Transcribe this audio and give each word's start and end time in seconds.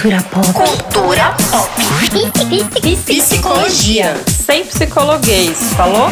Cultura 0.00 0.22
pop. 0.22 0.46
Cultura 0.52 1.36
pop. 1.50 1.72
Psicologia. 3.04 4.14
Sem 4.46 4.64
psicologuês, 4.64 5.58
falou? 5.76 6.06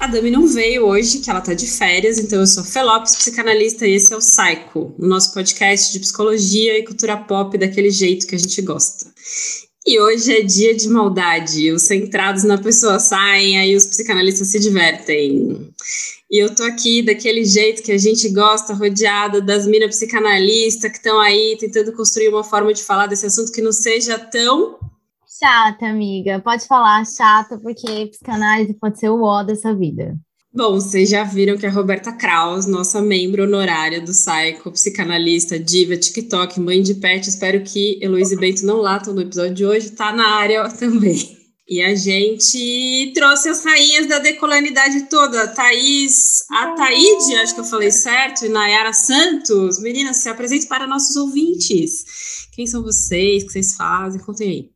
A 0.00 0.06
Dami 0.06 0.30
não 0.30 0.46
veio 0.46 0.86
hoje, 0.86 1.18
que 1.18 1.28
ela 1.28 1.42
tá 1.42 1.52
de 1.52 1.66
férias, 1.66 2.18
então 2.18 2.40
eu 2.40 2.46
sou 2.46 2.64
Felopes, 2.64 3.16
psicanalista, 3.16 3.86
e 3.86 3.96
esse 3.96 4.14
é 4.14 4.16
o 4.16 4.20
Psycho, 4.20 4.94
o 4.98 5.06
nosso 5.06 5.34
podcast 5.34 5.92
de 5.92 6.00
psicologia 6.00 6.78
e 6.78 6.86
cultura 6.86 7.18
pop 7.18 7.58
daquele 7.58 7.90
jeito 7.90 8.26
que 8.26 8.34
a 8.34 8.38
gente 8.38 8.62
gosta. 8.62 9.04
E 9.86 10.00
hoje 10.00 10.34
é 10.34 10.40
dia 10.40 10.74
de 10.74 10.88
maldade, 10.88 11.70
os 11.70 11.82
centrados 11.82 12.44
na 12.44 12.56
pessoa 12.56 12.98
saem, 12.98 13.58
aí 13.58 13.76
os 13.76 13.84
psicanalistas 13.84 14.48
se 14.48 14.58
divertem. 14.58 15.68
E 16.30 16.38
eu 16.38 16.54
tô 16.54 16.62
aqui 16.62 17.02
daquele 17.02 17.44
jeito 17.44 17.82
que 17.82 17.90
a 17.90 17.98
gente 17.98 18.28
gosta, 18.28 18.72
rodeada 18.72 19.40
das 19.40 19.66
minas 19.66 19.96
psicanalistas 19.96 20.90
que 20.90 20.98
estão 20.98 21.18
aí 21.20 21.56
tentando 21.58 21.92
construir 21.92 22.28
uma 22.28 22.44
forma 22.44 22.72
de 22.72 22.84
falar 22.84 23.08
desse 23.08 23.26
assunto 23.26 23.50
que 23.50 23.60
não 23.60 23.72
seja 23.72 24.18
tão 24.18 24.78
Chata, 25.40 25.86
amiga. 25.86 26.38
Pode 26.40 26.66
falar 26.66 27.02
chata, 27.06 27.58
porque 27.58 28.06
psicanálise 28.08 28.74
pode 28.74 29.00
ser 29.00 29.08
o 29.08 29.22
ó 29.22 29.42
dessa 29.42 29.74
vida. 29.74 30.14
Bom, 30.52 30.74
vocês 30.74 31.08
já 31.08 31.24
viram 31.24 31.56
que 31.56 31.64
a 31.64 31.70
Roberta 31.70 32.12
Kraus, 32.12 32.66
nossa 32.66 33.00
membro 33.00 33.44
honorária 33.44 34.02
do 34.02 34.12
Psycho, 34.12 34.70
psicanalista, 34.72 35.58
diva, 35.58 35.96
TikTok, 35.96 36.60
mãe 36.60 36.82
de 36.82 36.94
pet, 36.94 37.26
espero 37.26 37.62
que 37.62 37.98
Heloísa 38.02 38.34
e 38.34 38.36
Bento 38.36 38.66
não 38.66 38.78
latam 38.78 39.14
no 39.14 39.22
episódio 39.22 39.54
de 39.54 39.64
hoje, 39.64 39.92
tá 39.92 40.12
na 40.12 40.28
área 40.28 40.68
também. 40.68 41.39
E 41.70 41.80
a 41.80 41.94
gente 41.94 43.12
trouxe 43.14 43.48
as 43.48 43.64
rainhas 43.64 44.08
da 44.08 44.18
decolonidade 44.18 45.08
toda. 45.08 45.46
Thaís, 45.46 46.44
a 46.50 46.72
Taíde, 46.72 47.36
acho 47.36 47.54
que 47.54 47.60
eu 47.60 47.64
falei 47.64 47.92
certo, 47.92 48.44
e 48.44 48.48
Nayara 48.48 48.92
Santos. 48.92 49.80
Meninas, 49.80 50.16
se 50.16 50.28
apresente 50.28 50.66
para 50.66 50.84
nossos 50.84 51.14
ouvintes. 51.14 52.48
Quem 52.52 52.66
são 52.66 52.82
vocês? 52.82 53.44
O 53.44 53.46
que 53.46 53.52
vocês 53.52 53.76
fazem? 53.76 54.20
Contem 54.20 54.50
aí. 54.50 54.70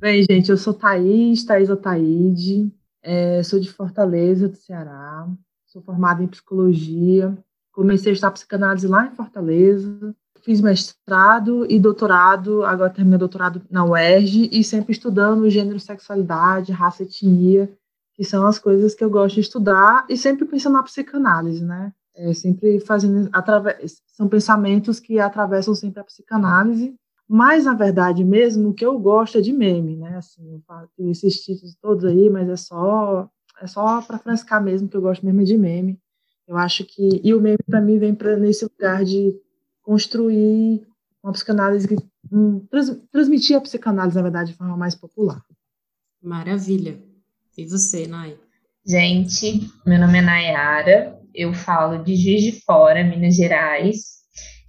Bem, 0.00 0.24
gente, 0.28 0.50
eu 0.50 0.56
sou 0.56 0.74
Thaís, 0.74 1.44
Thaís 1.44 1.70
Otaíde, 1.70 2.68
é, 3.00 3.44
sou 3.44 3.60
de 3.60 3.70
Fortaleza, 3.70 4.48
do 4.48 4.56
Ceará, 4.56 5.28
sou 5.66 5.80
formada 5.82 6.24
em 6.24 6.26
psicologia, 6.26 7.38
comecei 7.70 8.10
a 8.10 8.12
estudar 8.14 8.32
psicanálise 8.32 8.88
lá 8.88 9.06
em 9.06 9.14
Fortaleza, 9.14 10.16
fiz 10.42 10.60
mestrado 10.60 11.66
e 11.70 11.78
doutorado, 11.78 12.64
agora 12.64 12.90
terminei 12.90 13.18
doutorado 13.18 13.62
na 13.70 13.84
UERJ 13.84 14.48
e 14.52 14.62
sempre 14.64 14.92
estudando 14.92 15.48
gênero, 15.50 15.78
sexualidade, 15.80 16.72
raça, 16.72 17.02
etnia, 17.02 17.70
que 18.14 18.24
são 18.24 18.46
as 18.46 18.58
coisas 18.58 18.94
que 18.94 19.02
eu 19.04 19.10
gosto 19.10 19.36
de 19.36 19.40
estudar 19.40 20.06
e 20.08 20.16
sempre 20.16 20.44
pensando 20.44 20.74
na 20.74 20.82
psicanálise, 20.82 21.64
né? 21.64 21.92
É, 22.14 22.34
sempre 22.34 22.80
fazendo, 22.80 23.30
através, 23.32 24.02
são 24.08 24.28
pensamentos 24.28 24.98
que 24.98 25.18
atravessam 25.18 25.74
sempre 25.74 26.00
a 26.00 26.04
psicanálise 26.04 26.94
mas, 27.32 27.64
na 27.64 27.74
verdade, 27.74 28.24
mesmo, 28.24 28.70
o 28.70 28.74
que 28.74 28.84
eu 28.84 28.98
gosto 28.98 29.38
é 29.38 29.40
de 29.40 29.52
meme, 29.52 29.94
né? 29.94 30.16
Assim, 30.16 30.60
tenho 30.96 31.12
esses 31.12 31.40
títulos 31.44 31.76
todos 31.80 32.04
aí, 32.04 32.28
mas 32.28 32.48
é 32.48 32.56
só 32.56 33.30
é 33.62 33.68
só 33.68 34.02
para 34.02 34.18
frescar 34.18 34.60
mesmo, 34.60 34.88
que 34.88 34.96
eu 34.96 35.00
gosto 35.00 35.24
mesmo 35.24 35.44
de 35.44 35.56
meme. 35.56 35.96
Eu 36.48 36.56
acho 36.56 36.84
que. 36.84 37.20
E 37.22 37.32
o 37.32 37.40
meme, 37.40 37.58
para 37.64 37.80
mim, 37.80 38.00
vem 38.00 38.16
para 38.16 38.36
nesse 38.36 38.64
lugar 38.64 39.04
de 39.04 39.32
construir 39.90 40.86
uma 41.20 41.32
psicanálise 41.32 41.88
que. 41.88 41.96
Um, 42.32 42.64
trans, 42.70 42.96
transmitir 43.10 43.56
a 43.56 43.60
psicanálise, 43.60 44.14
na 44.14 44.22
verdade, 44.22 44.52
de 44.52 44.56
forma 44.56 44.76
mais 44.76 44.94
popular. 44.94 45.42
Maravilha. 46.22 47.02
E 47.58 47.66
você, 47.66 48.06
Nay? 48.06 48.38
Gente, 48.86 49.68
meu 49.84 49.98
nome 49.98 50.18
é 50.18 50.22
Nayara, 50.22 51.18
eu 51.34 51.52
falo 51.52 52.04
de 52.04 52.14
Juiz 52.14 52.42
de 52.42 52.60
Fora, 52.60 53.02
Minas 53.02 53.34
Gerais, 53.34 54.20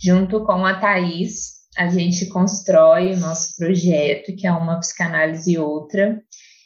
junto 0.01 0.43
com 0.43 0.65
a 0.65 0.79
Thaís, 0.79 1.51
a 1.77 1.87
gente 1.87 2.25
constrói 2.25 3.13
o 3.13 3.19
nosso 3.19 3.55
projeto, 3.55 4.35
que 4.35 4.47
é 4.47 4.51
uma 4.51 4.79
psicanálise 4.79 5.51
e 5.51 5.59
outra. 5.59 6.19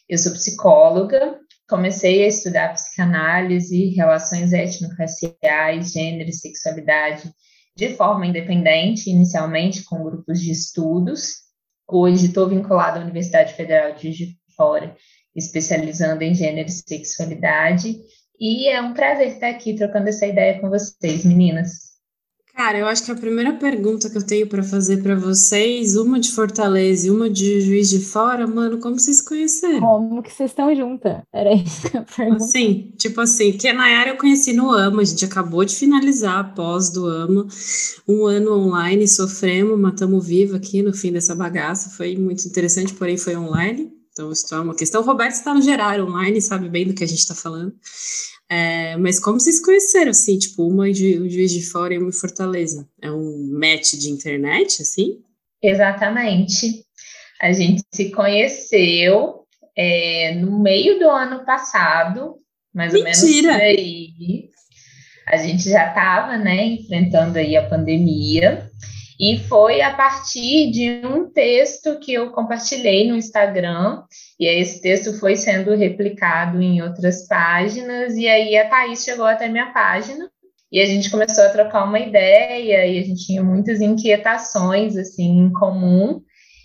Eu 0.07 0.17
sou 0.17 0.31
psicóloga, 0.31 1.37
comecei 1.67 2.23
a 2.23 2.27
estudar 2.27 2.73
psicanálise, 2.73 3.89
relações 3.89 4.53
étnico-raciais, 4.53 5.91
gênero 5.91 6.29
e 6.29 6.33
sexualidade 6.33 7.29
de 7.75 7.94
forma 7.96 8.25
independente, 8.25 9.09
inicialmente 9.09 9.84
com 9.84 10.03
grupos 10.03 10.40
de 10.40 10.52
estudos. 10.52 11.44
Hoje 11.88 12.28
estou 12.28 12.47
vinculada 12.47 13.00
à 13.00 13.03
Universidade 13.03 13.53
Federal 13.53 13.94
de 13.94 14.03
Juiz 14.03 14.18
de 14.18 14.38
Fora, 14.56 14.96
especializando 15.36 16.24
em 16.24 16.34
gênero 16.34 16.69
e 16.69 16.72
sexualidade. 16.72 17.97
E 18.40 18.68
é 18.69 18.81
um 18.81 18.94
prazer 18.94 19.28
estar 19.28 19.50
aqui 19.50 19.75
trocando 19.75 20.08
essa 20.08 20.25
ideia 20.25 20.59
com 20.59 20.69
vocês, 20.69 21.25
meninas. 21.25 21.94
Cara, 22.55 22.77
eu 22.77 22.85
acho 22.88 23.03
que 23.03 23.11
a 23.11 23.16
primeira 23.16 23.51
pergunta 23.51 24.09
que 24.09 24.17
eu 24.17 24.25
tenho 24.25 24.47
para 24.47 24.63
fazer 24.63 25.03
para 25.03 25.13
vocês, 25.13 25.97
uma 25.97 26.17
de 26.17 26.31
Fortaleza 26.31 27.05
e 27.05 27.11
uma 27.11 27.29
de 27.29 27.59
Juiz 27.59 27.89
de 27.89 27.99
Fora, 27.99 28.47
mano, 28.47 28.79
como 28.79 28.97
vocês 28.97 29.17
se 29.17 29.25
conheceram? 29.25 29.81
Como 29.81 30.23
que 30.23 30.31
vocês 30.31 30.51
estão 30.51 30.73
juntas? 30.73 31.17
Era 31.33 31.53
isso 31.53 31.91
que 31.91 31.97
eu 31.97 32.03
pergunto. 32.03 32.45
Assim, 32.45 32.94
tipo 32.97 33.19
assim, 33.19 33.51
que 33.51 33.67
a 33.67 33.73
Nayara 33.73 34.11
eu 34.11 34.17
conheci 34.17 34.53
no 34.53 34.71
AMA, 34.71 35.01
a 35.01 35.05
gente 35.05 35.25
acabou 35.25 35.65
de 35.65 35.75
finalizar 35.75 36.39
a 36.39 36.44
pós 36.45 36.89
do 36.89 37.05
AMA, 37.05 37.45
um 38.07 38.25
ano 38.25 38.53
online, 38.57 39.05
sofremos, 39.05 39.77
matamos 39.77 40.25
vivo 40.25 40.55
aqui 40.55 40.81
no 40.81 40.94
fim 40.94 41.11
dessa 41.11 41.35
bagaça, 41.35 41.89
foi 41.89 42.15
muito 42.15 42.47
interessante, 42.47 42.94
porém 42.94 43.17
foi 43.17 43.35
online, 43.35 43.91
então 44.13 44.31
isso 44.31 44.55
é 44.55 44.59
uma 44.61 44.73
questão. 44.73 45.01
O 45.01 45.05
Roberto 45.05 45.33
está 45.33 45.53
no 45.53 45.61
geral 45.61 45.99
online, 46.07 46.41
sabe 46.41 46.69
bem 46.69 46.88
do 46.88 46.94
que 46.94 47.03
a 47.03 47.07
gente 47.07 47.19
está 47.19 47.35
falando. 47.35 47.73
É, 48.50 48.95
mas 48.97 49.19
como 49.19 49.39
vocês 49.39 49.59
conheceram, 49.59 50.11
assim, 50.11 50.38
tipo, 50.38 50.67
uma 50.67 50.91
de 50.91 51.19
um 51.19 51.29
Juiz 51.29 51.51
de 51.51 51.66
Fora 51.66 51.94
e 51.94 51.97
uma 51.97 52.09
em 52.09 52.13
Fortaleza? 52.13 52.88
É 53.01 53.11
um 53.11 53.50
match 53.59 53.94
de 53.94 54.09
internet, 54.09 54.81
assim? 54.81 55.19
Exatamente. 55.61 56.85
A 57.41 57.51
gente 57.51 57.81
se 57.91 58.11
conheceu 58.11 59.45
é, 59.75 60.35
no 60.35 60.59
meio 60.59 61.00
do 61.00 61.09
ano 61.09 61.44
passado, 61.44 62.35
mais 62.73 62.94
Mentira. 62.94 63.13
ou 63.19 63.23
menos 63.23 63.41
por 63.41 63.61
aí. 63.61 64.50
A 65.27 65.38
gente 65.38 65.67
já 65.69 65.88
estava, 65.88 66.38
né, 66.38 66.66
enfrentando 66.66 67.39
aí 67.39 67.57
a 67.57 67.67
pandemia. 67.67 68.64
E 69.19 69.39
foi 69.47 69.81
a 69.81 69.93
partir 69.93 70.71
de 70.71 71.05
um 71.05 71.29
texto 71.29 71.99
que 71.99 72.13
eu 72.13 72.31
compartilhei 72.31 73.07
no 73.07 73.15
Instagram, 73.15 74.03
e 74.39 74.45
esse 74.45 74.81
texto 74.81 75.17
foi 75.19 75.35
sendo 75.35 75.73
replicado 75.75 76.61
em 76.61 76.81
outras 76.81 77.27
páginas, 77.27 78.15
e 78.15 78.27
aí 78.27 78.57
a 78.57 78.69
Thaís 78.69 79.03
chegou 79.03 79.25
até 79.25 79.47
minha 79.47 79.71
página, 79.71 80.29
e 80.71 80.81
a 80.81 80.85
gente 80.85 81.09
começou 81.09 81.45
a 81.45 81.49
trocar 81.49 81.85
uma 81.85 81.99
ideia, 81.99 82.85
e 82.85 82.97
a 82.97 83.03
gente 83.03 83.25
tinha 83.25 83.43
muitas 83.43 83.79
inquietações, 83.79 84.97
assim, 84.97 85.45
em 85.45 85.53
comum, 85.53 86.21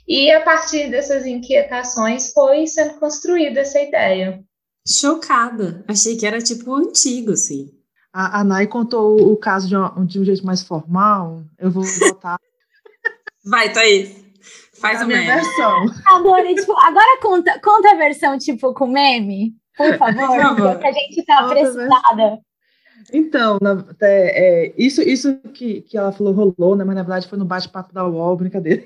e 0.09 0.31
a 0.33 0.41
partir 0.41 0.91
dessas 0.91 1.25
inquietações 1.25 2.33
foi 2.33 2.67
sendo 2.67 2.99
construída 2.99 3.61
essa 3.61 3.81
ideia. 3.81 4.43
Chocada. 4.85 5.85
Achei 5.87 6.17
que 6.17 6.27
era, 6.27 6.41
tipo, 6.41 6.75
antigo, 6.75 7.33
assim. 7.33 7.71
A, 8.13 8.41
a 8.41 8.45
Nay 8.45 8.67
contou 8.67 9.33
o 9.33 9.37
caso 9.37 9.69
de, 9.69 9.77
uma, 9.77 9.95
de 10.05 10.19
um 10.21 10.25
jeito 10.25 10.45
mais 10.45 10.63
formal. 10.63 11.43
Eu 11.59 11.71
vou 11.71 11.85
botar 11.99 12.39
Vai, 13.45 13.73
Thaís. 13.73 14.19
Faz 14.81 15.01
a 15.01 15.05
o 15.05 15.07
minha 15.07 15.21
meme. 15.21 15.33
versão. 15.33 15.85
Adorei, 16.07 16.55
tipo, 16.55 16.73
agora 16.79 17.19
conta, 17.21 17.61
conta 17.63 17.93
a 17.93 17.97
versão, 17.97 18.37
tipo, 18.39 18.73
com 18.75 18.87
meme, 18.87 19.55
por 19.77 19.97
favor, 19.99 20.27
Por 20.27 20.41
favor. 20.41 20.73
porque 20.73 20.87
a 20.89 20.93
gente 20.93 21.25
tá 21.25 21.43
Conta 21.43 21.51
a 21.53 21.55
versão. 21.55 21.75
precisada. 21.75 22.39
Então, 23.13 23.59
na- 23.63 23.85
é, 24.03 24.67
é, 24.69 24.75
isso, 24.77 25.01
isso 25.03 25.39
que, 25.55 25.83
que 25.83 25.97
ela 25.97 26.13
falou 26.13 26.33
rolou, 26.33 26.77
né? 26.77 26.85
Mas 26.85 26.95
na 26.97 27.03
verdade 27.03 27.29
foi 27.29 27.39
no 27.39 27.45
bate-papo 27.45 27.93
da 27.93 28.07
UOL, 28.07 28.37
brincadeira. 28.37 28.83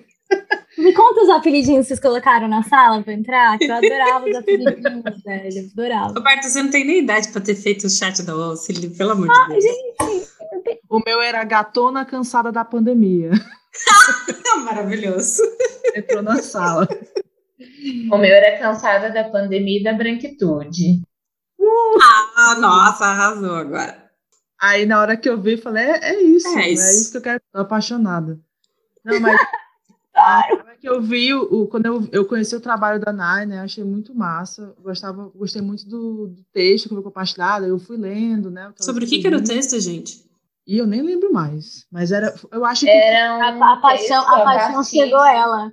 Me 0.79 0.93
conta 0.93 1.23
os 1.23 1.29
apelidinhos 1.31 1.83
que 1.83 1.89
vocês 1.89 2.01
colocaram 2.01 2.49
na 2.49 2.62
sala 2.62 3.03
pra 3.03 3.12
entrar, 3.12 3.57
que 3.59 3.65
eu 3.65 3.75
adorava 3.75 4.29
os 4.29 4.35
apelidinhos, 4.37 5.03
velho, 5.25 5.71
adorava. 5.73 6.15
Roberto, 6.15 6.43
você 6.45 6.62
não 6.62 6.71
tem 6.71 6.85
nem 6.85 6.99
idade 7.01 7.29
para 7.29 7.41
ter 7.41 7.55
feito 7.55 7.87
o 7.87 7.91
chat 7.91 8.23
da 8.23 8.35
UOL, 8.37 8.57
Cílio, 8.57 8.91
pelo 8.97 9.12
amor 9.12 9.29
de 9.29 9.49
Deus. 9.49 9.65
Gente, 9.65 10.81
O 10.91 11.01
meu 11.05 11.21
era 11.23 11.45
gatona 11.45 12.05
cansada 12.05 12.51
da 12.51 12.65
pandemia. 12.65 13.31
Maravilhoso. 14.65 15.43
Entrou 15.94 16.23
na 16.23 16.43
sala. 16.43 16.88
O 18.11 18.17
meu 18.19 18.32
era 18.35 18.59
cansada 18.59 19.11
da 19.11 19.25
pandemia 19.25 19.81
e 19.81 19.85
da 19.85 19.93
branquitude. 19.93 21.03
Ah, 22.37 22.56
nossa, 22.59 23.05
arrasou 23.06 23.55
agora. 23.55 24.05
Aí 24.61 24.87
na 24.87 25.00
hora 25.00 25.17
que 25.17 25.29
eu 25.29 25.41
vi, 25.41 25.56
falei, 25.56 25.85
é, 25.85 26.15
é 26.15 26.23
isso, 26.23 26.49
É 26.49 26.62
é 26.62 26.70
isso. 26.70 26.82
isso. 26.91 27.11
que 27.12 27.19
eu 27.19 27.23
quero, 27.23 27.41
tô 27.53 27.61
apaixonada. 27.61 28.38
Não, 29.05 29.20
mas 29.20 29.38
hora 30.16 30.76
que 30.81 30.88
eu 30.88 31.00
vi, 31.00 31.32
o, 31.34 31.43
o- 31.43 31.66
quando 31.66 31.87
eu, 31.87 32.08
eu 32.12 32.25
conheci 32.26 32.55
o 32.55 32.61
trabalho 32.61 33.00
da 33.00 33.12
Nai, 33.12 33.46
né, 33.46 33.61
achei 33.61 33.82
muito 33.84 34.14
massa, 34.14 34.75
gostava, 34.81 35.31
gostei 35.34 35.62
muito 35.62 35.88
do, 35.88 36.28
do 36.28 36.43
texto 36.52 36.88
que 36.88 36.94
foi 36.94 37.02
compartilhado, 37.02 37.66
eu 37.66 37.78
fui 37.78 37.96
lendo, 37.96 38.50
né. 38.50 38.72
Sobre 38.81 39.05
o 39.05 39.08
que, 39.08 39.19
que 39.20 39.26
era 39.26 39.38
o 39.38 39.43
texto, 39.44 39.78
gente? 39.81 40.25
E 40.66 40.78
eu 40.78 40.87
nem 40.87 41.02
lembro 41.02 41.32
mais, 41.32 41.84
mas 41.90 42.11
era, 42.11 42.34
eu 42.50 42.64
acho 42.64 42.87
que 42.87 42.90
Era 42.90 43.37
um 43.37 43.62
a, 43.62 43.72
a 43.75 43.76
paixão, 43.81 44.22
a 44.22 44.44
paixão 44.44 44.82
chegou 44.84 45.20
a 45.20 45.32
ela. 45.32 45.72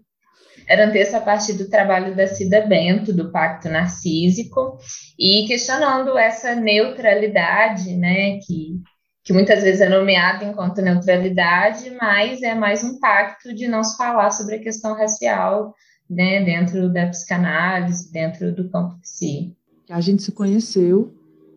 Era 0.68 0.88
um 0.88 0.92
texto 0.92 1.16
a 1.16 1.22
partir 1.22 1.54
do 1.54 1.70
trabalho 1.70 2.16
da 2.16 2.28
Cida 2.28 2.62
Bento, 2.62 3.14
do 3.14 3.32
Pacto 3.32 3.68
Narcísico, 3.70 4.78
e 5.20 5.46
questionando 5.48 6.18
essa 6.18 6.56
neutralidade, 6.56 7.96
né, 7.96 8.38
que, 8.40 8.80
que 9.24 9.34
muitas 9.34 9.64
vezes 9.64 9.82
é 9.82 9.90
nomeado 9.90 10.46
enquanto 10.46 10.82
neutralidade, 10.82 11.92
mas 12.02 12.42
é 12.42 12.56
mais 12.56 12.84
um 12.84 13.00
pacto 13.00 13.54
de 13.54 13.68
não 13.68 13.84
se 13.84 13.96
falar 13.98 14.32
sobre 14.32 14.56
a 14.56 14.62
questão 14.62 14.96
racial 14.96 15.76
né, 16.10 16.44
dentro 16.44 16.92
da 16.92 17.08
psicanálise, 17.08 18.12
dentro 18.12 18.54
do 18.54 18.70
campo 18.70 19.00
psi. 19.02 19.56
A 19.90 20.02
gente 20.02 20.24
se 20.24 20.32
conheceu 20.32 21.14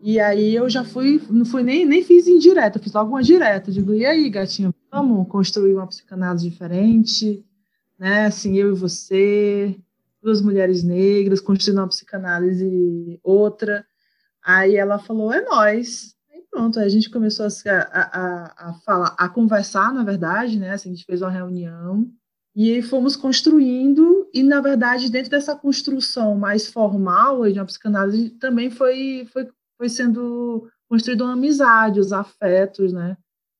e 0.07 0.19
aí 0.19 0.53
eu 0.53 0.69
já 0.69 0.83
fui, 0.83 1.19
não 1.31 1.45
fui 1.45 1.63
nem, 1.63 1.85
nem 1.85 2.03
fiz 2.03 2.27
indireta, 2.27 2.77
fiz 2.77 2.93
logo 2.93 3.09
uma 3.09 3.23
direta. 3.23 3.71
Digo, 3.71 3.93
e 3.93 4.05
aí, 4.05 4.29
gatinho, 4.29 4.73
vamos 4.91 5.27
construir 5.27 5.73
uma 5.73 5.87
psicanálise 5.87 6.47
diferente, 6.47 7.43
né? 7.97 8.27
Assim, 8.27 8.55
eu 8.55 8.69
e 8.69 8.77
você, 8.77 9.75
duas 10.21 10.41
mulheres 10.41 10.83
negras, 10.83 11.41
construindo 11.41 11.79
uma 11.79 11.87
psicanálise 11.87 13.19
outra. 13.23 13.83
Aí 14.45 14.75
ela 14.75 14.99
falou, 14.99 15.33
é 15.33 15.41
nós. 15.43 16.14
Pronto, 16.55 16.79
a 16.79 16.87
gente 16.87 17.09
começou 17.09 17.45
a, 17.45 17.49
a, 17.69 18.69
a, 18.69 18.73
falar, 18.75 19.13
a 19.17 19.27
conversar, 19.27 19.93
na 19.93 20.05
verdade, 20.05 20.57
né? 20.57 20.71
Assim, 20.71 20.89
a 20.89 20.93
gente 20.93 21.05
fez 21.05 21.21
uma 21.21 21.29
reunião 21.29 22.09
e 22.55 22.71
aí 22.71 22.81
fomos 22.81 23.17
construindo, 23.17 24.29
e 24.33 24.41
na 24.41 24.61
verdade, 24.61 25.11
dentro 25.11 25.29
dessa 25.29 25.53
construção 25.53 26.37
mais 26.37 26.67
formal 26.67 27.43
de 27.51 27.59
uma 27.59 27.65
psicanálise, 27.65 28.29
também 28.29 28.71
foi, 28.71 29.27
foi 29.33 29.49
foi 29.77 29.89
sendo 29.89 30.71
construída 30.87 31.25
uma 31.25 31.33
amizade, 31.33 31.99
os 31.99 32.13
afetos, 32.13 32.93
né? 32.93 33.17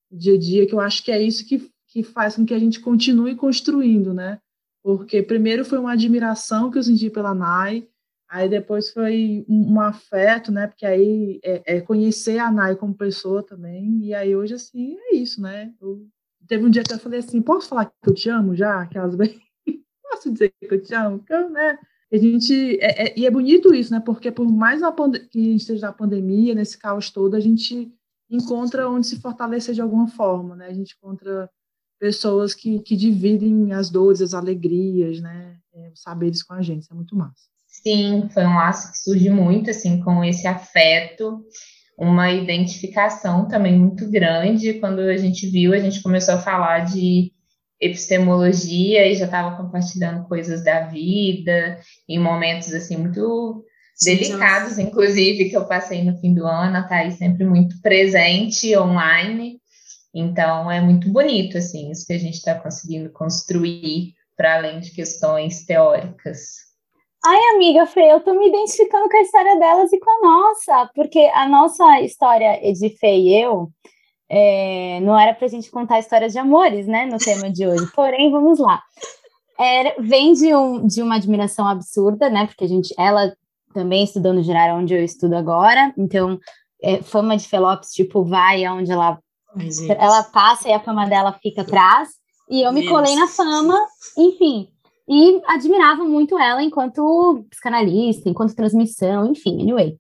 Dia 0.10 0.36
a 0.36 0.40
dia, 0.40 0.66
que 0.66 0.74
eu 0.74 0.80
acho 0.80 1.04
que 1.04 1.12
é 1.12 1.22
isso 1.22 1.46
que, 1.46 1.70
que 1.90 2.02
faz 2.02 2.38
com 2.38 2.46
que 2.46 2.54
a 2.54 2.60
gente 2.60 2.80
continue 2.80 3.36
construindo, 3.36 4.14
né? 4.14 4.40
Porque 4.82 5.22
primeiro 5.22 5.66
foi 5.66 5.80
uma 5.80 5.92
admiração 5.92 6.72
que 6.72 6.78
eu 6.78 6.84
senti 6.84 7.10
pela 7.10 7.36
Nai, 7.36 7.86
aí 8.30 8.50
depois 8.50 8.92
foi 8.92 9.46
um, 9.48 9.80
afeto, 9.80 10.52
né? 10.52 10.68
Porque 10.68 10.86
aí 10.86 11.40
é, 11.44 11.78
é, 11.78 11.82
conhecer 11.82 12.40
a 12.40 12.52
Nai 12.52 12.76
como 12.76 12.96
pessoa 12.96 13.44
também, 13.44 14.06
e 14.06 14.14
aí 14.14 14.36
hoje, 14.36 14.54
assim, 14.54 14.98
é 15.12 15.16
isso, 15.16 15.42
né? 15.42 15.74
Eu, 15.82 16.08
teve 16.48 16.66
um 16.66 16.70
dia 16.70 16.84
que 16.84 16.94
eu 16.94 17.00
falei 17.00 17.20
assim, 17.20 17.42
posso 17.42 17.70
falar 17.70 17.86
que 17.86 18.10
eu 18.10 18.14
te 18.14 18.30
amo 18.30 18.56
já? 18.56 18.82
Aquelas 18.82 19.16
bem... 19.16 19.40
Posso 20.10 20.32
dizer 20.32 20.54
que 20.60 20.74
eu 20.74 20.82
te 20.82 20.94
amo? 20.94 21.20
Porque 21.20 21.36
né? 21.50 21.80
A 22.14 22.18
gente, 22.18 22.78
é, 22.80 23.08
é, 23.08 23.20
e 23.20 23.26
é 23.26 23.32
bonito 23.32 23.74
isso, 23.74 23.92
né? 23.92 24.00
Porque 24.00 24.32
por 24.32 24.48
mais 24.48 24.80
que 24.80 25.40
a 25.40 25.42
gente 25.42 25.56
esteja 25.56 25.88
na 25.88 25.94
pandemia, 25.94 26.54
nesse 26.54 26.78
caos 26.78 27.10
todo, 27.10 27.36
a 27.36 27.40
gente 27.40 27.92
encontra 28.30 28.90
onde 28.90 29.08
se 29.08 29.20
fortalecer 29.20 29.74
de 29.74 29.82
alguma 29.82 30.08
forma, 30.08 30.56
né? 30.56 30.68
A 30.68 30.74
gente 30.74 30.96
encontra 30.96 31.50
pessoas 32.00 32.54
que, 32.54 32.80
que 32.80 32.96
dividem 32.96 33.74
as 33.74 33.90
dores, 33.90 34.22
as 34.22 34.34
alegrias, 34.34 35.20
né? 35.20 35.58
É, 35.74 35.90
os 35.90 36.02
saberes 36.02 36.44
com 36.44 36.54
a 36.54 36.62
gente, 36.62 36.84
isso 36.84 36.94
é 36.94 36.96
muito 36.96 37.16
massa. 37.16 37.55
Sim, 37.82 38.30
foi 38.34 38.46
um 38.46 38.56
laço 38.56 38.92
que 38.92 38.98
surge 38.98 39.30
muito, 39.30 39.70
assim, 39.70 40.02
com 40.02 40.24
esse 40.24 40.48
afeto, 40.48 41.44
uma 41.98 42.32
identificação 42.32 43.48
também 43.48 43.78
muito 43.78 44.10
grande. 44.10 44.80
Quando 44.80 45.00
a 45.00 45.18
gente 45.18 45.48
viu, 45.48 45.74
a 45.74 45.80
gente 45.80 46.02
começou 46.02 46.36
a 46.36 46.42
falar 46.42 46.86
de 46.86 47.32
epistemologia 47.80 49.06
e 49.08 49.16
já 49.16 49.26
estava 49.26 49.58
compartilhando 49.58 50.28
coisas 50.28 50.64
da 50.64 50.88
vida, 50.88 51.80
em 52.08 52.18
momentos 52.18 52.74
assim 52.74 52.98
muito 52.98 53.64
delicados, 54.02 54.80
inclusive, 54.80 55.50
que 55.50 55.56
eu 55.56 55.66
passei 55.66 56.04
no 56.04 56.18
fim 56.18 56.34
do 56.34 56.46
ano, 56.46 56.78
a 56.78 56.84
Thaís 56.84 57.16
sempre 57.16 57.46
muito 57.46 57.80
presente 57.82 58.76
online. 58.78 59.60
Então 60.14 60.72
é 60.72 60.82
muito 60.82 61.10
bonito 61.10 61.58
assim 61.58 61.92
isso 61.92 62.06
que 62.08 62.14
a 62.14 62.20
gente 62.20 62.36
está 62.36 62.56
conseguindo 62.56 63.12
construir 63.12 64.14
para 64.36 64.56
além 64.56 64.80
de 64.80 64.92
questões 64.92 65.66
teóricas. 65.66 66.66
Ai, 67.28 67.40
amiga 67.56 67.88
Fê, 67.88 68.14
eu 68.14 68.20
tô 68.20 68.36
me 68.36 68.50
identificando 68.50 69.10
com 69.10 69.18
a 69.18 69.22
história 69.22 69.58
delas 69.58 69.92
e 69.92 70.00
com 70.00 70.12
a 70.12 70.30
nossa, 70.30 70.92
porque 70.94 71.20
a 71.34 71.48
nossa 71.50 72.00
história 72.02 72.60
de 72.72 72.90
Fê 73.00 73.18
e 73.18 73.42
eu, 73.42 73.72
é, 74.30 75.00
não 75.02 75.20
era 75.20 75.34
para 75.34 75.48
a 75.48 75.50
gente 75.50 75.72
contar 75.72 75.98
histórias 75.98 76.34
de 76.34 76.38
amores, 76.38 76.86
né, 76.86 77.08
no 77.08 77.18
tema 77.18 77.50
de 77.50 77.66
hoje. 77.66 77.92
Porém, 77.96 78.32
vamos 78.32 78.60
lá. 78.60 78.80
Era, 79.60 79.96
vem 79.98 80.34
de, 80.34 80.54
um, 80.54 80.86
de 80.86 81.02
uma 81.02 81.16
admiração 81.16 81.68
absurda, 81.68 82.30
né, 82.30 82.46
porque 82.46 82.64
a 82.64 82.68
gente, 82.68 82.94
ela 82.96 83.36
também 83.74 84.04
estudou 84.04 84.32
no 84.32 84.44
geral 84.44 84.78
onde 84.78 84.94
eu 84.94 85.04
estudo 85.04 85.36
agora, 85.36 85.92
então 85.98 86.40
é, 86.80 87.02
fama 87.02 87.36
de 87.36 87.48
Felopes, 87.48 87.90
tipo, 87.90 88.24
vai 88.24 88.64
aonde 88.66 88.92
ela, 88.92 89.18
ela 89.98 90.24
passa 90.26 90.70
e 90.70 90.74
a 90.74 90.80
fama 90.80 91.08
dela 91.08 91.34
fica 91.42 91.64
atrás, 91.64 92.10
e 92.48 92.62
eu 92.62 92.72
me 92.72 92.88
colei 92.88 93.16
na 93.16 93.28
fama, 93.28 93.84
enfim, 94.16 94.70
e 95.08 95.42
admirava 95.46 96.04
muito 96.04 96.38
ela 96.38 96.64
enquanto 96.64 97.46
psicanalista, 97.50 98.30
enquanto 98.30 98.56
transmissão, 98.56 99.32
enfim, 99.32 99.62
anyway. 99.62 99.98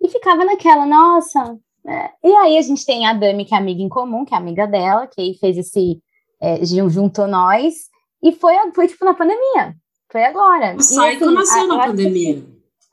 E 0.00 0.08
ficava 0.08 0.44
naquela, 0.44 0.86
nossa, 0.86 1.58
é, 1.86 2.10
e 2.22 2.32
aí 2.34 2.58
a 2.58 2.62
gente 2.62 2.84
tem 2.84 3.06
a 3.06 3.12
Dami, 3.12 3.44
que 3.44 3.54
é 3.54 3.58
amiga 3.58 3.82
em 3.82 3.88
comum, 3.88 4.24
que 4.24 4.34
é 4.34 4.36
amiga 4.36 4.66
dela, 4.66 5.06
que 5.06 5.20
aí 5.20 5.34
fez 5.38 5.58
esse. 5.58 6.00
É, 6.40 6.64
juntou 6.64 7.26
nós, 7.26 7.74
e 8.22 8.32
foi, 8.32 8.54
foi 8.74 8.88
tipo 8.88 9.04
na 9.04 9.14
pandemia. 9.14 9.74
Foi 10.10 10.24
agora. 10.24 10.74
O 10.74 10.78
Psycho 10.78 11.24
assim, 11.24 11.34
nasceu 11.34 11.66
na 11.66 11.86
pandemia. 11.86 12.42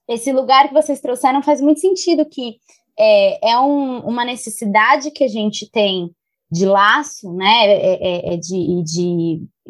Esse 0.07 0.31
lugar 0.31 0.67
que 0.67 0.73
vocês 0.73 0.99
trouxeram 0.99 1.41
faz 1.41 1.61
muito 1.61 1.79
sentido, 1.79 2.25
que 2.25 2.57
é, 2.97 3.51
é 3.51 3.59
um, 3.59 3.99
uma 3.99 4.25
necessidade 4.25 5.11
que 5.11 5.23
a 5.23 5.27
gente 5.27 5.69
tem 5.69 6.11
de 6.51 6.65
laço, 6.65 7.31
né, 7.33 7.65
é, 7.65 8.31
é, 8.31 8.33
é 8.33 8.37
de, 8.37 8.83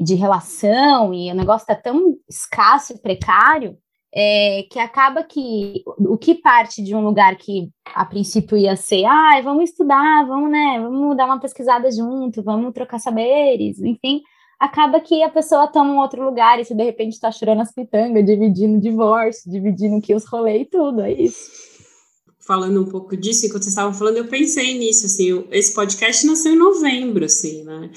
de, 0.02 0.04
de 0.04 0.16
relação, 0.16 1.14
e 1.14 1.32
o 1.32 1.36
negócio 1.36 1.64
está 1.64 1.76
tão 1.76 2.16
escasso 2.30 2.94
e 2.94 3.00
precário, 3.00 3.78
é, 4.14 4.64
que 4.70 4.78
acaba 4.78 5.24
que 5.24 5.84
o 6.00 6.18
que 6.18 6.36
parte 6.36 6.84
de 6.84 6.94
um 6.94 7.02
lugar 7.02 7.38
que 7.38 7.70
a 7.96 8.04
princípio 8.04 8.58
ia 8.58 8.76
ser, 8.76 9.06
ah, 9.06 9.40
vamos 9.42 9.70
estudar, 9.70 10.26
vamos, 10.28 10.52
né, 10.52 10.80
vamos 10.82 11.16
dar 11.16 11.26
uma 11.26 11.40
pesquisada 11.40 11.90
junto, 11.92 12.44
vamos 12.44 12.74
trocar 12.74 13.00
saberes, 13.00 13.80
enfim, 13.80 14.22
acaba 14.60 15.00
que 15.00 15.24
a 15.24 15.30
pessoa 15.30 15.68
toma 15.68 15.94
um 15.94 15.98
outro 15.98 16.24
lugar 16.24 16.60
e 16.60 16.66
se 16.66 16.76
de 16.76 16.84
repente 16.84 17.14
está 17.14 17.32
chorando 17.32 17.62
as 17.62 17.74
pitangas, 17.74 18.26
dividindo 18.26 18.80
divórcio, 18.80 19.50
dividindo 19.50 20.02
que 20.02 20.14
os 20.14 20.26
rolês 20.26 20.64
e 20.64 20.66
tudo, 20.66 21.02
é 21.02 21.12
isso. 21.12 21.71
Falando 22.52 22.82
um 22.82 22.86
pouco 22.86 23.16
disso, 23.16 23.46
enquanto 23.46 23.64
vocês 23.64 23.72
estavam 23.72 23.94
falando, 23.94 24.18
eu 24.18 24.28
pensei 24.28 24.78
nisso, 24.78 25.06
assim, 25.06 25.46
esse 25.52 25.74
podcast 25.74 26.28
nasceu 26.28 26.52
em 26.52 26.58
novembro, 26.58 27.24
assim, 27.24 27.64
né? 27.64 27.90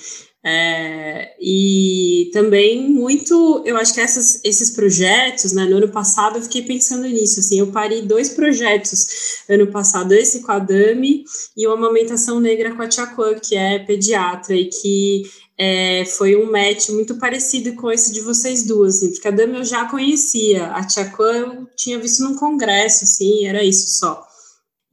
É, 0.47 1.35
e 1.41 2.31
também 2.33 2.89
muito, 2.89 3.65
eu 3.67 3.77
acho 3.77 3.93
que 3.93 4.01
essas, 4.01 4.41
esses 4.45 4.71
projetos, 4.71 5.53
né, 5.53 5.65
no 5.65 5.79
ano 5.79 5.89
passado 5.89 6.37
eu 6.37 6.43
fiquei 6.43 6.63
pensando 6.63 7.03
nisso, 7.09 7.41
assim, 7.41 7.59
eu 7.59 7.73
parei 7.73 8.03
dois 8.03 8.29
projetos 8.29 9.09
ano 9.49 9.67
passado, 9.73 10.13
esse 10.13 10.43
com 10.43 10.53
a 10.53 10.61
Dami 10.61 11.25
e 11.57 11.67
o 11.67 11.73
Amamentação 11.73 12.39
Negra 12.39 12.77
com 12.77 12.83
a 12.83 12.89
Tchacuan, 12.89 13.35
que 13.41 13.57
é 13.57 13.81
pediatra 13.81 14.55
e 14.55 14.67
que 14.67 15.23
é, 15.59 16.05
foi 16.05 16.37
um 16.37 16.49
match 16.49 16.91
muito 16.91 17.19
parecido 17.19 17.75
com 17.75 17.91
esse 17.91 18.13
de 18.13 18.21
vocês 18.21 18.65
duas, 18.65 18.99
assim, 18.99 19.11
porque 19.11 19.27
a 19.27 19.33
Dami 19.33 19.57
eu 19.57 19.65
já 19.65 19.89
conhecia, 19.89 20.67
a 20.67 20.87
Tchacuan 20.87 21.39
eu 21.39 21.67
tinha 21.75 21.99
visto 21.99 22.23
num 22.23 22.37
congresso, 22.37 23.03
assim, 23.03 23.47
era 23.47 23.65
isso 23.65 23.99
só. 23.99 24.25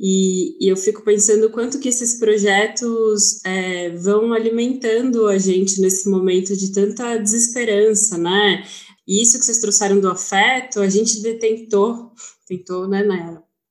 E, 0.03 0.58
e, 0.60 0.67
eu 0.67 0.75
fico 0.75 1.03
pensando 1.03 1.51
quanto 1.51 1.77
que 1.77 1.88
esses 1.88 2.17
projetos 2.17 3.39
é, 3.46 3.96
vão 3.98 4.34
alimentando 4.34 5.27
a 5.27 5.38
gente 5.38 5.79
nesse 5.79 6.10
momento 6.10 6.58
de 6.58 6.72
tanta 6.72 7.17
desesperança, 7.17 8.17
né? 8.17 8.63
E 9.08 9.22
isso 9.22 9.38
que 9.38 9.46
vocês 9.46 9.60
trouxeram 9.60 10.00
do 10.00 10.10
afeto, 10.10 10.79
a 10.79 10.89
gente 10.89 11.22
tentou, 11.38 12.13
tentou, 12.48 12.88
né, 12.88 13.03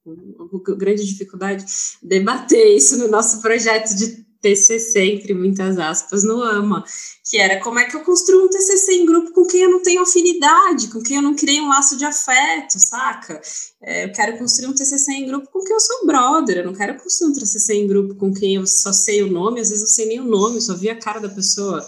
com 0.05 0.77
grande 0.77 1.05
dificuldade, 1.05 1.65
debater 2.01 2.77
isso 2.77 2.97
no 2.97 3.09
nosso 3.09 3.43
projeto 3.43 3.97
de 3.97 4.25
TCC, 4.41 5.01
entre 5.01 5.35
muitas 5.35 5.79
aspas, 5.79 6.25
no 6.25 6.43
AMA, 6.43 6.85
que 7.29 7.37
era 7.37 7.61
como 7.61 7.79
é 7.79 7.85
que 7.85 7.97
eu 7.97 8.03
construo 8.03 8.45
um 8.45 8.49
TCC 8.49 8.93
em 8.93 9.07
grupo 9.07 9.33
com 9.33 9.47
quem 9.47 9.63
eu 9.63 9.71
não 9.71 9.83
tenho 9.83 10.03
afinidade, 10.03 10.89
com 10.89 11.03
quem 11.03 11.17
eu 11.17 11.23
não 11.23 11.37
criei 11.37 11.61
um 11.61 11.69
laço 11.69 11.97
de 11.97 12.05
afeto, 12.05 12.79
saca? 12.79 13.41
É, 13.83 14.05
eu 14.07 14.13
quero 14.13 14.39
construir 14.39 14.69
um 14.69 14.75
TCC 14.75 15.13
em 15.13 15.27
grupo 15.27 15.49
com 15.53 15.63
quem 15.63 15.75
eu 15.75 15.81
sou 15.81 16.07
brother, 16.07 16.59
eu 16.59 16.67
não 16.67 16.75
quero 16.75 16.97
construir 17.01 17.31
um 17.31 17.35
TCC 17.35 17.75
em 17.75 17.87
grupo 17.87 18.15
com 18.15 18.33
quem 18.33 18.57
eu 18.57 18.67
só 18.67 18.93
sei 18.93 19.23
o 19.23 19.31
nome, 19.31 19.61
às 19.61 19.69
vezes 19.69 19.83
não 19.83 19.89
sei 19.89 20.07
nem 20.07 20.21
o 20.21 20.25
nome, 20.25 20.61
só 20.61 20.75
vi 20.75 20.89
a 20.89 20.99
cara 20.99 21.21
da 21.21 21.29
pessoa 21.29 21.87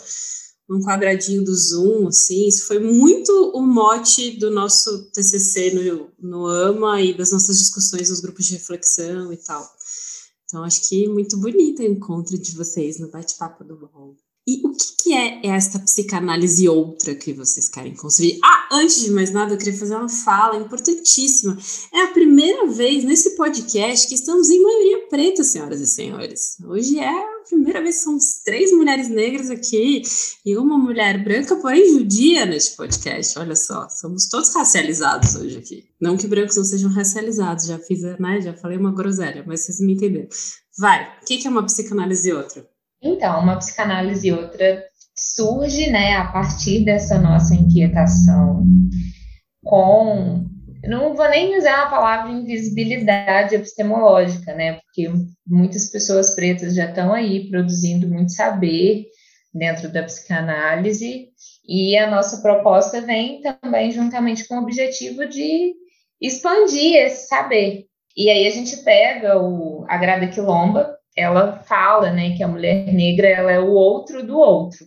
num 0.69 0.81
quadradinho 0.83 1.45
do 1.45 1.55
Zoom, 1.55 2.09
assim, 2.09 2.49
isso 2.49 2.67
foi 2.67 2.79
muito 2.79 3.31
o 3.55 3.61
mote 3.61 4.39
do 4.39 4.51
nosso 4.51 5.11
TCC 5.11 5.71
no, 5.75 6.11
no 6.19 6.47
AMA 6.47 7.01
e 7.03 7.17
das 7.17 7.33
nossas 7.33 7.59
discussões 7.59 8.09
nos 8.09 8.21
grupos 8.21 8.47
de 8.47 8.55
reflexão 8.55 9.33
e 9.33 9.37
tal. 9.37 9.69
Então, 10.53 10.65
acho 10.65 10.87
que 10.87 11.09
muito 11.09 11.39
bonito 11.39 11.81
o 11.81 11.87
encontro 11.87 12.37
de 12.37 12.55
vocês 12.55 13.01
no 13.01 13.09
bate-papo 13.09 13.65
do 13.65 13.75
bom. 13.75 14.15
E 14.47 14.61
o 14.67 14.73
que, 14.73 14.97
que, 14.99 15.13
é 15.15 15.47
esta 15.47 15.79
psicanálise 15.79 16.69
outra 16.69 17.15
que 17.15 17.33
vocês 17.33 17.71
querem 17.71 17.95
construir? 17.95 18.39
Ah, 18.45 18.69
antes 18.73 19.01
de 19.01 19.11
mais 19.11 19.31
nada, 19.31 19.55
eu 19.55 19.59
queria 19.59 19.79
fazer 19.79 19.97
uma 19.97 20.11
fala 20.11 20.59
importantíssima. 20.59 21.57
É 21.95 22.03
a 22.03 22.09
primeira 22.09 22.67
vez 22.67 23.03
nesse 23.03 23.35
podcast 23.35 24.07
que 24.07 24.15
estamos 24.15 24.51
em 24.51 24.63
maioria 24.63 25.09
preta, 25.09 25.43
senhoras 25.43 25.81
e 25.81 25.87
senhores. 25.87 26.59
Hoje 26.63 26.99
é 26.99 27.32
primeira 27.53 27.83
vez 27.83 27.99
que 27.99 28.05
somos 28.05 28.43
três 28.45 28.73
mulheres 28.73 29.09
negras 29.09 29.51
aqui 29.51 30.03
e 30.45 30.57
uma 30.57 30.79
mulher 30.79 31.23
branca, 31.23 31.57
porém 31.57 31.93
judia, 31.93 32.47
neste 32.47 32.77
podcast. 32.77 33.39
Olha 33.39 33.55
só, 33.55 33.89
somos 33.89 34.29
todos 34.29 34.55
racializados 34.55 35.37
hoje 35.37 35.59
aqui. 35.59 35.85
Não 36.01 36.17
que 36.17 36.27
brancos 36.27 36.57
não 36.57 36.65
sejam 36.65 36.91
racializados, 36.91 37.67
já 37.67 37.79
fiz, 37.79 38.03
né? 38.03 38.41
Já 38.41 38.55
falei 38.55 38.79
uma 38.79 38.93
groselha, 38.93 39.45
mas 39.47 39.61
vocês 39.61 39.81
me 39.81 39.95
entenderam. 39.95 40.29
Vai, 40.79 41.05
o 41.23 41.25
que 41.25 41.47
é 41.47 41.51
uma 41.51 41.65
psicanálise 41.65 42.29
e 42.29 42.33
outra? 42.33 42.67
Então, 43.03 43.41
uma 43.41 43.57
psicanálise 43.57 44.29
e 44.29 44.33
outra 44.33 44.83
surge, 45.15 45.91
né, 45.91 46.17
a 46.17 46.33
partir 46.33 46.85
dessa 46.85 47.19
nossa 47.19 47.55
inquietação 47.55 48.67
com 49.63 50.52
não 50.85 51.15
vou 51.15 51.29
nem 51.29 51.57
usar 51.59 51.83
a 51.83 51.91
palavra 51.91 52.33
invisibilidade 52.33 53.55
epistemológica, 53.55 54.55
né? 54.55 54.81
Porque 54.85 55.11
muitas 55.47 55.91
pessoas 55.91 56.35
pretas 56.35 56.75
já 56.75 56.87
estão 56.87 57.13
aí 57.13 57.49
produzindo 57.49 58.09
muito 58.09 58.33
saber 58.33 59.07
dentro 59.55 59.93
da 59.93 60.03
psicanálise, 60.03 61.29
e 61.67 61.97
a 61.97 62.11
nossa 62.11 62.43
proposta 62.43 63.01
vem 63.01 63.41
também 63.41 63.91
juntamente 63.91 64.47
com 64.49 64.57
o 64.57 64.63
objetivo 64.63 65.27
de 65.27 65.75
expandir 66.21 66.97
esse 66.97 67.29
saber. 67.29 67.87
E 68.17 68.29
aí 68.29 68.47
a 68.47 68.51
gente 68.51 68.77
pega 68.79 69.41
o, 69.41 69.85
a 69.89 69.97
Grada 69.97 70.27
Quilomba, 70.27 70.97
ela 71.17 71.63
fala 71.65 72.11
né, 72.11 72.37
que 72.37 72.43
a 72.43 72.49
mulher 72.49 72.93
negra 72.93 73.29
ela 73.29 73.53
é 73.53 73.61
o 73.61 73.71
outro 73.71 74.27
do 74.27 74.37
outro. 74.37 74.85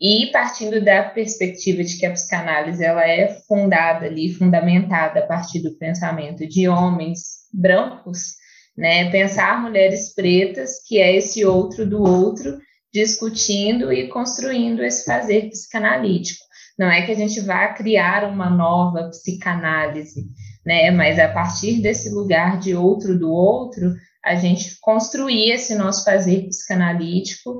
E 0.00 0.26
partindo 0.30 0.84
da 0.84 1.04
perspectiva 1.04 1.82
de 1.82 1.98
que 1.98 2.04
a 2.04 2.12
psicanálise 2.12 2.84
ela 2.84 3.06
é 3.08 3.28
fundada 3.48 4.04
ali, 4.06 4.32
fundamentada 4.32 5.20
a 5.20 5.26
partir 5.26 5.60
do 5.60 5.76
pensamento 5.78 6.46
de 6.46 6.68
homens 6.68 7.46
brancos, 7.52 8.34
né, 8.76 9.10
pensar 9.10 9.62
mulheres 9.62 10.14
pretas, 10.14 10.82
que 10.86 10.98
é 10.98 11.16
esse 11.16 11.46
outro 11.46 11.88
do 11.88 12.02
outro, 12.02 12.58
discutindo 12.92 13.90
e 13.90 14.08
construindo 14.08 14.84
esse 14.84 15.04
fazer 15.04 15.48
psicanalítico. 15.48 16.44
Não 16.78 16.90
é 16.90 17.06
que 17.06 17.12
a 17.12 17.14
gente 17.14 17.40
vá 17.40 17.68
criar 17.68 18.24
uma 18.30 18.50
nova 18.50 19.08
psicanálise, 19.08 20.26
né, 20.64 20.90
mas 20.90 21.18
a 21.18 21.28
partir 21.28 21.80
desse 21.80 22.10
lugar 22.10 22.58
de 22.58 22.74
outro 22.74 23.18
do 23.18 23.30
outro, 23.30 23.94
a 24.22 24.34
gente 24.34 24.76
construir 24.80 25.52
esse 25.52 25.74
nosso 25.74 26.04
fazer 26.04 26.48
psicanalítico 26.48 27.56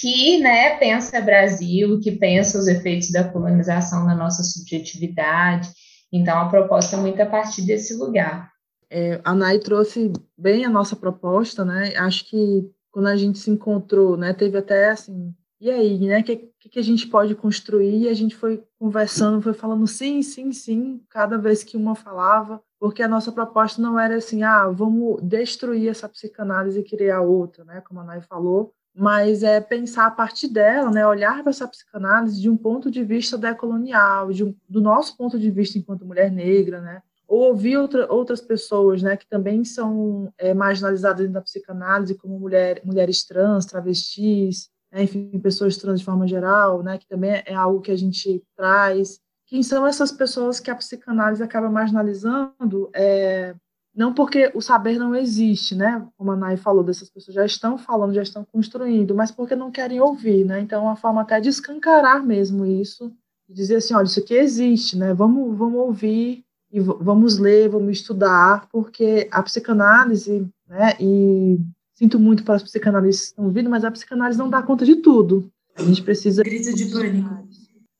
que 0.00 0.40
né, 0.40 0.76
pensa 0.78 1.20
Brasil, 1.20 1.98
que 2.00 2.12
pensa 2.12 2.58
os 2.58 2.68
efeitos 2.68 3.10
da 3.10 3.24
colonização 3.24 4.06
na 4.06 4.14
nossa 4.14 4.42
subjetividade. 4.42 5.68
Então, 6.12 6.38
a 6.38 6.48
proposta 6.48 6.96
é 6.96 7.00
muito 7.00 7.20
a 7.20 7.26
partir 7.26 7.62
desse 7.62 7.94
lugar. 7.94 8.50
É, 8.90 9.20
a 9.24 9.34
Nai 9.34 9.58
trouxe 9.58 10.12
bem 10.36 10.64
a 10.64 10.70
nossa 10.70 10.94
proposta, 10.94 11.64
né? 11.64 11.94
Acho 11.96 12.24
que 12.26 12.70
quando 12.90 13.08
a 13.08 13.16
gente 13.16 13.38
se 13.38 13.50
encontrou, 13.50 14.16
né, 14.16 14.32
teve 14.32 14.56
até 14.56 14.90
assim, 14.90 15.34
e 15.60 15.70
aí, 15.70 15.98
né, 16.06 16.20
o 16.20 16.24
que, 16.24 16.68
que 16.70 16.78
a 16.78 16.82
gente 16.82 17.06
pode 17.08 17.34
construir? 17.34 18.04
E 18.04 18.08
a 18.08 18.14
gente 18.14 18.34
foi 18.34 18.62
conversando, 18.78 19.42
foi 19.42 19.52
falando 19.52 19.86
sim, 19.86 20.22
sim, 20.22 20.52
sim, 20.52 21.02
cada 21.10 21.36
vez 21.36 21.64
que 21.64 21.76
uma 21.76 21.94
falava, 21.94 22.62
porque 22.78 23.02
a 23.02 23.08
nossa 23.08 23.32
proposta 23.32 23.82
não 23.82 23.98
era 23.98 24.16
assim, 24.16 24.44
ah, 24.44 24.68
vamos 24.68 25.20
destruir 25.22 25.88
essa 25.88 26.08
psicanálise 26.08 26.80
e 26.80 26.84
criar 26.84 27.20
outra, 27.20 27.64
né, 27.64 27.80
como 27.80 28.00
a 28.00 28.04
Nai 28.04 28.22
falou, 28.22 28.72
mas 28.98 29.44
é 29.44 29.60
pensar 29.60 30.06
a 30.06 30.10
partir 30.10 30.48
dela, 30.48 30.90
né, 30.90 31.06
olhar 31.06 31.40
para 31.42 31.50
essa 31.50 31.68
psicanálise 31.68 32.40
de 32.40 32.50
um 32.50 32.56
ponto 32.56 32.90
de 32.90 33.04
vista 33.04 33.38
decolonial, 33.38 34.32
de 34.32 34.42
um, 34.42 34.52
do 34.68 34.80
nosso 34.80 35.16
ponto 35.16 35.38
de 35.38 35.50
vista 35.52 35.78
enquanto 35.78 36.04
mulher 36.04 36.32
negra, 36.32 36.80
né, 36.80 37.00
ou 37.28 37.42
ouvir 37.42 37.76
outra, 37.76 38.12
outras 38.12 38.40
pessoas, 38.40 39.00
né, 39.00 39.16
que 39.16 39.28
também 39.28 39.64
são 39.64 40.32
é, 40.36 40.52
marginalizadas 40.52 41.30
da 41.30 41.40
psicanálise, 41.40 42.16
como 42.16 42.40
mulher, 42.40 42.80
mulheres 42.84 43.24
trans, 43.24 43.66
travestis, 43.66 44.68
né, 44.90 45.04
enfim, 45.04 45.30
pessoas 45.38 45.76
trans 45.76 46.00
de 46.00 46.04
forma 46.04 46.26
geral, 46.26 46.82
né, 46.82 46.98
que 46.98 47.06
também 47.06 47.40
é 47.46 47.54
algo 47.54 47.80
que 47.80 47.92
a 47.92 47.96
gente 47.96 48.42
traz. 48.56 49.20
Quem 49.46 49.62
são 49.62 49.86
essas 49.86 50.10
pessoas 50.10 50.58
que 50.58 50.72
a 50.72 50.74
psicanálise 50.74 51.42
acaba 51.42 51.70
marginalizando? 51.70 52.90
É, 52.92 53.54
não 53.98 54.14
porque 54.14 54.48
o 54.54 54.60
saber 54.60 54.96
não 54.96 55.12
existe, 55.12 55.74
né? 55.74 56.06
Como 56.16 56.30
a 56.30 56.36
Nai 56.36 56.56
falou, 56.56 56.84
dessas 56.84 57.10
pessoas 57.10 57.34
já 57.34 57.44
estão 57.44 57.76
falando, 57.76 58.14
já 58.14 58.22
estão 58.22 58.44
construindo, 58.44 59.12
mas 59.12 59.32
porque 59.32 59.56
não 59.56 59.72
querem 59.72 60.00
ouvir, 60.00 60.44
né? 60.44 60.60
Então, 60.60 60.82
é 60.82 60.84
uma 60.84 60.94
forma 60.94 61.22
até 61.22 61.40
de 61.40 61.48
escancarar 61.48 62.24
mesmo 62.24 62.64
isso, 62.64 63.12
de 63.48 63.56
dizer 63.56 63.76
assim, 63.76 63.94
olha, 63.94 64.04
isso 64.04 64.20
aqui 64.20 64.34
existe, 64.34 64.96
né? 64.96 65.12
Vamos, 65.12 65.58
vamos 65.58 65.80
ouvir 65.80 66.44
e 66.70 66.78
vamos 66.78 67.38
ler, 67.38 67.68
vamos 67.68 67.90
estudar, 67.90 68.68
porque 68.70 69.28
a 69.32 69.42
psicanálise, 69.42 70.48
né? 70.68 70.94
E 71.00 71.58
sinto 71.96 72.20
muito 72.20 72.44
para 72.44 72.54
os 72.54 72.62
psicanalistas 72.62 73.26
que 73.26 73.32
estão 73.32 73.46
ouvindo, 73.46 73.68
mas 73.68 73.84
a 73.84 73.90
psicanálise 73.90 74.38
não 74.38 74.48
dá 74.48 74.62
conta 74.62 74.84
de 74.84 74.94
tudo. 74.94 75.50
A 75.74 75.82
gente 75.82 76.02
precisa. 76.02 76.44
Grito 76.44 76.72
de 76.72 76.86
pânico. 76.86 77.48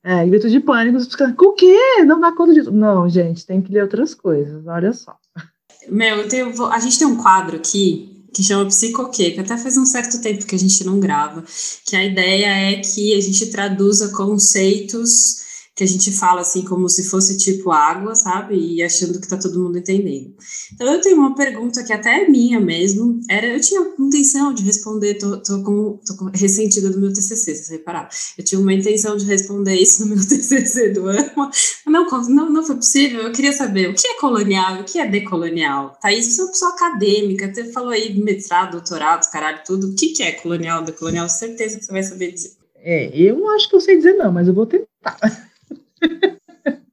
É, 0.01 0.25
grito 0.25 0.49
de 0.49 0.61
pânico. 0.61 0.97
O 1.43 1.53
quê? 1.53 2.05
Não 2.05 2.21
dá 2.21 2.31
conta 2.31 2.53
de 2.53 2.63
tudo. 2.63 2.77
Não, 2.77 3.09
gente, 3.09 3.45
tem 3.45 3.61
que 3.61 3.69
ler 3.69 3.81
outras 3.81 4.15
coisas, 4.15 4.65
olha 4.65 4.93
só. 4.93 5.17
Meu, 5.91 6.27
tenho, 6.27 6.65
a 6.65 6.79
gente 6.79 6.97
tem 6.97 7.07
um 7.07 7.17
quadro 7.17 7.57
aqui 7.57 8.27
que 8.33 8.43
chama 8.43 8.67
Psicoquê, 8.67 9.31
que 9.31 9.39
até 9.39 9.57
faz 9.57 9.75
um 9.77 9.85
certo 9.85 10.21
tempo 10.21 10.45
que 10.45 10.55
a 10.55 10.59
gente 10.59 10.83
não 10.83 10.99
grava, 10.99 11.43
que 11.85 11.95
a 11.95 12.05
ideia 12.05 12.73
é 12.73 12.75
que 12.75 13.15
a 13.15 13.21
gente 13.21 13.47
traduza 13.47 14.09
conceitos 14.09 15.48
que 15.79 15.83
a 15.85 15.87
gente 15.87 16.11
fala 16.11 16.41
assim 16.41 16.61
como 16.61 16.89
se 16.89 17.09
fosse 17.09 17.37
tipo 17.37 17.71
água, 17.71 18.13
sabe? 18.13 18.53
E 18.53 18.83
achando 18.83 19.17
que 19.17 19.29
tá 19.29 19.37
todo 19.37 19.63
mundo 19.63 19.77
entendendo. 19.77 20.35
Então 20.73 20.93
eu 20.93 20.99
tenho 20.99 21.15
uma 21.15 21.33
pergunta 21.33 21.81
que 21.85 21.93
até 21.93 22.21
é 22.21 22.27
minha 22.27 22.59
mesmo. 22.59 23.21
Era, 23.29 23.47
eu 23.47 23.61
tinha 23.61 23.79
intenção 23.97 24.53
de 24.53 24.61
responder, 24.61 25.13
tô, 25.13 25.41
tô, 25.41 25.63
com, 25.63 25.97
tô 26.05 26.17
com, 26.17 26.25
ressentida 26.35 26.89
do 26.89 26.99
meu 26.99 27.13
TCC, 27.13 27.55
se 27.55 27.71
reparar. 27.71 28.09
Eu 28.37 28.43
tinha 28.43 28.59
uma 28.59 28.73
intenção 28.73 29.15
de 29.15 29.23
responder 29.23 29.73
isso 29.75 30.01
no 30.01 30.13
meu 30.13 30.17
TCC 30.27 30.89
do 30.89 31.07
ano, 31.07 31.49
não, 31.87 32.05
não, 32.27 32.49
não 32.49 32.63
foi 32.63 32.75
possível. 32.75 33.21
Eu 33.21 33.31
queria 33.31 33.53
saber 33.53 33.89
o 33.89 33.93
que 33.93 34.05
é 34.05 34.19
colonial, 34.19 34.81
o 34.81 34.83
que 34.83 34.99
é 34.99 35.07
decolonial. 35.07 35.97
Thaís, 36.01 36.25
você 36.25 36.41
é 36.41 36.43
uma 36.43 36.51
pessoa 36.51 36.71
acadêmica, 36.71 37.53
você 37.53 37.71
falou 37.71 37.91
aí 37.91 38.21
mestrado, 38.21 38.73
doutorado, 38.73 39.31
caralho, 39.31 39.61
tudo. 39.65 39.91
O 39.91 39.95
que, 39.95 40.09
que 40.09 40.23
é 40.23 40.33
colonial, 40.33 40.83
decolonial? 40.83 41.29
Certeza 41.29 41.79
que 41.79 41.85
você 41.85 41.91
vai 41.93 42.03
saber 42.03 42.33
dizer. 42.33 42.51
É, 42.75 43.09
eu 43.17 43.49
acho 43.51 43.69
que 43.69 43.77
eu 43.77 43.81
sei 43.81 43.95
dizer 43.95 44.15
não, 44.15 44.29
mas 44.29 44.45
eu 44.45 44.53
vou 44.53 44.65
tentar. 44.65 45.17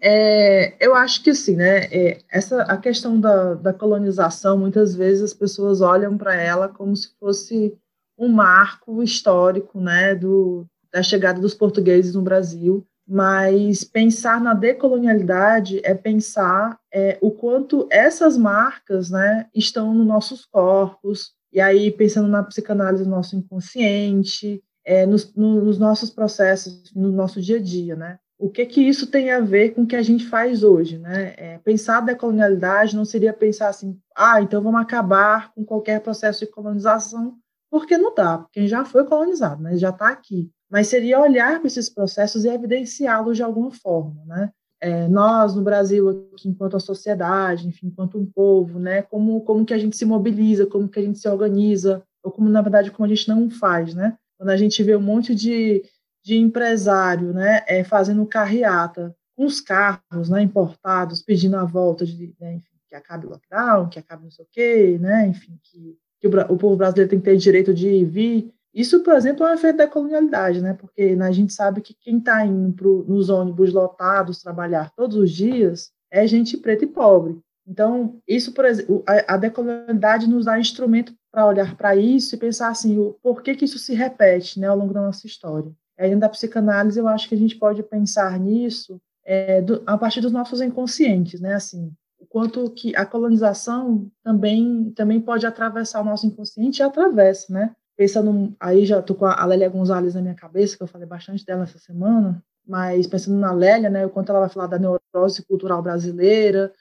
É, 0.00 0.74
eu 0.84 0.94
acho 0.94 1.22
que 1.22 1.30
assim, 1.30 1.56
né? 1.56 1.84
É, 1.84 2.18
essa 2.30 2.62
a 2.62 2.76
questão 2.76 3.18
da, 3.20 3.54
da 3.54 3.72
colonização, 3.72 4.58
muitas 4.58 4.94
vezes 4.94 5.22
as 5.22 5.34
pessoas 5.34 5.80
olham 5.80 6.18
para 6.18 6.34
ela 6.34 6.68
como 6.68 6.94
se 6.94 7.10
fosse 7.18 7.74
um 8.18 8.28
marco 8.28 9.02
histórico, 9.02 9.80
né? 9.80 10.14
Do, 10.14 10.66
da 10.92 11.02
chegada 11.02 11.40
dos 11.40 11.54
portugueses 11.54 12.14
no 12.14 12.22
Brasil. 12.22 12.86
Mas 13.06 13.84
pensar 13.84 14.40
na 14.40 14.54
decolonialidade 14.54 15.80
é 15.82 15.94
pensar 15.94 16.78
é, 16.92 17.18
o 17.20 17.30
quanto 17.30 17.88
essas 17.90 18.36
marcas, 18.36 19.10
né, 19.10 19.48
estão 19.54 19.92
nos 19.92 20.06
nossos 20.06 20.44
corpos. 20.46 21.32
E 21.52 21.60
aí 21.60 21.90
pensando 21.90 22.28
na 22.28 22.42
psicanálise 22.42 23.04
do 23.04 23.10
nosso 23.10 23.36
inconsciente, 23.36 24.62
é, 24.84 25.06
nos, 25.06 25.34
nos, 25.34 25.78
nossos 25.78 26.10
processos, 26.10 26.92
no 26.94 27.10
nosso 27.10 27.40
dia 27.40 27.56
a 27.56 27.62
dia, 27.62 27.96
né? 27.96 28.18
O 28.38 28.50
que 28.50 28.66
que 28.66 28.80
isso 28.80 29.06
tem 29.06 29.30
a 29.30 29.40
ver 29.40 29.70
com 29.70 29.82
o 29.82 29.86
que 29.86 29.94
a 29.94 30.02
gente 30.02 30.26
faz 30.26 30.64
hoje, 30.64 30.98
né? 30.98 31.34
É, 31.36 31.58
pensar 31.58 31.98
a 31.98 32.00
decolonialidade 32.00 32.96
não 32.96 33.04
seria 33.04 33.32
pensar 33.32 33.68
assim, 33.68 33.96
ah, 34.16 34.42
então 34.42 34.60
vamos 34.60 34.80
acabar 34.80 35.52
com 35.54 35.64
qualquer 35.64 36.00
processo 36.00 36.40
de 36.40 36.50
colonização, 36.50 37.36
porque 37.70 37.96
não 37.96 38.14
dá, 38.14 38.38
porque 38.38 38.60
quem 38.60 38.68
já 38.68 38.84
foi 38.84 39.04
colonizado, 39.04 39.62
né? 39.62 39.76
Já 39.76 39.90
está 39.90 40.08
aqui. 40.08 40.50
Mas 40.68 40.88
seria 40.88 41.20
olhar 41.20 41.58
para 41.58 41.66
esses 41.66 41.88
processos 41.88 42.44
e 42.44 42.48
evidenciá-los 42.48 43.36
de 43.36 43.42
alguma 43.42 43.70
forma, 43.70 44.24
né? 44.26 44.50
É, 44.80 45.06
nós 45.06 45.54
no 45.54 45.62
Brasil 45.62 46.26
aqui, 46.34 46.48
enquanto 46.48 46.76
a 46.76 46.80
sociedade, 46.80 47.68
enfim, 47.68 47.86
enquanto 47.86 48.18
um 48.18 48.26
povo, 48.26 48.80
né? 48.80 49.02
Como 49.02 49.40
como 49.42 49.64
que 49.64 49.72
a 49.72 49.78
gente 49.78 49.96
se 49.96 50.04
mobiliza, 50.04 50.66
como 50.66 50.88
que 50.88 50.98
a 50.98 51.02
gente 51.02 51.20
se 51.20 51.28
organiza, 51.28 52.02
ou 52.22 52.32
como 52.32 52.48
na 52.48 52.60
verdade 52.60 52.90
como 52.90 53.06
a 53.06 53.08
gente 53.08 53.28
não 53.28 53.48
faz, 53.48 53.94
né? 53.94 54.16
Quando 54.42 54.50
a 54.50 54.56
gente 54.56 54.82
vê 54.82 54.96
um 54.96 55.00
monte 55.00 55.36
de, 55.36 55.84
de 56.20 56.36
empresário 56.36 57.32
né, 57.32 57.62
é, 57.68 57.84
fazendo 57.84 58.26
carreata 58.26 59.14
com 59.36 59.44
os 59.44 59.60
carros 59.60 60.28
né, 60.28 60.42
importados, 60.42 61.22
pedindo 61.22 61.56
a 61.56 61.64
volta 61.64 62.04
de, 62.04 62.34
né, 62.40 62.54
enfim, 62.54 62.74
que 62.88 62.96
acabe 62.96 63.24
o 63.24 63.30
lockdown, 63.30 63.88
que 63.88 64.00
acabe 64.00 64.24
não 64.24 64.32
sei 64.32 64.44
o 64.44 64.48
quê, 64.50 64.98
né, 65.00 65.28
enfim, 65.28 65.56
que, 65.62 65.96
que 66.20 66.26
o, 66.26 66.30
o, 66.52 66.56
povo 66.56 66.74
brasileiro 66.74 67.08
tem 67.08 67.20
que 67.20 67.24
ter 67.24 67.36
direito 67.36 67.72
de 67.72 68.04
vir. 68.04 68.52
Isso, 68.74 69.04
por 69.04 69.14
exemplo, 69.14 69.46
é 69.46 69.52
um 69.52 69.54
efeito 69.54 69.76
da 69.76 69.86
colonialidade, 69.86 70.60
né, 70.60 70.74
porque 70.74 71.14
né, 71.14 71.28
a 71.28 71.32
gente 71.32 71.52
sabe 71.52 71.80
que 71.80 71.94
quem 71.94 72.18
está 72.18 72.44
indo 72.44 72.72
pro, 72.72 73.04
nos 73.06 73.28
ônibus 73.28 73.72
lotados 73.72 74.42
trabalhar 74.42 74.90
todos 74.96 75.16
os 75.16 75.30
dias 75.30 75.92
é 76.10 76.26
gente 76.26 76.56
preta 76.56 76.82
e 76.82 76.88
pobre. 76.88 77.38
Então, 77.64 78.20
isso, 78.26 78.52
por 78.52 78.64
exemplo, 78.64 79.04
a, 79.06 79.34
a 79.34 79.36
decolonialidade 79.36 80.28
nos 80.28 80.46
dá 80.46 80.58
instrumento 80.58 81.14
para 81.32 81.46
olhar 81.46 81.74
para 81.76 81.96
isso 81.96 82.34
e 82.34 82.38
pensar 82.38 82.68
assim, 82.68 82.98
o, 82.98 83.16
por 83.22 83.42
que, 83.42 83.54
que 83.54 83.64
isso 83.64 83.78
se 83.78 83.94
repete 83.94 84.60
né, 84.60 84.68
ao 84.68 84.76
longo 84.76 84.92
da 84.92 85.00
nossa 85.00 85.26
história. 85.26 85.72
Aí, 85.98 86.08
dentro 86.08 86.20
da 86.20 86.28
psicanálise, 86.28 86.98
eu 86.98 87.08
acho 87.08 87.26
que 87.28 87.34
a 87.34 87.38
gente 87.38 87.56
pode 87.56 87.82
pensar 87.82 88.38
nisso 88.38 89.00
é, 89.24 89.62
do, 89.62 89.82
a 89.86 89.96
partir 89.96 90.20
dos 90.20 90.32
nossos 90.32 90.60
inconscientes, 90.60 91.40
né, 91.40 91.54
assim, 91.54 91.90
o 92.18 92.26
quanto 92.26 92.70
que 92.70 92.94
a 92.94 93.06
colonização 93.06 94.10
também, 94.22 94.92
também 94.94 95.20
pode 95.20 95.46
atravessar 95.46 96.02
o 96.02 96.04
nosso 96.04 96.26
inconsciente 96.26 96.80
e 96.80 96.82
atravessa, 96.82 97.52
né, 97.52 97.74
pensando, 97.96 98.54
aí 98.60 98.84
já 98.84 98.98
estou 98.98 99.16
com 99.16 99.26
a 99.26 99.44
Lélia 99.44 99.68
Gonzalez 99.68 100.14
na 100.14 100.20
minha 100.20 100.34
cabeça, 100.34 100.76
que 100.76 100.82
eu 100.82 100.88
falei 100.88 101.06
bastante 101.06 101.44
dela 101.46 101.62
essa 101.62 101.78
semana, 101.78 102.42
mas 102.66 103.06
pensando 103.06 103.38
na 103.38 103.52
Lélia, 103.52 103.88
né, 103.88 104.04
o 104.04 104.10
quanto 104.10 104.30
ela 104.30 104.40
vai 104.40 104.48
falar 104.48 104.66
da 104.66 104.78
neurose 104.78 105.42
cultural 105.46 105.82
brasileira 105.82 106.72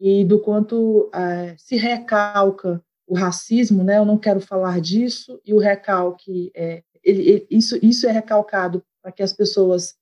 e 0.00 0.24
do 0.24 0.40
quanto 0.40 1.10
é, 1.12 1.54
se 1.58 1.76
recalca 1.76 2.82
o 3.08 3.14
racismo, 3.14 3.82
né? 3.82 3.98
Eu 3.98 4.04
não 4.04 4.18
quero 4.18 4.40
falar 4.40 4.80
disso 4.80 5.40
e 5.44 5.54
o 5.54 5.58
recalque 5.58 6.52
é 6.54 6.82
ele, 7.02 7.22
ele, 7.22 7.46
isso 7.50 7.78
isso 7.82 8.06
é 8.06 8.12
recalcado 8.12 8.82
para 9.02 9.10
que 9.10 9.22
as 9.22 9.32
pessoas 9.32 9.94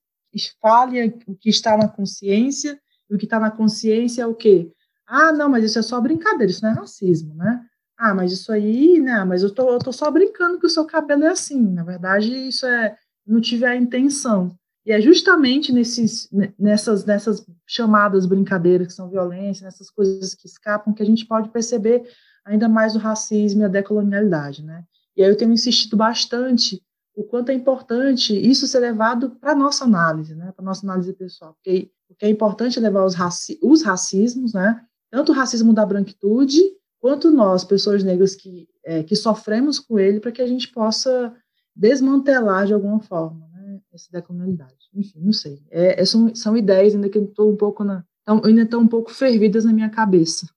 falem 0.61 1.17
o 1.25 1.35
que 1.35 1.49
está 1.49 1.77
na 1.77 1.87
consciência 1.87 2.79
e 3.09 3.15
o 3.15 3.17
que 3.17 3.25
está 3.25 3.39
na 3.39 3.49
consciência 3.49 4.21
é 4.21 4.27
o 4.27 4.35
quê? 4.35 4.71
Ah, 5.07 5.31
não, 5.31 5.49
mas 5.49 5.63
isso 5.63 5.79
é 5.79 5.81
só 5.81 5.99
brincadeira, 6.01 6.51
isso 6.51 6.61
não 6.61 6.71
é 6.71 6.73
racismo, 6.73 7.33
né? 7.33 7.65
Ah, 7.97 8.13
mas 8.13 8.31
isso 8.31 8.51
aí, 8.51 8.99
né? 8.99 9.23
Mas 9.23 9.41
eu 9.41 9.49
tô, 9.53 9.69
eu 9.71 9.79
tô 9.79 9.91
só 9.91 10.11
brincando 10.11 10.59
que 10.59 10.67
o 10.67 10.69
seu 10.69 10.85
cabelo 10.85 11.23
é 11.23 11.29
assim. 11.29 11.59
Na 11.59 11.83
verdade, 11.83 12.31
isso 12.47 12.65
é. 12.67 12.95
Não 13.25 13.41
tive 13.41 13.65
a 13.65 13.75
intenção. 13.75 14.55
E 14.85 14.91
é 14.91 15.01
justamente 15.01 15.73
nesses, 15.73 16.29
nessas, 16.57 17.03
nessas 17.03 17.45
chamadas 17.65 18.25
brincadeiras 18.25 18.87
que 18.87 18.93
são 18.93 19.09
violência, 19.09 19.65
nessas 19.65 19.89
coisas 19.89 20.33
que 20.33 20.47
escapam, 20.47 20.93
que 20.93 21.03
a 21.03 21.05
gente 21.05 21.25
pode 21.25 21.49
perceber 21.49 22.07
ainda 22.47 22.67
mais 22.69 22.95
o 22.95 22.99
racismo 22.99 23.61
e 23.61 23.65
a 23.65 23.67
decolonialidade, 23.67 24.63
né? 24.63 24.83
E 25.15 25.23
aí 25.23 25.29
eu 25.29 25.37
tenho 25.37 25.51
insistido 25.51 25.97
bastante 25.97 26.81
o 27.15 27.23
quanto 27.23 27.49
é 27.49 27.53
importante 27.53 28.33
isso 28.33 28.67
ser 28.67 28.79
levado 28.79 29.31
para 29.31 29.55
nossa 29.55 29.83
análise, 29.83 30.33
né? 30.33 30.51
Para 30.55 30.63
nossa 30.63 30.85
análise 30.85 31.13
pessoal. 31.13 31.55
Porque, 31.55 31.91
porque 32.07 32.25
é 32.25 32.29
importante 32.29 32.79
levar 32.79 33.05
os, 33.05 33.15
raci 33.15 33.59
os 33.61 33.83
racismos, 33.83 34.53
né? 34.53 34.81
Tanto 35.11 35.31
o 35.31 35.35
racismo 35.35 35.73
da 35.73 35.85
branquitude, 35.85 36.61
quanto 36.99 37.31
nós, 37.31 37.63
pessoas 37.63 38.03
negras 38.03 38.35
que, 38.35 38.67
é, 38.85 39.03
que 39.03 39.15
sofremos 39.15 39.79
com 39.79 39.99
ele, 39.99 40.19
para 40.19 40.31
que 40.31 40.41
a 40.41 40.47
gente 40.47 40.67
possa 40.69 41.33
desmantelar 41.75 42.65
de 42.65 42.73
alguma 42.73 42.99
forma 42.99 43.47
né, 43.53 43.79
essa 43.93 44.07
decolonialidade. 44.11 44.89
Enfim, 44.93 45.19
não 45.21 45.33
sei. 45.33 45.61
É, 45.69 46.01
é, 46.01 46.05
são, 46.05 46.33
são 46.35 46.55
ideias 46.55 46.95
ainda 46.95 47.09
que 47.09 47.17
estou 47.17 47.51
um 47.51 47.55
pouco 47.55 47.83
na, 47.83 48.03
tão, 48.25 48.41
ainda 48.43 48.61
estão 48.61 48.81
um 48.81 48.87
pouco 48.87 49.11
fervidas 49.11 49.65
na 49.65 49.73
minha 49.73 49.89
cabeça. 49.89 50.47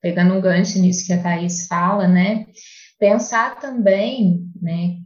Pegando 0.00 0.34
um 0.34 0.40
gancho 0.40 0.78
nisso 0.78 1.06
que 1.06 1.12
a 1.12 1.22
Thais 1.22 1.66
fala, 1.66 2.06
né? 2.06 2.46
Pensar 2.98 3.58
também, 3.60 4.44
né? 4.60 4.96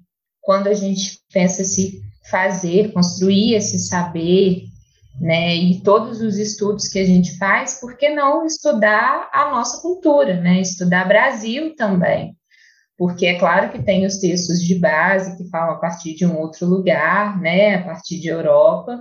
Quando 0.40 0.66
a 0.66 0.74
gente 0.74 1.18
pensa 1.32 1.64
se 1.64 2.00
fazer, 2.30 2.92
construir 2.92 3.54
esse 3.54 3.78
saber, 3.78 4.64
né? 5.20 5.54
E 5.56 5.80
todos 5.82 6.20
os 6.20 6.36
estudos 6.36 6.88
que 6.88 6.98
a 6.98 7.04
gente 7.04 7.36
faz, 7.38 7.80
por 7.80 7.96
que 7.96 8.08
não 8.10 8.44
estudar 8.44 9.28
a 9.32 9.50
nossa 9.50 9.80
cultura, 9.80 10.40
né? 10.40 10.60
Estudar 10.60 11.06
Brasil 11.06 11.74
também. 11.76 12.36
Porque 12.96 13.26
é 13.26 13.38
claro 13.38 13.70
que 13.70 13.82
tem 13.82 14.06
os 14.06 14.18
textos 14.18 14.62
de 14.62 14.78
base 14.78 15.36
que 15.36 15.48
falam 15.48 15.74
a 15.74 15.78
partir 15.78 16.14
de 16.14 16.26
um 16.26 16.38
outro 16.38 16.66
lugar, 16.66 17.40
né? 17.40 17.76
A 17.76 17.84
partir 17.84 18.20
de 18.20 18.28
Europa. 18.28 19.00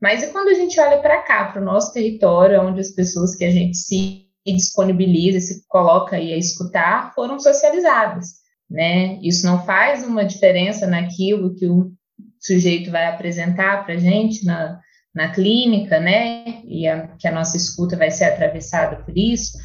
Mas 0.00 0.22
e 0.22 0.28
quando 0.28 0.48
a 0.48 0.54
gente 0.54 0.78
olha 0.78 0.98
para 0.98 1.22
cá, 1.22 1.46
para 1.46 1.62
o 1.62 1.64
nosso 1.64 1.92
território, 1.92 2.60
onde 2.60 2.80
as 2.80 2.90
pessoas 2.90 3.34
que 3.34 3.44
a 3.44 3.50
gente 3.50 3.76
se 3.76 4.27
disponibiliza, 4.54 5.40
se 5.40 5.66
coloca 5.68 6.16
aí 6.16 6.32
a 6.32 6.36
escutar, 6.36 7.12
foram 7.14 7.38
socializadas, 7.38 8.34
né? 8.68 9.18
Isso 9.22 9.46
não 9.46 9.64
faz 9.64 10.04
uma 10.04 10.24
diferença 10.24 10.86
naquilo 10.86 11.54
que 11.54 11.66
o 11.66 11.92
sujeito 12.40 12.90
vai 12.90 13.06
apresentar 13.06 13.84
para 13.84 13.94
a 13.94 13.98
gente 13.98 14.44
na, 14.44 14.80
na 15.14 15.30
clínica, 15.30 15.98
né? 15.98 16.62
E 16.64 16.86
a, 16.86 17.08
que 17.18 17.26
a 17.26 17.32
nossa 17.32 17.56
escuta 17.56 17.96
vai 17.96 18.10
ser 18.10 18.24
atravessada 18.24 18.96
por 18.96 19.16
isso. 19.16 19.58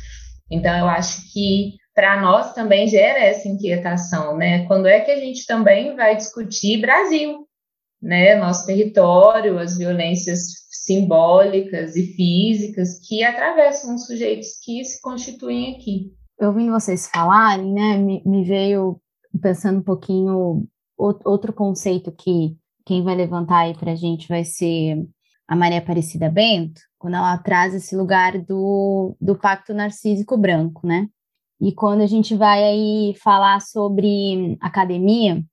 Então, 0.49 0.75
eu 0.77 0.87
acho 0.87 1.31
que 1.31 1.75
para 1.93 2.19
nós 2.21 2.53
também 2.53 2.87
gera 2.87 3.19
essa 3.19 3.47
inquietação, 3.47 4.37
né? 4.37 4.65
Quando 4.65 4.87
é 4.87 4.99
que 4.99 5.11
a 5.11 5.19
gente 5.19 5.45
também 5.45 5.95
vai 5.95 6.15
discutir 6.15 6.81
Brasil, 6.81 7.47
né? 8.01 8.35
Nosso 8.35 8.65
território, 8.65 9.59
as 9.59 9.77
violências 9.77 10.62
simbólicas 10.85 11.95
e 11.95 12.07
físicas 12.15 12.99
que 13.07 13.23
atravessam 13.23 13.95
os 13.95 14.05
sujeitos 14.05 14.59
que 14.63 14.83
se 14.83 15.01
constituem 15.01 15.75
aqui. 15.75 16.13
Ouvindo 16.39 16.71
vocês 16.71 17.07
falarem, 17.07 17.71
né, 17.73 17.97
me, 17.97 18.21
me 18.25 18.43
veio 18.43 18.99
pensando 19.41 19.79
um 19.79 19.83
pouquinho 19.83 20.67
outro 20.97 21.53
conceito 21.53 22.11
que 22.11 22.55
quem 22.85 23.03
vai 23.03 23.15
levantar 23.15 23.59
aí 23.59 23.73
para 23.73 23.91
a 23.91 23.95
gente 23.95 24.27
vai 24.27 24.43
ser 24.43 25.07
a 25.47 25.55
Maria 25.55 25.79
Aparecida 25.79 26.29
Bento, 26.29 26.81
quando 26.97 27.15
ela 27.15 27.37
traz 27.37 27.73
esse 27.73 27.95
lugar 27.95 28.37
do, 28.39 29.15
do 29.19 29.35
pacto 29.35 29.73
narcísico 29.73 30.37
branco, 30.37 30.85
né? 30.85 31.07
E 31.61 31.71
quando 31.73 32.01
a 32.01 32.07
gente 32.07 32.35
vai 32.35 32.63
aí 32.63 33.13
falar 33.21 33.61
sobre 33.61 34.57
academia 34.59 35.43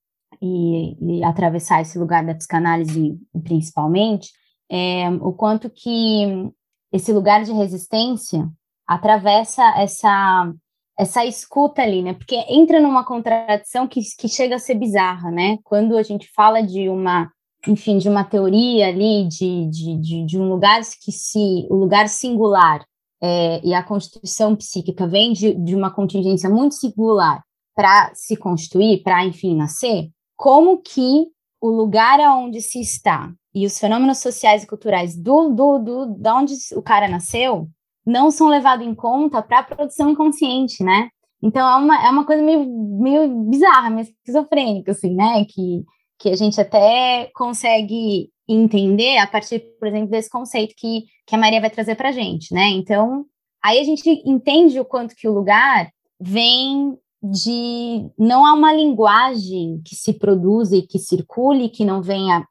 e, 0.42 1.18
e 1.18 1.24
atravessar 1.24 1.82
esse 1.82 1.98
lugar 1.98 2.24
da 2.24 2.34
psicanálise 2.34 3.18
principalmente, 3.44 4.30
é, 4.70 5.08
o 5.20 5.32
quanto 5.32 5.68
que 5.68 6.50
esse 6.92 7.12
lugar 7.12 7.42
de 7.44 7.52
resistência 7.52 8.48
atravessa 8.86 9.62
essa 9.76 10.52
essa 10.98 11.24
escuta 11.24 11.80
ali, 11.80 12.02
né? 12.02 12.12
Porque 12.12 12.36
entra 12.46 12.78
numa 12.78 13.02
contradição 13.02 13.88
que, 13.88 14.02
que 14.18 14.28
chega 14.28 14.56
a 14.56 14.58
ser 14.58 14.74
bizarra, 14.74 15.30
né? 15.30 15.56
Quando 15.64 15.96
a 15.96 16.02
gente 16.02 16.28
fala 16.34 16.60
de 16.62 16.90
uma 16.90 17.30
enfim, 17.66 17.98
de 17.98 18.08
uma 18.08 18.24
teoria 18.24 18.88
ali, 18.88 19.26
de, 19.28 19.68
de, 19.68 19.96
de, 19.98 20.26
de 20.26 20.38
um 20.38 20.48
lugar 20.48 20.80
que 21.02 21.12
se, 21.12 21.66
o 21.68 21.74
lugar 21.74 22.08
singular 22.08 22.84
é, 23.22 23.60
e 23.62 23.74
a 23.74 23.82
constituição 23.82 24.56
psíquica 24.56 25.06
vem 25.06 25.32
de, 25.32 25.54
de 25.54 25.74
uma 25.74 25.90
contingência 25.90 26.48
muito 26.48 26.74
singular 26.74 27.42
para 27.74 28.10
se 28.14 28.36
constituir, 28.36 29.02
para, 29.02 29.24
enfim, 29.24 29.56
nascer, 29.56 30.08
como 30.36 30.78
que 30.78 31.26
o 31.60 31.68
lugar 31.68 32.20
aonde 32.20 32.60
se 32.60 32.80
está 32.80 33.32
e 33.54 33.66
os 33.66 33.78
fenômenos 33.78 34.18
sociais 34.18 34.62
e 34.62 34.66
culturais 34.66 35.16
do, 35.16 35.50
do, 35.50 35.78
do 35.78 36.06
da 36.18 36.36
onde 36.36 36.54
o 36.74 36.82
cara 36.82 37.08
nasceu 37.08 37.68
não 38.06 38.30
são 38.30 38.48
levados 38.48 38.86
em 38.86 38.94
conta 38.94 39.42
para 39.42 39.58
a 39.58 39.62
produção 39.62 40.10
inconsciente, 40.10 40.82
né? 40.82 41.10
Então 41.42 41.68
é 41.68 41.76
uma, 41.76 42.06
é 42.06 42.10
uma 42.10 42.24
coisa 42.24 42.42
meio, 42.42 42.66
meio 42.66 43.28
bizarra, 43.44 43.90
meio 43.90 44.06
esquizofrênica, 44.06 44.92
assim, 44.92 45.14
né? 45.14 45.44
Que 45.44 45.84
que 46.20 46.28
a 46.28 46.36
gente 46.36 46.60
até 46.60 47.30
consegue 47.34 48.30
entender 48.46 49.16
a 49.16 49.26
partir, 49.26 49.60
por 49.78 49.88
exemplo, 49.88 50.10
desse 50.10 50.28
conceito 50.28 50.74
que, 50.76 51.04
que 51.26 51.34
a 51.34 51.38
Maria 51.38 51.60
vai 51.60 51.70
trazer 51.70 51.94
para 51.94 52.10
a 52.10 52.12
gente, 52.12 52.52
né? 52.52 52.68
Então, 52.68 53.24
aí 53.64 53.78
a 53.78 53.84
gente 53.84 54.08
entende 54.26 54.78
o 54.78 54.84
quanto 54.84 55.16
que 55.16 55.26
o 55.26 55.32
lugar 55.32 55.90
vem 56.20 56.94
de 57.22 58.10
não 58.18 58.46
há 58.46 58.54
uma 58.54 58.72
linguagem 58.72 59.80
que 59.84 59.94
se 59.94 60.14
produza 60.14 60.76
e 60.76 60.86
que 60.86 60.98
circule 60.98 61.68
que 61.68 61.84
não 61.84 62.00
venha 62.02 62.46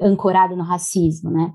ancorada 0.00 0.54
no 0.54 0.62
racismo, 0.62 1.30
né? 1.30 1.52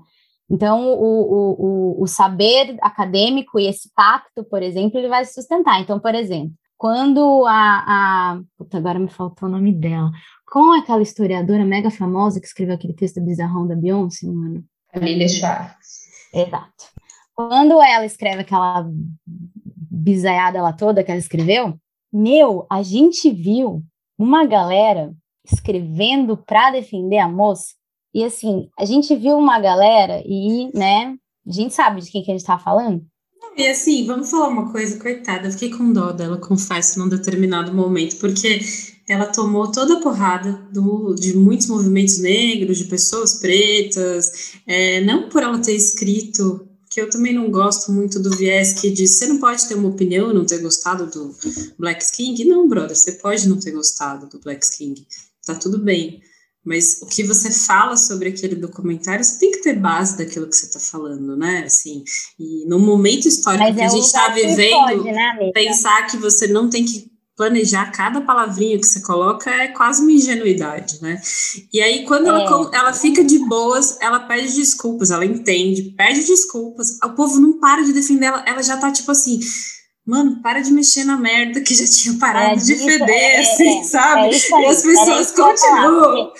Então, 0.50 0.94
o, 0.94 1.98
o, 1.98 2.02
o, 2.02 2.06
saber 2.06 2.78
acadêmico 2.80 3.60
e 3.60 3.66
esse 3.66 3.92
pacto, 3.94 4.42
por 4.44 4.62
exemplo, 4.62 4.98
ele 4.98 5.08
vai 5.08 5.24
se 5.26 5.34
sustentar. 5.34 5.78
Então, 5.80 6.00
por 6.00 6.14
exemplo, 6.14 6.54
quando 6.78 7.44
a, 7.46 7.84
a. 7.86 8.40
Puta, 8.56 8.78
agora 8.78 8.98
me 8.98 9.10
faltou 9.10 9.46
o 9.46 9.52
nome 9.52 9.72
dela. 9.72 10.10
Com 10.50 10.72
aquela 10.72 11.02
historiadora 11.02 11.66
mega 11.66 11.90
famosa 11.90 12.40
que 12.40 12.46
escreveu 12.46 12.76
aquele 12.76 12.94
texto 12.94 13.20
bizarrão 13.20 13.66
da 13.66 13.76
Beyoncé, 13.76 14.26
mano. 14.26 14.64
Lilia 14.96 15.28
Schwartz. 15.28 16.08
Exato. 16.32 16.86
Quando 17.34 17.82
ela 17.82 18.06
escreve 18.06 18.40
aquela 18.40 18.88
bizaiada 19.26 20.62
lá 20.62 20.72
toda 20.72 21.04
que 21.04 21.10
ela 21.10 21.20
escreveu, 21.20 21.78
meu, 22.12 22.66
a 22.70 22.82
gente 22.82 23.30
viu 23.30 23.82
uma 24.18 24.44
galera 24.46 25.14
escrevendo 25.50 26.36
para 26.36 26.72
defender 26.72 27.18
a 27.18 27.28
moça. 27.28 27.74
E 28.14 28.24
assim, 28.24 28.68
a 28.78 28.84
gente 28.84 29.14
viu 29.14 29.36
uma 29.36 29.60
galera 29.60 30.22
e, 30.26 30.70
né, 30.74 31.16
a 31.46 31.52
gente 31.52 31.74
sabe 31.74 32.00
de 32.00 32.10
quem 32.10 32.22
que 32.22 32.30
a 32.30 32.34
gente 32.36 32.46
tá 32.46 32.58
falando? 32.58 33.04
E 33.56 33.66
assim, 33.66 34.06
vamos 34.06 34.30
falar 34.30 34.48
uma 34.48 34.70
coisa, 34.70 35.00
coitada, 35.00 35.48
eu 35.48 35.52
fiquei 35.52 35.70
com 35.70 35.92
dó 35.92 36.12
dela, 36.12 36.36
confesso, 36.38 36.98
num 36.98 37.08
determinado 37.08 37.74
momento, 37.74 38.16
porque 38.18 38.60
ela 39.08 39.26
tomou 39.26 39.72
toda 39.72 39.94
a 39.94 40.00
porrada 40.00 40.52
do, 40.72 41.14
de 41.14 41.36
muitos 41.36 41.66
movimentos 41.66 42.18
negros, 42.20 42.78
de 42.78 42.84
pessoas 42.84 43.40
pretas, 43.40 44.60
é, 44.66 45.00
não 45.00 45.28
por 45.28 45.42
ela 45.42 45.58
ter 45.58 45.74
escrito, 45.74 46.67
que 46.98 47.02
eu 47.02 47.10
também 47.10 47.32
não 47.32 47.48
gosto 47.48 47.92
muito 47.92 48.18
do 48.18 48.36
viés 48.36 48.72
que 48.72 48.90
diz, 48.90 49.12
você 49.12 49.28
não 49.28 49.38
pode 49.38 49.68
ter 49.68 49.76
uma 49.76 49.88
opinião, 49.88 50.34
não 50.34 50.44
ter 50.44 50.58
gostado 50.58 51.06
do 51.06 51.32
Black 51.78 52.04
King, 52.12 52.44
não, 52.44 52.68
brother, 52.68 52.96
você 52.96 53.12
pode 53.12 53.48
não 53.48 53.58
ter 53.58 53.70
gostado 53.70 54.26
do 54.26 54.40
Black 54.40 54.68
King, 54.76 55.06
tá 55.46 55.54
tudo 55.54 55.78
bem, 55.78 56.20
mas 56.64 57.00
o 57.00 57.06
que 57.06 57.22
você 57.22 57.52
fala 57.52 57.96
sobre 57.96 58.30
aquele 58.30 58.56
documentário, 58.56 59.24
você 59.24 59.38
tem 59.38 59.52
que 59.52 59.62
ter 59.62 59.74
base 59.74 60.18
daquilo 60.18 60.48
que 60.48 60.56
você 60.56 60.66
está 60.66 60.80
falando, 60.80 61.36
né? 61.36 61.62
Assim, 61.64 62.02
e 62.38 62.66
no 62.66 62.80
momento 62.80 63.28
histórico 63.28 63.64
mas 63.64 63.76
que 63.76 63.80
é 63.80 63.86
a 63.86 63.88
gente 63.88 64.04
está 64.04 64.28
vivendo, 64.30 64.72
pode, 64.72 65.12
né, 65.12 65.50
pensar 65.54 66.04
que 66.08 66.16
você 66.16 66.48
não 66.48 66.68
tem 66.68 66.84
que 66.84 67.10
planejar 67.38 67.92
cada 67.92 68.20
palavrinha 68.20 68.78
que 68.78 68.86
você 68.86 69.00
coloca 69.00 69.48
é 69.48 69.68
quase 69.68 70.02
uma 70.02 70.10
ingenuidade, 70.10 71.00
né? 71.00 71.20
E 71.72 71.80
aí, 71.80 72.04
quando 72.04 72.26
é. 72.26 72.30
ela, 72.30 72.70
ela 72.74 72.92
fica 72.92 73.22
de 73.22 73.38
boas, 73.48 73.96
ela 74.00 74.20
pede 74.20 74.56
desculpas, 74.56 75.12
ela 75.12 75.24
entende, 75.24 75.94
pede 75.96 76.24
desculpas, 76.26 76.98
o 77.02 77.10
povo 77.10 77.38
não 77.38 77.60
para 77.60 77.84
de 77.84 77.92
defender 77.92 78.26
ela, 78.26 78.44
ela 78.44 78.62
já 78.62 78.76
tá 78.76 78.90
tipo 78.90 79.12
assim 79.12 79.38
mano, 80.04 80.40
para 80.40 80.62
de 80.62 80.72
mexer 80.72 81.04
na 81.04 81.18
merda 81.18 81.60
que 81.60 81.74
já 81.74 81.84
tinha 81.86 82.18
parado 82.18 82.54
é, 82.54 82.56
de 82.56 82.76
feder, 82.76 83.10
é, 83.10 83.40
assim, 83.40 83.80
é, 83.80 83.82
sabe? 83.82 84.30
e 84.30 84.66
as 84.66 84.82
pessoas 84.82 85.32
continuam. 85.32 86.32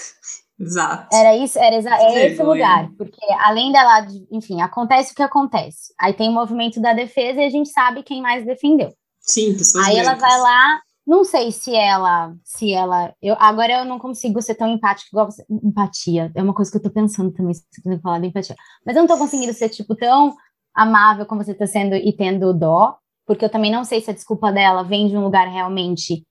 Exato. 0.59 1.15
Era 1.15 1.37
isso, 1.37 1.59
era 1.59 1.77
exa 1.77 1.95
é 1.95 2.33
esse 2.33 2.43
lugar, 2.43 2.89
porque 2.97 3.21
além 3.45 3.71
dela, 3.71 4.07
enfim, 4.33 4.61
acontece 4.63 5.13
o 5.13 5.15
que 5.15 5.23
acontece. 5.23 5.93
Aí 6.01 6.15
tem 6.15 6.31
o 6.31 6.33
movimento 6.33 6.81
da 6.81 6.95
defesa 6.95 7.41
e 7.43 7.45
a 7.45 7.51
gente 7.51 7.69
sabe 7.69 8.03
quem 8.03 8.23
mais 8.23 8.45
defendeu. 8.45 8.93
Sim, 9.21 9.55
pessoas 9.57 9.87
Aí 9.87 9.97
brancas. 9.97 10.23
ela 10.23 10.29
vai 10.29 10.41
lá 10.41 10.81
não 11.09 11.25
sei 11.25 11.51
se 11.51 11.75
ela, 11.75 12.35
se 12.45 12.71
ela, 12.71 13.15
eu 13.23 13.35
agora 13.39 13.79
eu 13.79 13.85
não 13.87 13.99
consigo 13.99 14.43
ser 14.43 14.55
tão 14.55 14.69
empática 14.69 15.09
igual 15.11 15.31
você, 15.31 15.43
empatia, 15.51 16.31
é 16.35 16.43
uma 16.43 16.53
coisa 16.53 16.71
que 16.71 16.77
eu 16.77 16.83
tô 16.83 16.91
pensando 16.91 17.33
também, 17.33 17.55
se 17.55 17.65
você 17.83 17.99
falar 17.99 18.19
de 18.19 18.27
empatia, 18.27 18.55
mas 18.85 18.95
eu 18.95 19.01
não 19.01 19.09
tô 19.09 19.17
conseguindo 19.17 19.55
ser, 19.55 19.71
tipo, 19.71 19.97
tão 19.97 20.37
amável 20.75 21.25
como 21.25 21.43
você 21.43 21.55
tá 21.55 21.67
sendo 21.67 21.97
e 21.97 22.13
tendo 22.15 22.53
dó, 22.53 22.99
porque 23.27 23.43
eu 23.43 23.51
também 23.51 23.73
não 23.73 23.85
sei 23.85 24.03
se 24.03 24.11
a 24.11 24.15
desculpa 24.15 24.53
dela 24.53 24.83
vem 24.83 25.09
de 25.09 25.17
um 25.17 25.25
lugar 25.25 25.49
realmente 25.49 26.23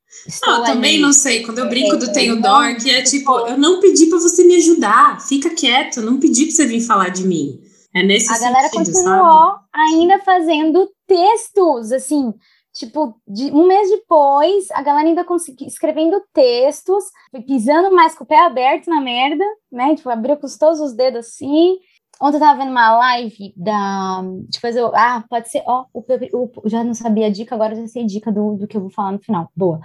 não, 0.41 0.59
eu 0.59 0.63
também 0.63 1.01
não 1.01 1.11
sei. 1.11 1.43
Quando 1.43 1.59
eu 1.59 1.67
brinco 1.67 1.97
do 1.97 2.11
tenho 2.13 2.41
dó, 2.41 2.59
que 2.75 2.89
é 2.89 3.01
tipo, 3.01 3.29
eu 3.39 3.57
não 3.57 3.81
pedi 3.81 4.05
para 4.05 4.19
você 4.19 4.43
me 4.45 4.55
ajudar. 4.55 5.21
Fica 5.21 5.49
quieto, 5.49 5.97
eu 5.97 6.05
não 6.05 6.17
pedi 6.17 6.45
para 6.45 6.55
você 6.55 6.65
vir 6.65 6.79
falar 6.81 7.09
de 7.09 7.27
mim. 7.27 7.59
É 7.93 8.03
nesse 8.03 8.31
a 8.31 8.35
sentido, 8.35 8.53
galera 8.53 8.69
continuou 8.71 9.25
sabe? 9.25 9.59
ainda 9.73 10.19
fazendo 10.19 10.89
textos, 11.05 11.91
assim, 11.91 12.33
tipo, 12.77 13.19
de 13.27 13.51
um 13.51 13.67
mês 13.67 13.89
depois, 13.89 14.69
a 14.71 14.81
galera 14.81 15.07
ainda 15.07 15.23
conseguiu 15.23 15.67
escrevendo 15.67 16.21
textos, 16.33 17.05
pisando 17.45 17.93
mais 17.93 18.15
com 18.15 18.23
o 18.23 18.27
pé 18.27 18.39
aberto 18.39 18.87
na 18.87 19.01
merda, 19.01 19.43
né? 19.71 19.95
Tipo, 19.95 20.09
abriu 20.09 20.37
com 20.37 20.47
todos 20.59 20.79
os 20.79 20.93
dedos 20.93 21.27
assim. 21.27 21.77
Ontem 22.21 22.37
eu 22.37 22.41
tava 22.41 22.59
vendo 22.59 22.71
uma 22.71 22.97
live 22.97 23.53
da. 23.55 24.23
Tipo, 24.51 24.67
eu. 24.67 24.91
Ah, 24.95 25.23
pode 25.29 25.49
ser. 25.49 25.63
Ó, 25.67 25.85
o, 25.93 26.01
o, 26.01 26.69
já 26.69 26.83
não 26.83 26.93
sabia 26.93 27.27
a 27.27 27.31
dica, 27.31 27.53
agora 27.53 27.75
já 27.75 27.87
sei 27.87 28.03
a 28.03 28.07
dica 28.07 28.31
do, 28.31 28.55
do 28.55 28.67
que 28.67 28.75
eu 28.75 28.81
vou 28.81 28.89
falar 28.89 29.11
no 29.11 29.19
final. 29.19 29.49
Boa. 29.55 29.79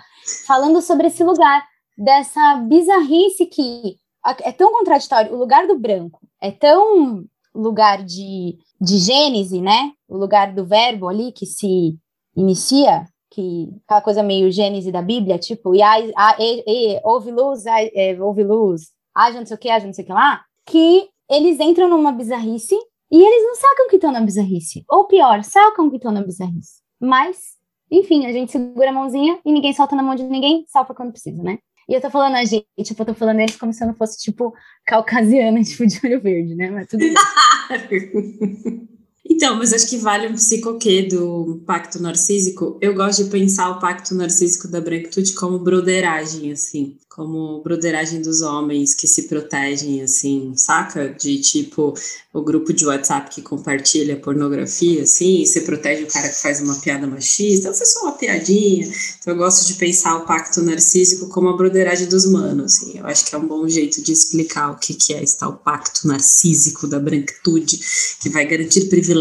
Falando 0.46 0.80
sobre 0.80 1.08
esse 1.08 1.22
lugar, 1.22 1.62
dessa 1.96 2.56
bizarrice 2.56 3.46
que 3.46 3.96
é 4.42 4.52
tão 4.52 4.72
contraditório. 4.72 5.32
O 5.34 5.38
lugar 5.38 5.66
do 5.66 5.78
branco 5.78 6.20
é 6.40 6.50
tão 6.50 7.24
lugar 7.54 8.02
de, 8.02 8.56
de 8.80 8.98
gênese, 8.98 9.60
né? 9.60 9.92
O 10.08 10.16
lugar 10.16 10.54
do 10.54 10.64
verbo 10.64 11.08
ali 11.08 11.32
que 11.32 11.44
se 11.44 11.98
inicia, 12.36 13.04
que 13.30 13.70
aquela 13.84 14.02
coisa 14.02 14.22
meio 14.22 14.50
gênese 14.50 14.92
da 14.92 15.00
Bíblia, 15.00 15.38
tipo, 15.38 15.74
e, 15.74 15.82
a, 15.82 15.94
a, 16.16 16.36
e, 16.38 16.64
e 16.66 17.00
houve 17.02 17.30
luz, 17.30 17.66
a, 17.66 17.82
é, 17.82 18.16
houve 18.20 18.44
luz, 18.44 18.90
haja 19.14 19.38
não 19.38 19.46
sei 19.46 19.56
o 19.56 19.58
que, 19.58 19.70
haja 19.70 19.86
não 19.86 19.92
sei 19.92 20.04
o 20.04 20.06
que 20.06 20.12
lá, 20.12 20.42
que 20.66 21.08
eles 21.30 21.58
entram 21.58 21.88
numa 21.88 22.12
bizarrice 22.12 22.76
e 23.10 23.22
eles 23.22 23.46
não 23.46 23.54
sacam 23.54 23.88
que 23.88 23.96
estão 23.96 24.12
na 24.12 24.20
bizarrice. 24.20 24.84
Ou 24.88 25.06
pior, 25.06 25.42
sacam 25.44 25.88
que 25.88 25.96
estão 25.96 26.12
na 26.12 26.22
bizarrice. 26.22 26.82
Mas, 27.00 27.56
enfim, 27.90 28.26
a 28.26 28.32
gente 28.32 28.52
segura 28.52 28.90
a 28.90 28.92
mãozinha 28.92 29.38
e 29.44 29.52
ninguém 29.52 29.72
solta 29.72 29.96
na 29.96 30.02
mão 30.02 30.14
de 30.14 30.24
ninguém, 30.24 30.64
salva 30.68 30.94
quando 30.94 31.12
precisa, 31.12 31.42
né? 31.42 31.58
E 31.88 31.94
eu 31.94 32.00
tô 32.00 32.10
falando 32.10 32.36
a 32.36 32.44
gente, 32.44 32.66
tipo, 32.82 33.02
eu 33.02 33.06
tô 33.06 33.14
falando 33.14 33.40
eles 33.40 33.56
como 33.56 33.72
se 33.72 33.82
eu 33.82 33.88
não 33.88 33.94
fosse, 33.94 34.18
tipo, 34.18 34.54
caucasiana, 34.86 35.60
tipo, 35.64 35.86
de 35.86 36.00
olho 36.04 36.20
verde, 36.20 36.54
né? 36.54 36.70
Mas 36.70 36.86
tudo 36.86 37.00
bem. 37.00 37.14
Então, 39.24 39.56
mas 39.56 39.72
acho 39.72 39.88
que 39.88 39.96
vale 39.96 40.28
um 40.28 40.34
psicoquê 40.34 41.02
do 41.02 41.62
pacto 41.64 42.02
narcísico. 42.02 42.76
Eu 42.80 42.94
gosto 42.94 43.24
de 43.24 43.30
pensar 43.30 43.70
o 43.70 43.78
pacto 43.78 44.14
narcísico 44.14 44.68
da 44.68 44.80
branquitude 44.80 45.32
como 45.32 45.58
broderagem, 45.60 46.52
assim 46.52 46.98
como 47.14 47.62
broderagem 47.62 48.22
dos 48.22 48.40
homens 48.40 48.94
que 48.94 49.06
se 49.06 49.24
protegem, 49.24 50.02
assim, 50.02 50.54
saca? 50.56 51.08
De 51.10 51.38
tipo, 51.40 51.94
o 52.32 52.42
grupo 52.42 52.72
de 52.72 52.86
WhatsApp 52.86 53.30
que 53.34 53.42
compartilha 53.42 54.16
pornografia, 54.16 55.02
assim, 55.02 55.42
e 55.42 55.46
você 55.46 55.60
protege 55.60 56.04
o 56.04 56.06
cara 56.06 56.28
que 56.28 56.40
faz 56.40 56.60
uma 56.60 56.74
piada 56.76 57.06
machista. 57.06 57.72
Fiz 57.74 57.92
só 57.92 58.04
uma 58.04 58.12
piadinha. 58.12 58.86
Então, 59.20 59.34
eu 59.34 59.36
gosto 59.36 59.66
de 59.66 59.74
pensar 59.74 60.16
o 60.16 60.26
pacto 60.26 60.62
narcísico 60.62 61.28
como 61.28 61.48
a 61.48 61.56
broderagem 61.56 62.08
dos 62.08 62.24
manos, 62.24 62.78
assim. 62.78 62.98
Eu 62.98 63.06
acho 63.06 63.26
que 63.26 63.34
é 63.34 63.38
um 63.38 63.46
bom 63.46 63.68
jeito 63.68 64.02
de 64.02 64.12
explicar 64.12 64.70
o 64.70 64.78
que, 64.78 64.94
que 64.94 65.12
é 65.12 65.22
esse 65.22 65.36
tal 65.36 65.52
pacto 65.52 66.08
narcísico 66.08 66.86
da 66.86 66.98
branquitude, 66.98 67.78
que 68.20 68.30
vai 68.30 68.46
garantir 68.46 68.86
privilégios 68.86 69.11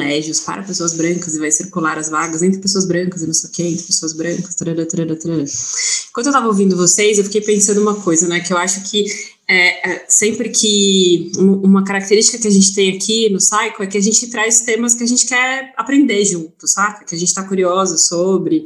para 0.46 0.64
pessoas 0.64 0.94
brancas 0.94 1.36
e 1.36 1.40
vai 1.40 1.52
circular 1.52 1.98
as 1.98 2.10
vagas 2.10 2.42
entre 2.42 2.60
pessoas 2.60 2.86
brancas 2.86 3.22
e 3.22 3.28
não 3.28 3.34
sei 3.34 3.50
o 3.50 3.54
quê, 3.54 3.64
entre 3.64 3.86
pessoas 3.86 4.14
brancas, 4.14 4.56
tarará, 4.56 4.86
tarará, 4.86 5.16
tarará. 5.16 5.44
Enquanto 6.10 6.28
eu 6.28 6.32
tava 6.34 6.48
ouvindo 6.48 6.76
vocês, 6.76 7.18
eu 7.18 7.24
fiquei 7.24 7.42
pensando 7.42 7.82
uma 7.82 7.96
coisa, 7.96 8.28
né? 8.28 8.40
Que 8.40 8.54
eu 8.54 8.58
acho 8.58 8.90
que 8.90 9.06
é, 9.54 9.96
é, 9.96 10.06
sempre 10.08 10.48
que 10.48 11.30
uma 11.38 11.84
característica 11.84 12.38
que 12.38 12.48
a 12.48 12.52
gente 12.52 12.74
tem 12.74 12.96
aqui 12.96 13.30
no 13.30 13.38
Psycho 13.38 13.84
é 13.84 13.88
que 13.88 13.98
a 13.98 14.02
gente 14.02 14.30
traz 14.30 14.62
temas 14.62 14.94
que 14.94 15.04
a 15.04 15.08
gente 15.08 15.26
quer 15.26 15.74
aprender 15.76 16.24
junto, 16.24 16.66
saca? 16.70 17.04
Que 17.04 17.14
a 17.14 17.18
gente 17.18 17.28
está 17.28 17.44
curioso 17.44 17.98
sobre. 17.98 18.64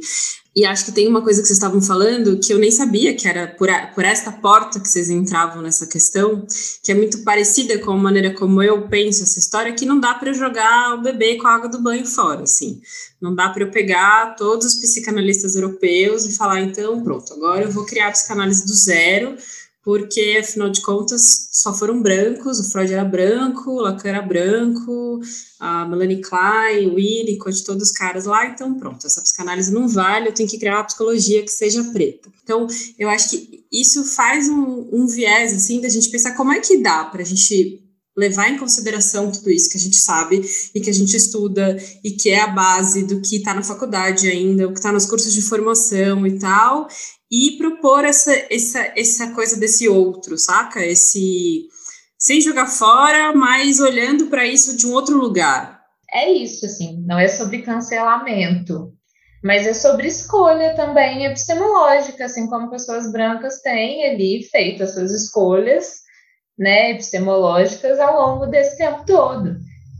E 0.54 0.64
acho 0.64 0.84
que 0.84 0.92
tem 0.92 1.08
uma 1.08 1.22
coisa 1.22 1.42
que 1.42 1.48
vocês 1.48 1.58
estavam 1.58 1.82
falando 1.82 2.38
que 2.38 2.52
eu 2.52 2.58
nem 2.58 2.70
sabia 2.70 3.16
que 3.16 3.26
era 3.26 3.48
por, 3.48 3.68
a, 3.68 3.88
por 3.88 4.04
esta 4.04 4.30
porta 4.30 4.78
que 4.78 4.88
vocês 4.88 5.10
entravam 5.10 5.60
nessa 5.60 5.88
questão, 5.88 6.46
que 6.84 6.92
é 6.92 6.94
muito 6.94 7.24
parecida 7.24 7.78
com 7.80 7.90
a 7.90 7.96
maneira 7.96 8.32
como 8.32 8.62
eu 8.62 8.88
penso 8.88 9.24
essa 9.24 9.40
história, 9.40 9.74
que 9.74 9.84
não 9.84 9.98
dá 9.98 10.14
para 10.14 10.32
jogar 10.32 10.94
o 10.94 11.02
bebê 11.02 11.36
com 11.36 11.48
a 11.48 11.56
água 11.56 11.68
do 11.68 11.82
banho 11.82 12.06
fora, 12.06 12.44
assim. 12.44 12.80
Não 13.20 13.34
dá 13.34 13.48
para 13.48 13.64
eu 13.64 13.72
pegar 13.72 14.36
todos 14.36 14.66
os 14.66 14.76
psicanalistas 14.76 15.56
europeus 15.56 16.24
e 16.24 16.36
falar, 16.36 16.60
então, 16.60 17.02
pronto, 17.02 17.34
agora 17.34 17.64
eu 17.64 17.72
vou 17.72 17.84
criar 17.84 18.08
a 18.08 18.12
psicanálise 18.12 18.64
do 18.64 18.74
zero, 18.74 19.36
porque 19.86 20.38
afinal 20.40 20.68
de 20.68 20.80
contas 20.80 21.48
só 21.52 21.72
foram 21.72 22.02
brancos, 22.02 22.58
o 22.58 22.68
Freud 22.68 22.92
era 22.92 23.04
branco, 23.04 23.70
o 23.70 23.80
Lacan 23.80 24.08
era 24.08 24.20
branco, 24.20 25.20
a 25.60 25.86
Melanie 25.86 26.20
Klein, 26.20 26.88
o 26.88 26.96
Winnicott, 26.96 27.64
todos 27.64 27.90
os 27.90 27.92
caras 27.92 28.24
lá, 28.24 28.48
então 28.48 28.74
pronto, 28.74 29.06
essa 29.06 29.22
psicanálise 29.22 29.72
não 29.72 29.86
vale, 29.86 30.26
eu 30.26 30.34
tenho 30.34 30.48
que 30.48 30.58
criar 30.58 30.78
uma 30.78 30.84
psicologia 30.84 31.40
que 31.44 31.52
seja 31.52 31.84
preta. 31.92 32.28
Então, 32.42 32.66
eu 32.98 33.08
acho 33.08 33.30
que 33.30 33.64
isso 33.70 34.04
faz 34.04 34.48
um, 34.48 34.88
um 34.92 35.06
viés, 35.06 35.52
assim, 35.52 35.80
da 35.80 35.88
gente 35.88 36.10
pensar 36.10 36.34
como 36.34 36.50
é 36.50 36.58
que 36.58 36.78
dá 36.78 37.04
para 37.04 37.22
a 37.22 37.24
gente 37.24 37.80
levar 38.16 38.48
em 38.48 38.58
consideração 38.58 39.30
tudo 39.30 39.50
isso 39.50 39.68
que 39.68 39.76
a 39.76 39.80
gente 39.80 39.96
sabe 39.96 40.40
e 40.74 40.80
que 40.80 40.88
a 40.88 40.92
gente 40.92 41.14
estuda 41.14 41.76
e 42.02 42.12
que 42.12 42.30
é 42.30 42.40
a 42.40 42.46
base 42.46 43.04
do 43.04 43.20
que 43.20 43.36
está 43.36 43.52
na 43.52 43.62
faculdade 43.62 44.28
ainda, 44.28 44.66
o 44.66 44.72
que 44.72 44.78
está 44.78 44.90
nos 44.90 45.06
cursos 45.06 45.32
de 45.32 45.42
formação 45.42 46.26
e 46.26 46.38
tal, 46.38 46.88
e 47.30 47.58
propor 47.58 48.04
essa, 48.04 48.32
essa, 48.50 48.92
essa 48.96 49.32
coisa 49.32 49.58
desse 49.58 49.88
outro, 49.88 50.38
saca? 50.38 50.84
Esse 50.84 51.66
sem 52.18 52.40
jogar 52.40 52.66
fora, 52.66 53.34
mas 53.34 53.78
olhando 53.78 54.26
para 54.28 54.46
isso 54.46 54.76
de 54.76 54.86
um 54.86 54.92
outro 54.92 55.16
lugar. 55.18 55.80
É 56.12 56.32
isso, 56.32 56.64
assim, 56.64 57.04
não 57.06 57.18
é 57.18 57.28
sobre 57.28 57.62
cancelamento, 57.62 58.92
mas 59.44 59.66
é 59.66 59.74
sobre 59.74 60.08
escolha 60.08 60.74
também 60.74 61.26
epistemológica, 61.26 62.24
assim 62.24 62.46
como 62.48 62.70
pessoas 62.70 63.12
brancas 63.12 63.60
têm 63.60 64.08
ali 64.08 64.42
feito 64.50 64.82
as 64.82 64.94
suas 64.94 65.12
escolhas, 65.12 66.05
né, 66.58 66.92
epistemológicas 66.92 67.98
ao 67.98 68.14
longo 68.14 68.46
desse 68.46 68.78
tempo 68.78 69.04
todo 69.06 69.56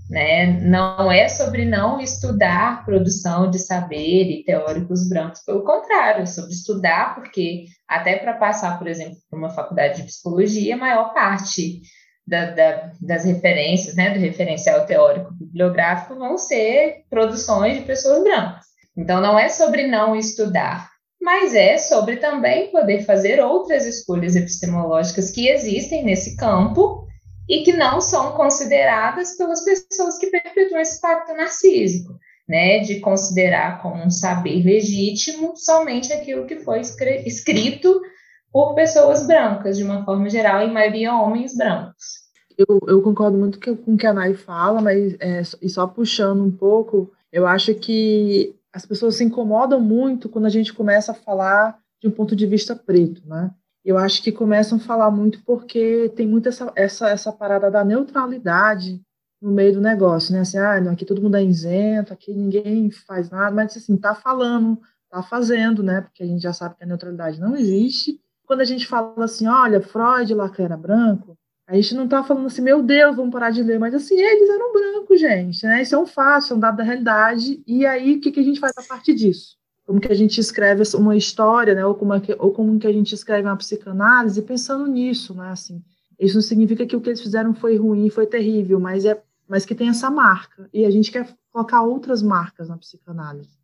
né? 0.08 0.46
Não 0.60 1.10
é 1.10 1.28
sobre 1.28 1.64
não 1.64 2.00
estudar 2.00 2.84
produção 2.84 3.50
de 3.50 3.58
saber 3.58 4.30
e 4.30 4.44
teóricos 4.44 5.08
brancos, 5.08 5.42
pelo 5.44 5.64
contrário, 5.64 6.22
é 6.22 6.26
sobre 6.26 6.52
estudar, 6.52 7.14
porque 7.14 7.64
até 7.88 8.16
para 8.16 8.34
passar, 8.34 8.78
por 8.78 8.86
exemplo, 8.86 9.16
para 9.28 9.38
uma 9.38 9.50
faculdade 9.50 9.96
de 9.96 10.06
psicologia, 10.06 10.74
a 10.74 10.78
maior 10.78 11.12
parte 11.12 11.80
da, 12.26 12.50
da, 12.50 12.92
das 13.00 13.24
referências, 13.24 13.94
né, 13.94 14.10
do 14.10 14.20
referencial 14.20 14.84
teórico 14.86 15.32
bibliográfico 15.34 16.16
vão 16.16 16.38
ser 16.38 17.04
produções 17.10 17.76
de 17.78 17.84
pessoas 17.84 18.22
brancas. 18.22 18.66
Então, 18.96 19.20
não 19.20 19.38
é 19.38 19.48
sobre 19.48 19.86
não 19.86 20.16
estudar, 20.16 20.90
mas 21.26 21.56
é 21.56 21.76
sobre 21.76 22.18
também 22.18 22.70
poder 22.70 23.04
fazer 23.04 23.42
outras 23.42 23.84
escolhas 23.84 24.36
epistemológicas 24.36 25.32
que 25.32 25.48
existem 25.48 26.04
nesse 26.04 26.36
campo 26.36 27.04
e 27.48 27.64
que 27.64 27.72
não 27.72 28.00
são 28.00 28.30
consideradas 28.34 29.36
pelas 29.36 29.64
pessoas 29.64 30.18
que 30.18 30.28
perpetuam 30.28 30.80
esse 30.80 31.00
pacto 31.00 31.34
narcísico, 31.34 32.16
né, 32.48 32.78
de 32.78 33.00
considerar 33.00 33.82
como 33.82 34.04
um 34.04 34.08
saber 34.10 34.64
legítimo 34.64 35.56
somente 35.56 36.12
aquilo 36.12 36.46
que 36.46 36.60
foi 36.60 36.80
escrito 36.80 38.00
por 38.52 38.76
pessoas 38.76 39.26
brancas, 39.26 39.76
de 39.76 39.82
uma 39.82 40.04
forma 40.04 40.30
geral, 40.30 40.62
em 40.62 40.72
maioria 40.72 41.12
homens 41.12 41.56
brancos. 41.56 42.24
Eu, 42.56 42.78
eu 42.86 43.02
concordo 43.02 43.36
muito 43.36 43.58
com 43.58 43.94
o 43.94 43.96
que 43.96 44.06
a 44.06 44.12
Nai 44.14 44.34
fala, 44.34 44.80
mas 44.80 45.16
é, 45.18 45.42
e 45.60 45.68
só 45.68 45.88
puxando 45.88 46.44
um 46.44 46.52
pouco, 46.52 47.10
eu 47.32 47.48
acho 47.48 47.74
que 47.74 48.55
as 48.76 48.84
pessoas 48.84 49.16
se 49.16 49.24
incomodam 49.24 49.80
muito 49.80 50.28
quando 50.28 50.46
a 50.46 50.50
gente 50.50 50.72
começa 50.72 51.12
a 51.12 51.14
falar 51.14 51.78
de 52.00 52.08
um 52.08 52.10
ponto 52.10 52.36
de 52.36 52.46
vista 52.46 52.76
preto, 52.76 53.26
né? 53.26 53.50
eu 53.86 53.96
acho 53.96 54.20
que 54.20 54.32
começam 54.32 54.78
a 54.78 54.80
falar 54.80 55.12
muito 55.12 55.40
porque 55.44 56.12
tem 56.16 56.26
muito 56.26 56.48
essa, 56.48 56.72
essa, 56.74 57.08
essa 57.08 57.32
parada 57.32 57.70
da 57.70 57.84
neutralidade 57.84 59.00
no 59.40 59.52
meio 59.52 59.74
do 59.74 59.80
negócio, 59.80 60.32
né? 60.34 60.40
Assim, 60.40 60.58
ah, 60.58 60.80
não, 60.80 60.90
aqui 60.90 61.04
todo 61.04 61.22
mundo 61.22 61.36
é 61.36 61.44
isento, 61.44 62.12
aqui 62.12 62.34
ninguém 62.34 62.90
faz 62.90 63.30
nada, 63.30 63.54
mas 63.54 63.76
assim, 63.76 63.96
tá 63.96 64.12
falando, 64.12 64.76
tá 65.08 65.22
fazendo, 65.22 65.84
né? 65.84 66.00
Porque 66.00 66.24
a 66.24 66.26
gente 66.26 66.42
já 66.42 66.52
sabe 66.52 66.74
que 66.74 66.82
a 66.82 66.86
neutralidade 66.86 67.40
não 67.40 67.54
existe. 67.54 68.20
Quando 68.44 68.62
a 68.62 68.64
gente 68.64 68.88
fala 68.88 69.24
assim, 69.24 69.46
olha, 69.46 69.80
Freud, 69.80 70.34
Lacan 70.34 70.64
era 70.64 70.76
branco, 70.76 71.38
a 71.66 71.74
gente 71.74 71.94
não 71.94 72.06
tá 72.06 72.22
falando 72.22 72.46
assim, 72.46 72.62
meu 72.62 72.82
Deus, 72.82 73.16
vamos 73.16 73.32
parar 73.32 73.50
de 73.50 73.62
ler, 73.62 73.78
mas 73.78 73.94
assim, 73.94 74.18
eles 74.18 74.48
eram 74.48 74.72
brancos, 74.72 75.20
gente, 75.20 75.64
né? 75.66 75.82
Isso 75.82 75.94
é 75.94 75.98
um 75.98 76.06
fato, 76.06 76.52
é 76.52 76.56
um 76.56 76.60
dado 76.60 76.76
da 76.76 76.84
realidade, 76.84 77.62
e 77.66 77.84
aí 77.84 78.16
o 78.16 78.20
que, 78.20 78.30
que 78.30 78.40
a 78.40 78.44
gente 78.44 78.60
faz 78.60 78.72
a 78.76 78.82
partir 78.82 79.14
disso? 79.14 79.56
como 79.86 80.00
que 80.00 80.10
a 80.10 80.14
gente 80.14 80.40
escreve 80.40 80.82
uma 80.96 81.16
história, 81.16 81.74
né, 81.74 81.86
ou 81.86 81.94
como, 81.94 82.12
é 82.12 82.20
que, 82.20 82.34
ou 82.38 82.50
como 82.50 82.76
que 82.78 82.88
a 82.88 82.92
gente 82.92 83.14
escreve 83.14 83.46
uma 83.46 83.56
psicanálise, 83.56 84.42
pensando 84.42 84.86
nisso, 84.86 85.32
né, 85.32 85.50
assim, 85.50 85.80
isso 86.18 86.34
não 86.34 86.42
significa 86.42 86.84
que 86.84 86.96
o 86.96 87.00
que 87.00 87.10
eles 87.10 87.20
fizeram 87.20 87.54
foi 87.54 87.76
ruim, 87.76 88.10
foi 88.10 88.26
terrível, 88.26 88.80
mas 88.80 89.04
é, 89.04 89.22
mas 89.48 89.64
que 89.64 89.76
tem 89.76 89.88
essa 89.88 90.10
marca, 90.10 90.68
e 90.74 90.84
a 90.84 90.90
gente 90.90 91.12
quer 91.12 91.28
colocar 91.52 91.82
outras 91.82 92.20
marcas 92.20 92.68
na 92.68 92.76
psicanálise. 92.76 93.56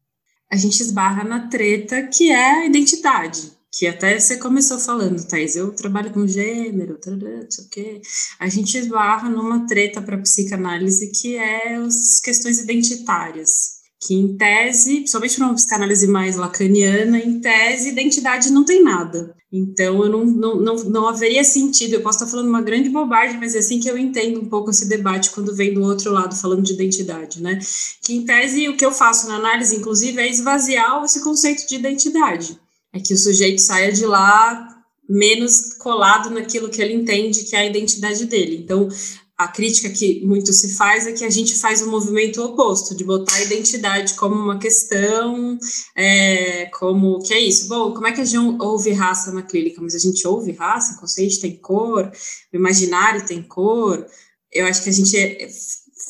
a 0.48 0.56
gente 0.56 0.80
esbarra 0.80 1.24
na 1.24 1.48
treta 1.48 2.06
que 2.06 2.30
é 2.30 2.62
a 2.62 2.66
identidade. 2.66 3.52
Que 3.72 3.87
até 3.87 4.18
você 4.18 4.37
começou 4.37 4.78
falando, 4.78 5.26
Thais, 5.26 5.56
eu 5.56 5.74
trabalho 5.74 6.12
com 6.12 6.26
gênero, 6.26 6.98
não 7.06 7.68
quê. 7.70 8.02
A 8.38 8.48
gente 8.48 8.76
esbarra 8.76 9.30
numa 9.30 9.66
treta 9.66 10.02
para 10.02 10.18
psicanálise 10.18 11.11
que 11.11 11.37
é 11.37 11.76
as 11.76 12.20
questões 12.20 12.58
identitárias 12.58 13.82
que 14.04 14.14
em 14.14 14.37
tese, 14.37 14.96
principalmente 14.96 15.37
para 15.37 15.46
uma 15.46 15.54
psicanálise 15.54 16.08
mais 16.08 16.37
lacaniana, 16.37 17.18
em 17.18 17.40
tese, 17.40 17.90
identidade 17.90 18.50
não 18.50 18.64
tem 18.64 18.82
nada. 18.82 19.35
Então, 19.52 20.02
eu 20.02 20.11
não, 20.11 20.24
não, 20.24 20.56
não, 20.56 20.76
não 20.85 21.06
haveria 21.06 21.44
sentido, 21.44 21.94
eu 21.94 22.00
posso 22.00 22.18
estar 22.18 22.30
falando 22.30 22.48
uma 22.48 22.62
grande 22.62 22.88
bobagem, 22.88 23.38
mas 23.38 23.54
é 23.54 23.58
assim 23.58 23.78
que 23.78 23.88
eu 23.88 23.96
entendo 23.96 24.40
um 24.40 24.48
pouco 24.48 24.70
esse 24.70 24.88
debate 24.88 25.30
quando 25.30 25.54
vem 25.54 25.72
do 25.72 25.82
outro 25.82 26.11
lado 26.11 26.35
falando 26.35 26.62
de 26.62 26.72
identidade, 26.72 27.40
né? 27.40 27.61
Que 28.02 28.14
em 28.14 28.24
tese, 28.24 28.68
o 28.68 28.76
que 28.76 28.85
eu 28.85 28.90
faço 28.90 29.28
na 29.28 29.37
análise, 29.37 29.76
inclusive, 29.76 30.20
é 30.20 30.28
esvaziar 30.28 31.04
esse 31.04 31.22
conceito 31.22 31.68
de 31.68 31.76
identidade. 31.76 32.58
É 32.92 33.00
que 33.00 33.14
o 33.14 33.18
sujeito 33.18 33.61
saia 33.61 33.92
de 33.92 34.05
lá 34.05 34.68
menos 35.09 35.74
colado 35.74 36.31
naquilo 36.31 36.70
que 36.70 36.81
ele 36.81 36.94
entende 36.94 37.44
que 37.44 37.57
é 37.57 37.61
a 37.61 37.66
identidade 37.66 38.24
dele. 38.26 38.57
Então, 38.57 38.88
a 39.37 39.48
crítica 39.48 39.90
que 39.90 40.24
muito 40.24 40.52
se 40.52 40.74
faz 40.74 41.07
é 41.07 41.12
que 41.12 41.24
a 41.24 41.31
gente 41.31 41.57
faz 41.57 41.83
o 41.83 41.87
um 41.87 41.90
movimento 41.90 42.42
oposto, 42.42 42.94
de 42.94 43.02
botar 43.02 43.35
a 43.35 43.42
identidade 43.42 44.14
como 44.14 44.35
uma 44.35 44.59
questão, 44.59 45.59
é, 45.96 46.66
como 46.66 47.18
que 47.20 47.35
é 47.35 47.40
isso? 47.40 47.68
Bom, 47.68 47.92
como 47.92 48.07
é 48.07 48.12
que 48.12 48.20
a 48.20 48.24
gente 48.24 48.62
ouve 48.62 48.92
raça 48.92 49.33
na 49.33 49.42
clínica? 49.42 49.81
Mas 49.81 49.94
a 49.94 49.98
gente 49.98 50.26
ouve 50.26 50.52
raça, 50.52 50.94
o 50.94 51.00
conceito 51.00 51.40
tem 51.40 51.57
cor, 51.57 52.11
o 52.52 52.57
imaginário 52.57 53.26
tem 53.26 53.42
cor. 53.42 54.07
Eu 54.50 54.66
acho 54.66 54.83
que 54.83 54.90
a 54.90 54.92
gente 54.92 55.16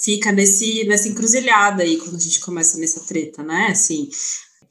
fica 0.02 0.32
nesse, 0.32 0.84
nessa 0.84 1.08
encruzilhada 1.08 1.82
aí 1.82 1.96
quando 1.96 2.16
a 2.16 2.20
gente 2.20 2.40
começa 2.40 2.76
nessa 2.76 3.00
treta, 3.00 3.42
né? 3.42 3.68
Assim, 3.70 4.08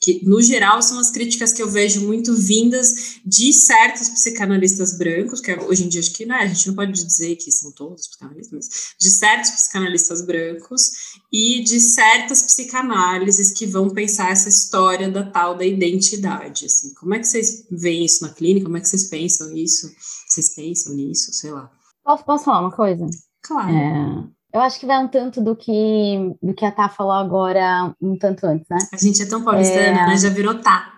que 0.02 0.26
no 0.26 0.42
geral 0.42 0.82
são 0.82 1.00
as 1.00 1.12
críticas 1.12 1.54
que 1.54 1.62
eu 1.62 1.70
vejo 1.70 2.02
muito 2.02 2.34
vindas 2.34 3.20
de 3.24 3.54
certos 3.54 4.10
psicanalistas 4.10 4.98
brancos, 4.98 5.40
que 5.40 5.54
hoje 5.54 5.86
em 5.86 5.88
dia 5.88 6.02
acho 6.02 6.12
que 6.12 6.26
não 6.26 6.36
é, 6.36 6.42
a 6.42 6.48
gente 6.48 6.68
não 6.68 6.76
pode 6.76 6.92
dizer 6.92 7.36
que 7.36 7.52
são 7.52 7.72
todos 7.72 8.08
psicanalistas, 8.08 8.52
mas 8.52 8.96
de 9.00 9.10
certos 9.12 9.52
psicanalistas 9.52 10.26
brancos 10.26 10.90
e 11.32 11.64
de 11.64 11.80
certas 11.80 12.42
psicanálises 12.42 13.52
que 13.52 13.68
vão 13.68 13.92
pensar 13.92 14.32
essa 14.32 14.50
história 14.50 15.08
da 15.08 15.24
tal 15.24 15.56
da 15.56 15.66
identidade, 15.66 16.66
assim. 16.66 16.92
Como 16.96 17.14
é 17.14 17.20
que 17.20 17.28
vocês 17.28 17.68
veem 17.70 18.04
isso 18.04 18.26
na 18.26 18.34
clínica? 18.34 18.66
Como 18.66 18.78
é 18.78 18.82
que 18.82 18.90
vocês 18.90 19.04
pensam 19.04 19.56
isso? 19.56 19.94
Vocês 20.28 20.56
pensam 20.56 20.96
nisso? 20.96 21.32
Sei 21.32 21.52
lá. 21.52 21.72
Posso, 22.04 22.26
posso 22.26 22.46
falar 22.46 22.62
uma 22.62 22.72
coisa? 22.72 23.06
Claro. 23.44 23.72
É, 23.72 24.24
eu 24.54 24.62
acho 24.62 24.80
que 24.80 24.86
vai 24.86 24.98
um 25.04 25.08
tanto 25.08 25.42
do 25.42 25.56
que, 25.56 26.36
do 26.42 26.54
que 26.54 26.66
a 26.66 26.72
Tá 26.72 26.90
falou 26.90 27.14
agora, 27.14 27.94
um 28.02 28.18
tanto 28.18 28.46
antes, 28.46 28.68
né? 28.70 28.78
A 28.94 28.98
gente 28.98 29.22
é 29.22 29.26
tão 29.26 29.44
paulistana, 29.44 30.02
é... 30.04 30.08
né? 30.08 30.18
Já 30.18 30.30
virou 30.30 30.56
Tá. 30.56 30.92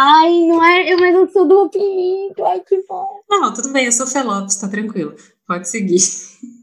Ai, 0.00 0.32
não 0.46 0.64
é, 0.64 0.94
mas 0.96 1.14
eu 1.14 1.28
sou 1.28 1.48
do 1.48 1.62
apelido, 1.62 2.46
ai 2.46 2.60
que 2.60 2.84
bom. 2.88 3.20
Não, 3.28 3.52
tudo 3.52 3.72
bem, 3.72 3.86
eu 3.86 3.90
sou 3.90 4.06
Felopes, 4.06 4.56
tá 4.56 4.68
tranquilo. 4.68 5.16
Pode 5.44 5.68
seguir. 5.68 5.98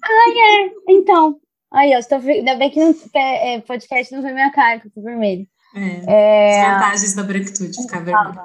Ai, 0.04 0.32
é. 0.40 0.72
Então, 0.88 1.38
aí, 1.70 1.94
ó, 1.94 2.00
estou, 2.00 2.18
ainda 2.18 2.56
bem 2.56 2.72
que 2.72 2.80
no 2.80 2.96
é, 3.14 3.60
podcast 3.60 4.16
não 4.16 4.22
foi 4.22 4.32
minha 4.32 4.52
cara, 4.54 4.80
que 4.80 4.88
eu 4.88 4.92
tô 4.92 5.02
vermelho. 5.02 5.46
É, 5.76 6.06
é... 6.08 6.62
As 6.62 6.74
vantagens 6.74 7.14
da 7.14 7.24
branquitude, 7.24 7.82
ficar 7.82 8.06
vermelho. 8.06 8.42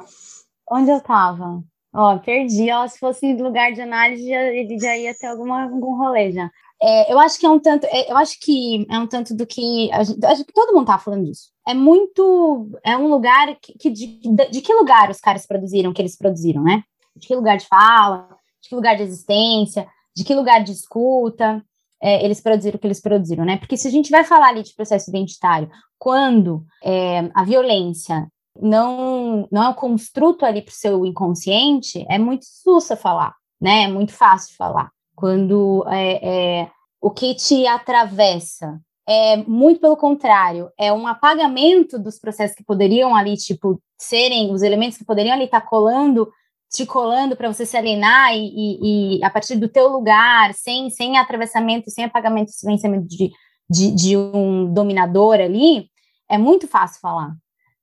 Onde 0.68 0.90
eu 0.90 1.00
tava? 1.00 1.62
Ó, 1.92 2.18
perdi, 2.18 2.72
ó, 2.72 2.86
se 2.88 2.98
fosse 2.98 3.32
lugar 3.34 3.72
de 3.72 3.82
análise, 3.82 4.28
já, 4.28 4.42
ele 4.42 4.76
já 4.78 4.96
ia 4.96 5.14
ter 5.14 5.26
alguma, 5.26 5.64
algum 5.64 5.96
rolê 5.96 6.32
já. 6.32 6.50
É, 6.82 7.12
eu 7.12 7.18
acho 7.18 7.38
que 7.38 7.44
é 7.44 7.50
um 7.50 7.58
tanto, 7.58 7.84
é, 7.84 8.10
eu 8.10 8.16
acho 8.16 8.38
que 8.40 8.86
é 8.88 8.98
um 8.98 9.06
tanto 9.06 9.34
do 9.34 9.46
que 9.46 9.90
acho 9.92 10.44
que 10.44 10.52
todo 10.52 10.74
mundo 10.74 10.86
tá 10.86 10.98
falando 10.98 11.26
disso. 11.26 11.50
É 11.68 11.74
muito, 11.74 12.70
é 12.82 12.96
um 12.96 13.08
lugar 13.08 13.54
que, 13.60 13.76
que 13.76 13.90
de, 13.90 14.18
de, 14.20 14.50
de, 14.50 14.60
que 14.62 14.72
lugar 14.72 15.10
os 15.10 15.20
caras 15.20 15.46
produziram, 15.46 15.92
que 15.92 16.00
eles 16.00 16.16
produziram, 16.16 16.62
né? 16.62 16.82
De 17.14 17.26
que 17.26 17.36
lugar 17.36 17.58
de 17.58 17.66
fala, 17.66 18.28
de 18.62 18.70
que 18.70 18.74
lugar 18.74 18.96
de 18.96 19.02
existência, 19.02 19.86
de 20.16 20.24
que 20.24 20.34
lugar 20.34 20.64
de 20.64 20.72
escuta, 20.72 21.62
é, 22.02 22.24
eles 22.24 22.40
produziram 22.40 22.76
o 22.76 22.78
que 22.78 22.86
eles 22.86 23.00
produziram, 23.00 23.44
né? 23.44 23.58
Porque 23.58 23.76
se 23.76 23.86
a 23.86 23.90
gente 23.90 24.10
vai 24.10 24.24
falar 24.24 24.48
ali 24.48 24.62
de 24.62 24.74
processo 24.74 25.10
identitário, 25.10 25.70
quando 25.98 26.64
é, 26.82 27.30
a 27.34 27.44
violência 27.44 28.26
não 28.60 29.46
não 29.52 29.64
é 29.64 29.68
um 29.68 29.74
construto 29.74 30.46
ali 30.46 30.62
para 30.62 30.72
o 30.72 30.74
seu 30.74 31.04
inconsciente, 31.04 32.06
é 32.08 32.18
muito 32.18 32.46
sussa 32.46 32.96
falar, 32.96 33.34
né? 33.60 33.82
É 33.82 33.88
muito 33.88 34.14
fácil 34.14 34.56
falar 34.56 34.90
quando 35.20 35.84
é, 35.86 36.60
é, 36.62 36.70
o 36.98 37.10
que 37.10 37.34
te 37.34 37.66
atravessa 37.66 38.80
é 39.06 39.36
muito 39.36 39.80
pelo 39.80 39.96
contrário, 39.96 40.70
é 40.78 40.90
um 40.90 41.06
apagamento 41.06 41.98
dos 41.98 42.18
processos 42.18 42.56
que 42.56 42.64
poderiam 42.64 43.14
ali, 43.14 43.36
tipo, 43.36 43.82
serem 43.98 44.50
os 44.50 44.62
elementos 44.62 44.96
que 44.96 45.04
poderiam 45.04 45.34
ali 45.34 45.44
estar 45.44 45.60
tá 45.60 45.66
colando, 45.66 46.30
te 46.70 46.86
colando 46.86 47.36
para 47.36 47.52
você 47.52 47.66
se 47.66 47.76
alienar 47.76 48.32
e, 48.34 48.46
e, 48.46 49.18
e, 49.18 49.24
a 49.24 49.28
partir 49.28 49.56
do 49.56 49.68
teu 49.68 49.88
lugar, 49.88 50.54
sem, 50.54 50.88
sem 50.88 51.18
atravessamento, 51.18 51.90
sem 51.90 52.04
apagamento, 52.04 52.52
sem 52.52 52.70
vencimento 52.70 53.06
de, 53.06 53.30
de, 53.68 53.90
de 53.94 54.16
um 54.16 54.72
dominador 54.72 55.34
ali, 55.34 55.90
é 56.30 56.38
muito 56.38 56.66
fácil 56.66 57.00
falar, 57.00 57.34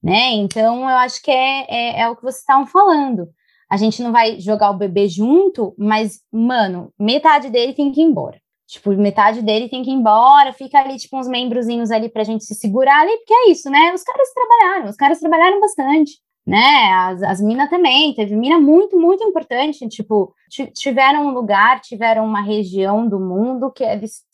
né? 0.02 0.32
Então, 0.32 0.90
eu 0.90 0.96
acho 0.98 1.22
que 1.22 1.30
é, 1.30 1.66
é, 1.70 2.00
é 2.02 2.10
o 2.10 2.16
que 2.16 2.24
vocês 2.24 2.40
estavam 2.40 2.66
falando 2.66 3.30
a 3.70 3.78
gente 3.78 4.02
não 4.02 4.12
vai 4.12 4.40
jogar 4.40 4.72
o 4.72 4.78
bebê 4.78 5.08
junto, 5.08 5.76
mas, 5.78 6.22
mano, 6.32 6.94
metade 6.98 7.50
dele 7.50 7.74
tem 7.74 7.92
que 7.92 8.02
ir 8.02 8.06
embora. 8.06 8.40
Tipo, 8.66 8.92
metade 8.92 9.42
dele 9.42 9.70
tem 9.70 9.84
que 9.84 9.90
ir 9.90 9.94
embora, 9.94 10.52
fica 10.54 10.80
ali, 10.80 10.98
tipo, 10.98 11.18
uns 11.18 11.28
membrozinhos 11.28 11.90
ali 11.90 12.10
pra 12.10 12.24
gente 12.24 12.44
se 12.44 12.54
segurar 12.54 13.02
ali, 13.02 13.16
porque 13.18 13.34
é 13.34 13.50
isso, 13.50 13.70
né? 13.70 13.94
Os 13.94 14.04
caras 14.04 14.28
trabalharam, 14.34 14.90
os 14.90 14.96
caras 14.96 15.20
trabalharam 15.20 15.60
bastante, 15.62 16.20
né? 16.46 16.92
As, 16.94 17.24
as 17.24 17.42
minas 17.42 17.70
também, 17.70 18.14
teve 18.14 18.36
mina 18.36 18.60
muito, 18.60 19.00
muito 19.00 19.24
importante, 19.24 19.88
tipo, 19.88 20.34
tiveram 20.74 21.28
um 21.28 21.32
lugar, 21.32 21.80
tiveram 21.82 22.26
uma 22.26 22.42
região 22.42 23.08
do 23.08 23.20
mundo 23.20 23.72
que 23.72 23.84
eles 23.84 24.26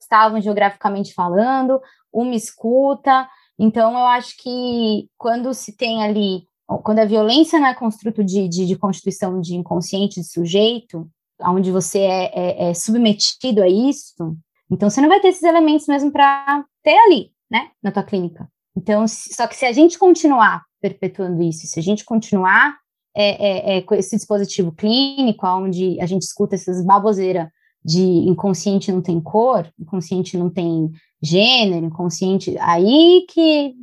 estavam 0.00 0.40
geograficamente 0.40 1.12
falando, 1.14 1.80
uma 2.12 2.34
escuta, 2.34 3.28
então 3.58 3.92
eu 3.92 4.06
acho 4.06 4.36
que 4.38 5.08
quando 5.16 5.52
se 5.54 5.76
tem 5.76 6.02
ali 6.02 6.44
quando 6.78 7.00
a 7.00 7.04
violência 7.04 7.58
não 7.58 7.66
é 7.66 7.74
construto 7.74 8.22
de, 8.22 8.48
de, 8.48 8.66
de 8.66 8.76
constituição 8.76 9.40
de 9.40 9.54
inconsciente 9.54 10.20
de 10.20 10.26
sujeito, 10.26 11.08
onde 11.40 11.70
você 11.70 11.98
é, 11.98 12.30
é, 12.34 12.70
é, 12.70 12.74
submetido 12.74 13.62
a 13.62 13.68
isso, 13.68 14.36
então 14.70 14.88
você 14.88 15.00
não 15.00 15.08
vai 15.08 15.20
ter 15.20 15.28
esses 15.28 15.42
elementos 15.42 15.86
mesmo 15.86 16.10
para 16.10 16.64
ter 16.82 16.96
ali, 17.06 17.30
né, 17.50 17.70
na 17.82 17.90
tua 17.90 18.02
clínica. 18.02 18.48
Então, 18.76 19.06
só 19.08 19.46
que 19.46 19.56
se 19.56 19.66
a 19.66 19.72
gente 19.72 19.98
continuar 19.98 20.62
perpetuando 20.80 21.42
isso, 21.42 21.66
se 21.66 21.78
a 21.78 21.82
gente 21.82 22.04
continuar 22.04 22.76
é, 23.14 23.74
é, 23.74 23.76
é 23.76 23.82
com 23.82 23.94
esse 23.94 24.16
dispositivo 24.16 24.72
clínico, 24.72 25.46
onde 25.46 26.00
a 26.00 26.06
gente 26.06 26.22
escuta 26.22 26.54
essas 26.54 26.84
baboseiras 26.84 27.48
de 27.84 28.00
inconsciente 28.00 28.92
não 28.92 29.02
tem 29.02 29.20
cor, 29.20 29.68
inconsciente 29.78 30.38
não 30.38 30.48
tem 30.48 30.90
gênero, 31.20 31.86
inconsciente, 31.86 32.56
aí 32.58 33.26
que 33.28 33.74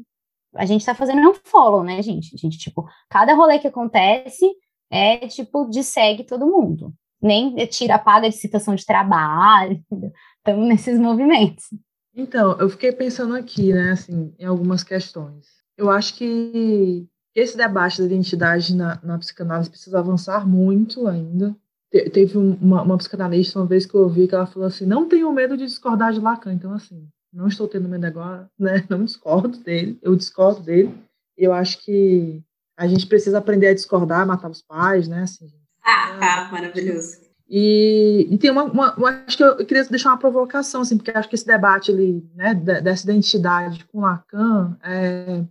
a 0.56 0.66
gente 0.66 0.86
tá 0.86 0.96
fazendo 0.96 1.22
um 1.30 1.34
follow, 1.34 1.84
né, 1.84 2.02
gente? 2.02 2.34
A 2.34 2.38
gente, 2.38 2.58
tipo, 2.58 2.88
cada 3.10 3.34
rolê 3.34 3.60
que 3.60 3.68
acontece 3.68 4.46
é, 4.92 5.28
tipo, 5.28 5.70
de 5.70 5.84
segue 5.84 6.24
todo 6.24 6.48
mundo. 6.48 6.94
Nem 7.22 7.56
tira, 7.68 8.00
paga 8.00 8.30
de 8.30 8.36
citação 8.36 8.76
de 8.76 8.86
trabalho, 8.86 9.84
estamos 10.38 10.68
nesses 10.68 11.00
movimentos. 11.00 11.66
Então, 12.16 12.58
eu 12.60 12.70
fiquei 12.70 12.92
pensando 12.92 13.36
aqui, 13.36 13.72
né, 13.74 13.92
assim, 13.92 14.34
em 14.40 14.46
algumas 14.46 14.84
questões. 14.84 15.48
Eu 15.78 15.90
acho 15.90 16.16
que 16.16 17.08
esse 17.36 17.56
debate 17.56 18.00
da 18.00 18.06
identidade 18.06 18.76
na, 18.76 19.00
na 19.04 19.18
psicanálise 19.18 19.70
precisa 19.70 20.00
avançar 20.00 20.48
muito 20.48 21.08
ainda. 21.08 21.56
Te, 21.92 22.10
teve 22.10 22.38
uma, 22.38 22.82
uma 22.82 22.98
psicanalista 22.98 23.60
uma 23.60 23.66
vez 23.66 23.86
que 23.86 23.96
eu 23.96 24.02
ouvi 24.02 24.28
que 24.28 24.36
ela 24.36 24.46
falou 24.46 24.68
assim, 24.68 24.86
não 24.86 25.08
tenho 25.08 25.32
medo 25.32 25.56
de 25.56 25.66
discordar 25.66 26.12
de 26.12 26.20
Lacan. 26.20 26.54
Então, 26.54 26.74
assim, 26.74 27.08
não 27.32 27.48
estou 27.48 27.68
tendo 27.68 27.90
medo 27.90 28.06
agora, 28.06 28.50
né? 28.58 28.86
Não 28.90 29.06
discordo 29.06 29.58
dele, 29.60 29.98
eu 30.02 30.16
discordo 30.16 30.62
dele. 30.62 30.94
Eu 31.38 31.54
acho 31.54 31.84
que 31.84 32.42
a 32.78 32.88
gente 32.88 33.08
precisa 33.08 33.38
aprender 33.38 33.68
a 33.68 33.74
discordar, 33.74 34.28
matar 34.28 34.50
os 34.50 34.62
pais, 34.62 35.08
né? 35.08 35.24
Assim, 35.24 35.50
ah, 35.84 36.18
ah, 36.22 36.52
maravilhoso. 36.52 37.30
E, 37.50 38.28
e 38.30 38.38
tem 38.38 38.52
uma, 38.52 38.64
uma, 38.64 38.96
uma, 38.96 39.24
acho 39.26 39.36
que 39.36 39.44
eu, 39.44 39.58
eu 39.58 39.66
queria 39.66 39.84
deixar 39.86 40.10
uma 40.10 40.20
provocação, 40.20 40.82
assim, 40.82 40.98
porque 40.98 41.12
acho 41.12 41.28
que 41.28 41.34
esse 41.34 41.48
debate 41.48 41.90
ali, 41.90 42.24
né, 42.36 42.54
dessa 42.54 43.06
identidade 43.06 43.84
com 43.92 44.02
Lacan, 44.02 44.78
é, 44.84 45.44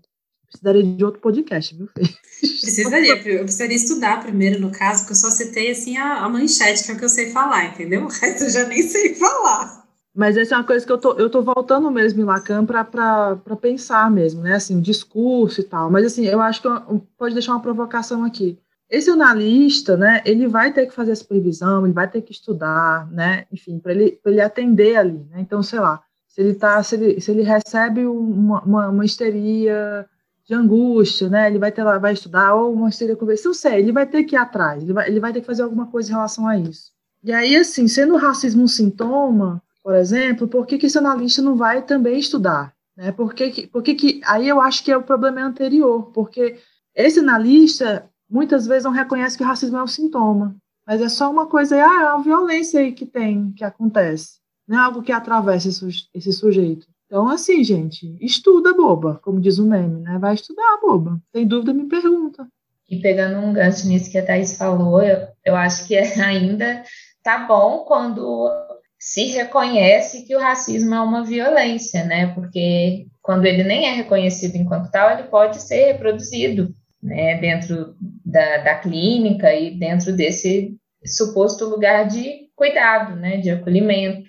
precisaria 0.47 0.85
de 0.85 1.05
outro 1.05 1.21
podcast, 1.21 1.75
viu, 1.75 1.89
Fê? 1.89 2.03
Precisaria, 2.41 3.17
eu 3.17 3.43
precisaria 3.43 3.77
estudar 3.77 4.23
primeiro, 4.23 4.61
no 4.61 4.71
caso, 4.71 5.01
porque 5.01 5.13
eu 5.13 5.17
só 5.17 5.31
citei, 5.31 5.73
assim, 5.73 5.97
a, 5.97 6.19
a 6.19 6.29
manchete, 6.29 6.85
que 6.85 6.93
é 6.93 6.95
o 6.95 6.99
que 6.99 7.05
eu 7.05 7.09
sei 7.09 7.31
falar, 7.31 7.67
entendeu? 7.67 8.05
O 8.05 8.09
resto 8.09 8.45
eu 8.45 8.51
já 8.51 8.65
nem 8.69 8.83
sei 8.83 9.15
falar. 9.17 9.78
Mas 10.19 10.37
essa 10.37 10.57
é 10.57 10.59
uma 10.59 10.65
coisa 10.65 10.85
que 10.85 10.91
eu 10.91 10.99
tô, 10.99 11.13
eu 11.13 11.31
tô 11.31 11.41
voltando 11.43 11.89
mesmo 11.93 12.21
em 12.21 12.25
Lacan 12.25 12.67
para 12.67 13.37
pensar 13.63 14.11
mesmo, 14.11 14.43
né? 14.43 14.57
Assim, 14.57 14.77
o 14.77 14.83
discurso 14.83 15.61
e 15.61 15.63
tal. 15.63 15.89
Mas, 15.93 16.05
assim, 16.07 16.27
eu 16.27 16.41
acho 16.41 16.61
que 16.61 16.67
eu, 16.67 17.07
pode 17.17 17.35
deixar 17.35 17.53
uma 17.53 17.63
provocação 17.63 18.25
aqui. 18.25 18.59
Esse 18.91 19.11
analista, 19.11 19.97
né, 19.97 20.21
ele 20.25 20.49
vai 20.49 20.73
ter 20.73 20.87
que 20.87 20.93
fazer 20.93 21.13
essa 21.13 21.25
previsão, 21.25 21.87
ele 21.87 21.93
vai 21.93 22.11
ter 22.11 22.21
que 22.23 22.33
estudar, 22.33 23.09
né, 23.13 23.47
enfim, 23.53 23.79
para 23.79 23.93
ele, 23.93 24.19
ele 24.27 24.41
atender 24.41 24.97
ali, 24.97 25.25
né? 25.31 25.39
Então, 25.39 25.63
sei 25.63 25.79
lá, 25.79 26.03
se 26.29 26.41
ele 26.41 26.55
tá, 26.55 26.83
se 26.83 26.97
ele, 26.97 27.21
se 27.21 27.31
ele 27.31 27.43
recebe 27.43 28.05
uma, 28.05 28.61
uma, 28.63 28.89
uma 28.89 29.05
histeria 29.05 30.05
de 30.45 30.53
angústia, 30.53 31.29
né? 31.29 31.47
Ele 31.47 31.61
vai 31.61 31.71
ter 31.71 31.85
lá, 31.85 31.97
vai 31.97 32.15
estudar, 32.15 32.57
ou 32.57 32.73
uma 32.73 32.89
histeria 32.89 33.17
não 33.45 33.55
sei, 33.55 33.79
ele 33.79 33.93
vai 33.93 34.05
ter 34.05 34.25
que 34.25 34.35
ir 34.35 34.39
atrás, 34.39 34.83
ele 34.83 34.93
vai, 34.93 35.09
ele 35.09 35.21
vai 35.21 35.33
ter 35.33 35.43
que 35.43 35.47
fazer 35.47 35.63
alguma 35.63 35.87
coisa 35.87 36.11
em 36.11 36.15
relação 36.15 36.49
a 36.49 36.59
isso. 36.59 36.91
E 37.23 37.33
aí, 37.33 37.55
assim, 37.55 37.87
sendo 37.87 38.15
o 38.15 38.19
racismo 38.19 38.65
um 38.65 38.69
sintoma, 38.69 39.63
por 39.89 39.95
exemplo, 39.95 40.47
por 40.47 40.67
que, 40.67 40.77
que 40.77 40.85
esse 40.85 40.99
analista 40.99 41.41
não 41.41 41.57
vai 41.57 41.81
também 41.81 42.19
estudar? 42.19 42.75
Né? 42.95 43.11
Por 43.11 43.33
que, 43.33 43.51
que, 43.51 43.67
por 43.67 43.83
que, 43.83 43.95
que 43.95 44.21
aí 44.27 44.47
eu 44.47 44.61
acho 44.61 44.85
que 44.85 44.93
é 44.93 44.97
o 44.99 45.03
problema 45.03 45.41
anterior, 45.41 46.13
porque 46.13 46.59
esse 46.95 47.21
analista 47.21 48.07
muitas 48.29 48.67
vezes 48.67 48.85
não 48.85 48.91
reconhece 48.91 49.39
que 49.39 49.43
o 49.43 49.47
racismo 49.47 49.79
é 49.79 49.83
um 49.83 49.87
sintoma, 49.87 50.55
mas 50.87 51.01
é 51.01 51.09
só 51.09 51.31
uma 51.31 51.47
coisa, 51.47 51.75
ah, 51.77 52.03
é 52.03 52.13
uma 52.13 52.23
violência 52.23 52.81
aí 52.81 52.93
que 52.93 53.07
tem, 53.07 53.51
que 53.53 53.65
acontece, 53.65 54.41
não 54.69 54.79
é 54.79 54.83
algo 54.83 55.01
que 55.01 55.11
atravessa 55.11 55.71
esse 56.13 56.33
sujeito. 56.35 56.87
Então, 57.07 57.27
assim, 57.27 57.65
gente, 57.65 58.15
estuda, 58.21 58.75
boba, 58.75 59.19
como 59.23 59.41
diz 59.41 59.59
o 59.59 59.67
meme, 59.67 60.03
né? 60.03 60.19
Vai 60.19 60.35
estudar, 60.35 60.81
boba. 60.83 61.19
Tem 61.33 61.47
dúvida, 61.47 61.73
me 61.73 61.87
pergunta. 61.87 62.47
E 62.91 63.01
pegando 63.01 63.39
um 63.39 63.55
gancho 63.55 63.89
nisso 63.89 64.11
que 64.11 64.19
a 64.19 64.27
Thais 64.27 64.59
falou, 64.59 65.03
eu, 65.03 65.29
eu 65.43 65.57
acho 65.57 65.89
que 65.89 65.97
ainda 66.21 66.85
tá 67.23 67.47
bom 67.47 67.87
quando 67.87 68.51
se 68.99 69.27
reconhece 69.27 70.25
que 70.25 70.35
o 70.35 70.41
racismo 70.41 70.95
é 70.95 71.01
uma 71.01 71.25
violência, 71.25 72.05
né? 72.05 72.35
Porque 72.35 73.07
quando 73.23 73.47
ele 73.47 73.63
nem 73.63 73.87
é 73.87 73.93
reconhecido 73.93 74.57
enquanto 74.57 74.91
tal, 74.91 75.11
ele 75.13 75.29
pode 75.29 75.63
ser 75.63 75.93
reproduzido, 75.93 76.75
né? 77.03 77.39
Dentro 77.39 77.95
da, 78.25 78.59
da 78.59 78.75
clínica 78.77 79.55
e 79.55 79.79
dentro 79.79 80.13
desse 80.13 80.77
suposto 81.05 81.65
lugar 81.67 82.09
de 82.09 82.49
cuidado, 82.57 83.15
né? 83.15 83.37
De 83.37 83.51
acolhimento. 83.51 84.29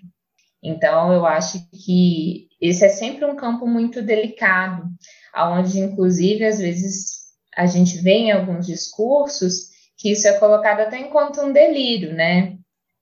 Então, 0.61 1.11
eu 1.11 1.25
acho 1.25 1.59
que 1.71 2.47
esse 2.61 2.85
é 2.85 2.89
sempre 2.89 3.25
um 3.25 3.35
campo 3.35 3.65
muito 3.65 4.01
delicado, 4.01 4.83
aonde 5.33 5.79
inclusive 5.79 6.45
às 6.45 6.59
vezes 6.59 7.19
a 7.55 7.65
gente 7.65 7.97
vê 8.01 8.11
em 8.11 8.31
alguns 8.31 8.67
discursos 8.67 9.69
que 9.97 10.11
isso 10.11 10.27
é 10.27 10.33
colocado 10.33 10.81
até 10.81 10.99
enquanto 10.99 11.41
um 11.41 11.51
delírio, 11.51 12.13
né? 12.13 12.58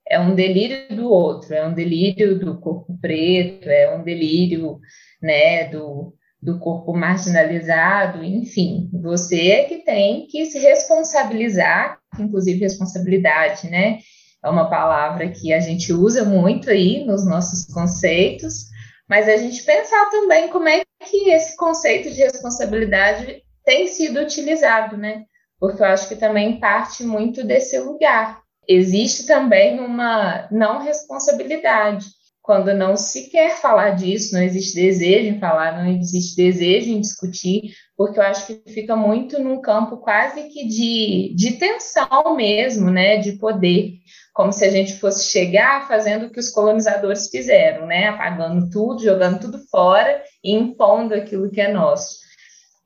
É 0.10 0.20
um 0.20 0.34
delírio 0.36 0.96
do 0.96 1.10
outro, 1.10 1.54
é 1.54 1.66
um 1.68 1.74
delírio 1.74 2.40
do 2.40 2.60
corpo 2.60 2.98
preto, 3.02 3.70
é 3.70 3.96
um 3.96 4.04
delírio, 4.04 4.80
né, 5.22 5.66
do, 5.70 6.14
do 6.42 6.60
corpo 6.60 6.94
marginalizado, 6.94 8.24
enfim, 8.24 8.90
você 8.94 9.50
é 9.50 9.64
que 9.66 9.78
tem 9.84 10.28
que 10.28 10.46
se 10.46 10.60
responsabilizar, 10.60 12.00
inclusive 12.20 12.60
responsabilidade, 12.60 13.70
né? 13.70 14.00
É 14.44 14.50
uma 14.50 14.70
palavra 14.70 15.30
que 15.30 15.52
a 15.52 15.60
gente 15.60 15.92
usa 15.92 16.24
muito 16.24 16.70
aí 16.70 17.04
nos 17.04 17.26
nossos 17.26 17.66
conceitos, 17.74 18.68
mas 19.10 19.28
a 19.28 19.36
gente 19.38 19.64
pensar 19.64 20.10
também 20.10 20.48
como 20.50 20.68
é 20.68 20.84
que 21.04 21.30
esse 21.30 21.56
conceito 21.58 22.12
de 22.12 22.22
responsabilidade 22.22 23.42
tem 23.66 23.88
sido 23.88 24.20
utilizado, 24.22 24.96
né? 24.96 25.24
Porque 25.60 25.82
eu 25.82 25.88
acho 25.88 26.08
que 26.08 26.16
também 26.16 26.60
parte 26.60 27.04
muito 27.04 27.44
desse 27.44 27.80
lugar. 27.80 28.42
Existe 28.68 29.26
também 29.26 29.80
uma 29.80 30.48
não 30.52 30.80
responsabilidade. 30.80 32.06
Quando 32.42 32.74
não 32.74 32.96
se 32.96 33.30
quer 33.30 33.58
falar 33.58 33.92
disso, 33.92 34.34
não 34.34 34.42
existe 34.42 34.76
desejo 34.76 35.36
em 35.36 35.40
falar, 35.40 35.84
não 35.84 35.92
existe 35.92 36.36
desejo 36.36 36.90
em 36.90 37.02
discutir, 37.02 37.74
porque 37.96 38.20
eu 38.20 38.24
acho 38.24 38.48
que 38.48 38.72
fica 38.72 38.96
muito 38.96 39.38
num 39.38 39.60
campo 39.60 39.98
quase 39.98 40.44
que 40.44 40.66
de, 40.66 41.34
de 41.36 41.58
tensão 41.58 42.36
mesmo, 42.38 42.90
né, 42.90 43.18
de 43.18 43.34
poder 43.34 43.98
como 44.38 44.54
se 44.54 44.64
a 44.64 44.70
gente 44.70 45.00
fosse 45.00 45.32
chegar 45.32 45.88
fazendo 45.88 46.28
o 46.28 46.30
que 46.30 46.40
os 46.40 46.50
colonizadores 46.50 47.28
fizeram, 47.28 47.88
né? 47.88 48.10
Apagando 48.10 48.70
tudo, 48.70 49.04
jogando 49.04 49.40
tudo 49.40 49.58
fora 49.68 50.22
e 50.44 50.54
impondo 50.54 51.16
aquilo 51.16 51.50
que 51.50 51.60
é 51.60 51.74
nosso. 51.74 52.18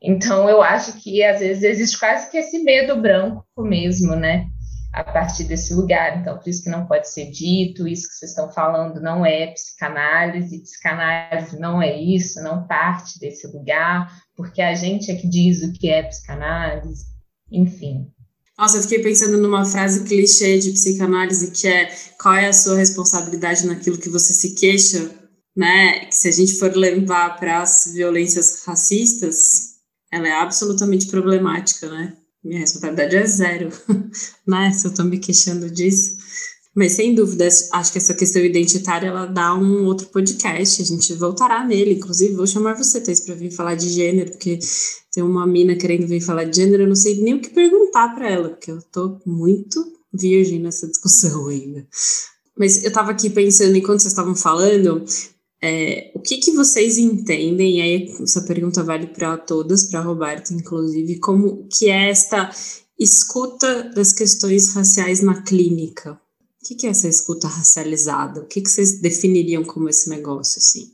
Então, 0.01 0.49
eu 0.49 0.61
acho 0.61 0.93
que 1.03 1.21
às 1.21 1.41
vezes 1.41 1.61
existe 1.61 1.99
quase 1.99 2.31
que 2.31 2.37
esse 2.37 2.63
medo 2.63 2.95
branco 2.95 3.45
mesmo, 3.57 4.15
né? 4.15 4.45
A 4.93 5.03
partir 5.03 5.45
desse 5.45 5.73
lugar. 5.73 6.19
Então, 6.19 6.37
por 6.37 6.49
isso 6.49 6.63
que 6.63 6.69
não 6.69 6.85
pode 6.85 7.09
ser 7.09 7.31
dito, 7.31 7.87
isso 7.87 8.09
que 8.09 8.15
vocês 8.15 8.31
estão 8.31 8.51
falando 8.51 8.99
não 8.99 9.25
é 9.25 9.47
psicanálise, 9.47 10.59
psicanálise 10.59 11.57
não 11.57 11.81
é 11.81 11.97
isso, 11.99 12.41
não 12.41 12.67
parte 12.67 13.17
desse 13.19 13.47
lugar, 13.47 14.11
porque 14.35 14.61
a 14.61 14.75
gente 14.75 15.09
é 15.09 15.15
que 15.15 15.27
diz 15.27 15.63
o 15.63 15.71
que 15.71 15.89
é 15.89 16.03
psicanálise, 16.03 17.05
enfim. 17.49 18.11
Nossa, 18.57 18.77
eu 18.77 18.83
fiquei 18.83 19.01
pensando 19.01 19.37
numa 19.37 19.65
frase 19.65 20.03
clichê 20.03 20.59
de 20.59 20.71
psicanálise 20.71 21.49
que 21.51 21.67
é 21.67 21.91
qual 22.21 22.35
é 22.35 22.47
a 22.47 22.53
sua 22.53 22.77
responsabilidade 22.77 23.65
naquilo 23.65 23.97
que 23.97 24.09
você 24.09 24.33
se 24.33 24.53
queixa, 24.53 25.09
né? 25.55 26.05
Que 26.05 26.15
se 26.15 26.27
a 26.27 26.31
gente 26.31 26.59
for 26.59 26.71
levar 26.75 27.39
para 27.39 27.61
as 27.61 27.91
violências 27.93 28.63
racistas, 28.63 29.77
ela 30.11 30.27
é 30.27 30.33
absolutamente 30.33 31.07
problemática, 31.07 31.89
né? 31.89 32.13
Minha 32.43 32.61
responsabilidade 32.61 33.15
é 33.15 33.25
zero, 33.25 33.69
né? 34.47 34.71
Se 34.71 34.87
eu 34.87 34.91
estou 34.91 35.05
me 35.05 35.19
queixando 35.19 35.69
disso. 35.69 36.17
Mas 36.73 36.93
sem 36.93 37.13
dúvida, 37.13 37.47
acho 37.47 37.91
que 37.91 37.97
essa 37.97 38.13
questão 38.13 38.41
identitária 38.41 39.07
ela 39.07 39.25
dá 39.25 39.53
um 39.53 39.85
outro 39.85 40.07
podcast. 40.07 40.81
A 40.81 40.85
gente 40.85 41.13
voltará 41.13 41.65
nele. 41.65 41.95
Inclusive, 41.95 42.33
vou 42.33 42.47
chamar 42.47 42.77
você, 42.77 43.01
Thais, 43.01 43.19
para 43.19 43.35
vir 43.35 43.51
falar 43.51 43.75
de 43.75 43.89
gênero, 43.89 44.31
porque 44.31 44.57
tem 45.11 45.21
uma 45.21 45.45
mina 45.45 45.75
querendo 45.75 46.07
vir 46.07 46.21
falar 46.21 46.45
de 46.45 46.55
gênero. 46.55 46.83
Eu 46.83 46.87
não 46.87 46.95
sei 46.95 47.21
nem 47.21 47.33
o 47.35 47.41
que 47.41 47.49
perguntar 47.49 48.15
para 48.15 48.29
ela, 48.29 48.49
porque 48.49 48.71
eu 48.71 48.81
tô 48.83 49.19
muito 49.25 49.85
virgem 50.13 50.59
nessa 50.59 50.87
discussão 50.87 51.47
ainda. 51.49 51.85
Mas 52.57 52.83
eu 52.83 52.87
estava 52.87 53.11
aqui 53.11 53.29
pensando, 53.29 53.75
enquanto 53.75 53.99
vocês 53.99 54.13
estavam 54.13 54.35
falando, 54.35 55.03
é, 55.63 56.11
o 56.15 56.19
que, 56.19 56.37
que 56.37 56.51
vocês 56.51 56.97
entendem, 56.97 57.77
e 57.77 57.81
aí 57.81 58.23
essa 58.23 58.41
pergunta 58.41 58.83
vale 58.83 59.07
para 59.07 59.37
todas, 59.37 59.85
para 59.85 59.99
a 59.99 60.03
Roberta, 60.03 60.53
inclusive, 60.53 61.19
como 61.19 61.67
que 61.67 61.89
é 61.89 62.09
esta 62.09 62.49
escuta 62.99 63.83
das 63.93 64.11
questões 64.11 64.73
raciais 64.73 65.21
na 65.21 65.43
clínica? 65.43 66.13
O 66.13 66.67
que, 66.67 66.75
que 66.75 66.87
é 66.87 66.89
essa 66.89 67.07
escuta 67.07 67.47
racializada? 67.47 68.41
O 68.41 68.47
que, 68.47 68.61
que 68.61 68.69
vocês 68.69 69.01
definiriam 69.01 69.63
como 69.63 69.87
esse 69.87 70.09
negócio, 70.09 70.59
assim? 70.59 70.85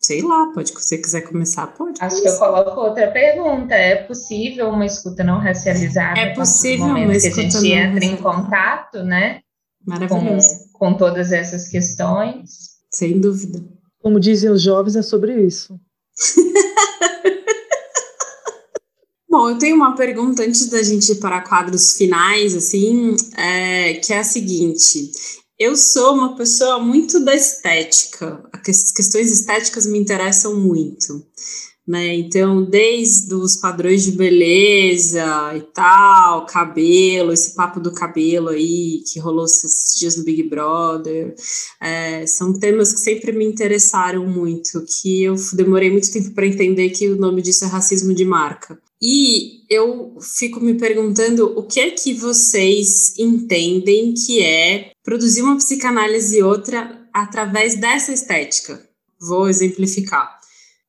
Sei 0.00 0.20
lá, 0.20 0.50
pode, 0.52 0.70
se 0.70 0.74
você 0.74 0.98
quiser 0.98 1.20
começar, 1.22 1.66
pode. 1.68 1.98
Acho 2.00 2.16
começar. 2.16 2.22
que 2.22 2.28
eu 2.28 2.38
coloco 2.38 2.80
outra 2.80 3.10
pergunta. 3.12 3.74
É 3.74 4.02
possível 4.04 4.68
uma 4.68 4.84
escuta 4.84 5.22
não 5.22 5.38
racializada? 5.38 6.18
É 6.18 6.34
possível 6.34 6.86
uma 6.86 7.14
escuta 7.14 7.34
que 7.34 7.40
a 7.40 7.50
gente 7.50 7.72
entra 7.72 8.04
em 8.04 8.16
contato, 8.16 9.04
né? 9.04 9.42
Maravilhoso. 9.86 10.48
Com, 10.72 10.90
com 10.90 10.96
todas 10.96 11.30
essas 11.30 11.68
questões. 11.68 12.80
Sem 12.90 13.20
dúvida. 13.20 13.62
Como 14.02 14.18
dizem 14.18 14.50
os 14.50 14.60
jovens, 14.60 14.96
é 14.96 15.02
sobre 15.02 15.46
isso. 15.46 15.80
Bom, 19.30 19.48
eu 19.48 19.56
tenho 19.56 19.76
uma 19.76 19.94
pergunta 19.94 20.42
antes 20.42 20.66
da 20.68 20.82
gente 20.82 21.12
ir 21.12 21.20
para 21.20 21.40
quadros 21.40 21.96
finais, 21.96 22.54
assim, 22.54 23.16
é, 23.34 23.94
que 23.94 24.12
é 24.12 24.18
a 24.18 24.24
seguinte: 24.24 25.10
eu 25.58 25.74
sou 25.76 26.14
uma 26.14 26.36
pessoa 26.36 26.78
muito 26.80 27.24
da 27.24 27.34
estética, 27.34 28.44
as 28.52 28.92
questões 28.92 29.30
estéticas 29.32 29.86
me 29.86 29.98
interessam 29.98 30.58
muito. 30.58 31.24
Né? 31.86 32.14
Então, 32.14 32.62
desde 32.62 33.34
os 33.34 33.56
padrões 33.56 34.04
de 34.04 34.12
beleza 34.12 35.52
e 35.56 35.62
tal, 35.74 36.46
cabelo, 36.46 37.32
esse 37.32 37.56
papo 37.56 37.80
do 37.80 37.92
cabelo 37.92 38.50
aí 38.50 39.02
que 39.04 39.18
rolou 39.18 39.44
esses 39.46 39.98
dias 39.98 40.16
no 40.16 40.22
Big 40.22 40.44
Brother, 40.44 41.34
é, 41.80 42.24
são 42.24 42.52
temas 42.52 42.92
que 42.92 43.00
sempre 43.00 43.32
me 43.32 43.44
interessaram 43.44 44.24
muito, 44.26 44.84
que 44.84 45.24
eu 45.24 45.34
demorei 45.54 45.90
muito 45.90 46.12
tempo 46.12 46.30
para 46.30 46.46
entender 46.46 46.90
que 46.90 47.08
o 47.08 47.16
nome 47.16 47.42
disso 47.42 47.64
é 47.64 47.68
racismo 47.68 48.14
de 48.14 48.24
marca. 48.24 48.78
E 49.04 49.64
eu 49.68 50.16
fico 50.20 50.60
me 50.60 50.74
perguntando 50.74 51.52
o 51.58 51.64
que 51.64 51.80
é 51.80 51.90
que 51.90 52.14
vocês 52.14 53.18
entendem 53.18 54.14
que 54.14 54.40
é 54.40 54.92
produzir 55.02 55.42
uma 55.42 55.56
psicanálise 55.56 56.38
e 56.38 56.42
outra 56.44 57.04
através 57.12 57.74
dessa 57.74 58.12
estética. 58.12 58.88
Vou 59.20 59.48
exemplificar. 59.48 60.41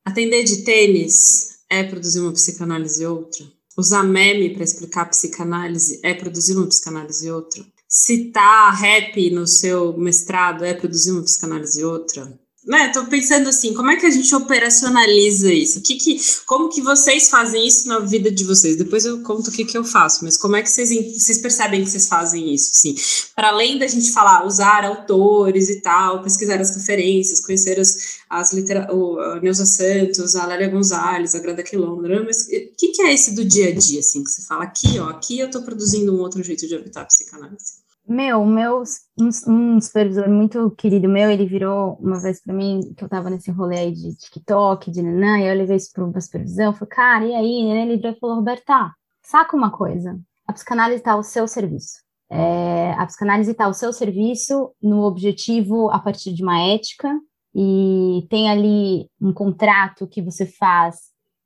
Atender 0.04 0.44
de 0.44 0.64
tênis 0.64 1.60
é 1.68 1.82
produzir 1.82 2.20
uma 2.20 2.32
psicanálise 2.32 3.02
e 3.02 3.06
outra. 3.06 3.44
Usar 3.76 4.04
meme 4.04 4.50
para 4.50 4.62
explicar 4.62 5.06
psicanálise 5.06 5.98
é 6.02 6.12
produzir 6.14 6.56
uma 6.56 6.68
psicanálise 6.68 7.26
e 7.26 7.30
outra. 7.30 7.64
Citar 7.88 8.74
rap 8.74 9.30
no 9.30 9.46
seu 9.46 9.96
mestrado 9.96 10.64
é 10.64 10.74
produzir 10.74 11.12
uma 11.12 11.22
psicanálise 11.22 11.80
e 11.80 11.84
outra 11.84 12.38
né, 12.66 12.88
tô 12.88 13.04
pensando 13.06 13.48
assim, 13.48 13.74
como 13.74 13.90
é 13.90 13.96
que 13.96 14.06
a 14.06 14.10
gente 14.10 14.34
operacionaliza 14.34 15.52
isso? 15.52 15.82
Que 15.82 15.96
que, 15.96 16.18
como 16.46 16.70
que 16.70 16.80
vocês 16.80 17.28
fazem 17.28 17.66
isso 17.66 17.86
na 17.88 17.98
vida 17.98 18.30
de 18.30 18.42
vocês? 18.42 18.76
Depois 18.76 19.04
eu 19.04 19.22
conto 19.22 19.48
o 19.48 19.52
que, 19.52 19.64
que 19.64 19.76
eu 19.76 19.84
faço, 19.84 20.24
mas 20.24 20.36
como 20.38 20.56
é 20.56 20.62
que 20.62 20.70
vocês, 20.70 20.88
vocês 20.88 21.38
percebem 21.38 21.84
que 21.84 21.90
vocês 21.90 22.08
fazem 22.08 22.54
isso? 22.54 22.70
Assim, 22.72 22.94
para 23.36 23.48
além 23.48 23.78
da 23.78 23.86
gente 23.86 24.10
falar, 24.12 24.46
usar 24.46 24.84
autores 24.84 25.68
e 25.68 25.80
tal, 25.82 26.22
pesquisar 26.22 26.60
as 26.60 26.74
referências, 26.74 27.44
conhecer 27.44 27.78
as, 27.78 28.18
as 28.30 28.52
litera 28.52 28.88
o, 28.94 29.18
a 29.18 29.40
Neuza 29.40 29.66
Santos, 29.66 30.34
a 30.34 30.46
Lélia 30.46 30.68
Gonzalez, 30.68 31.34
a 31.34 31.40
Grada 31.40 31.62
Quilondra, 31.62 32.24
mas 32.24 32.46
o 32.46 32.76
que, 32.78 32.88
que 32.88 33.02
é 33.02 33.12
esse 33.12 33.34
do 33.34 33.44
dia 33.44 33.68
a 33.68 33.74
dia, 33.74 34.00
assim, 34.00 34.24
que 34.24 34.30
você 34.30 34.42
fala 34.42 34.64
aqui, 34.64 34.98
ó, 34.98 35.10
aqui 35.10 35.38
eu 35.38 35.50
tô 35.50 35.62
produzindo 35.62 36.14
um 36.14 36.20
outro 36.20 36.42
jeito 36.42 36.66
de 36.66 36.74
habitar 36.74 37.02
a 37.02 37.06
psicanálise? 37.06 37.83
Meu, 38.06 38.44
meu 38.44 38.82
um, 39.18 39.28
um, 39.48 39.80
supervisor 39.80 40.28
muito 40.28 40.70
querido 40.72 41.08
meu, 41.08 41.30
ele 41.30 41.46
virou 41.46 41.94
uma 41.94 42.20
vez 42.20 42.42
para 42.42 42.52
mim, 42.52 42.92
que 42.94 43.02
eu 43.02 43.08
tava 43.08 43.30
nesse 43.30 43.50
rolê 43.50 43.78
aí 43.78 43.92
de 43.92 44.14
TikTok, 44.16 44.90
de 44.90 45.02
nanã, 45.02 45.38
e 45.38 45.46
eu 45.46 45.54
levei 45.54 45.76
isso 45.76 45.90
pra, 45.90 46.04
uma 46.04 46.20
supervisão, 46.20 46.74
falei, 46.74 46.88
cara, 46.88 47.24
e 47.26 47.34
aí? 47.34 47.70
Ele 47.70 47.96
virou 47.96 48.12
e 48.12 48.18
falou, 48.18 48.36
Roberta, 48.36 48.92
saca 49.22 49.56
uma 49.56 49.70
coisa, 49.70 50.20
a 50.46 50.52
psicanálise 50.52 50.98
está 50.98 51.12
ao 51.12 51.22
seu 51.22 51.48
serviço. 51.48 52.04
É, 52.30 52.92
a 52.92 53.06
psicanálise 53.06 53.50
está 53.50 53.64
ao 53.64 53.74
seu 53.74 53.92
serviço 53.92 54.74
no 54.82 55.02
objetivo 55.02 55.90
a 55.90 55.98
partir 55.98 56.34
de 56.34 56.42
uma 56.42 56.60
ética, 56.60 57.10
e 57.54 58.26
tem 58.28 58.50
ali 58.50 59.08
um 59.18 59.32
contrato 59.32 60.06
que 60.06 60.20
você 60.20 60.44
faz 60.44 60.96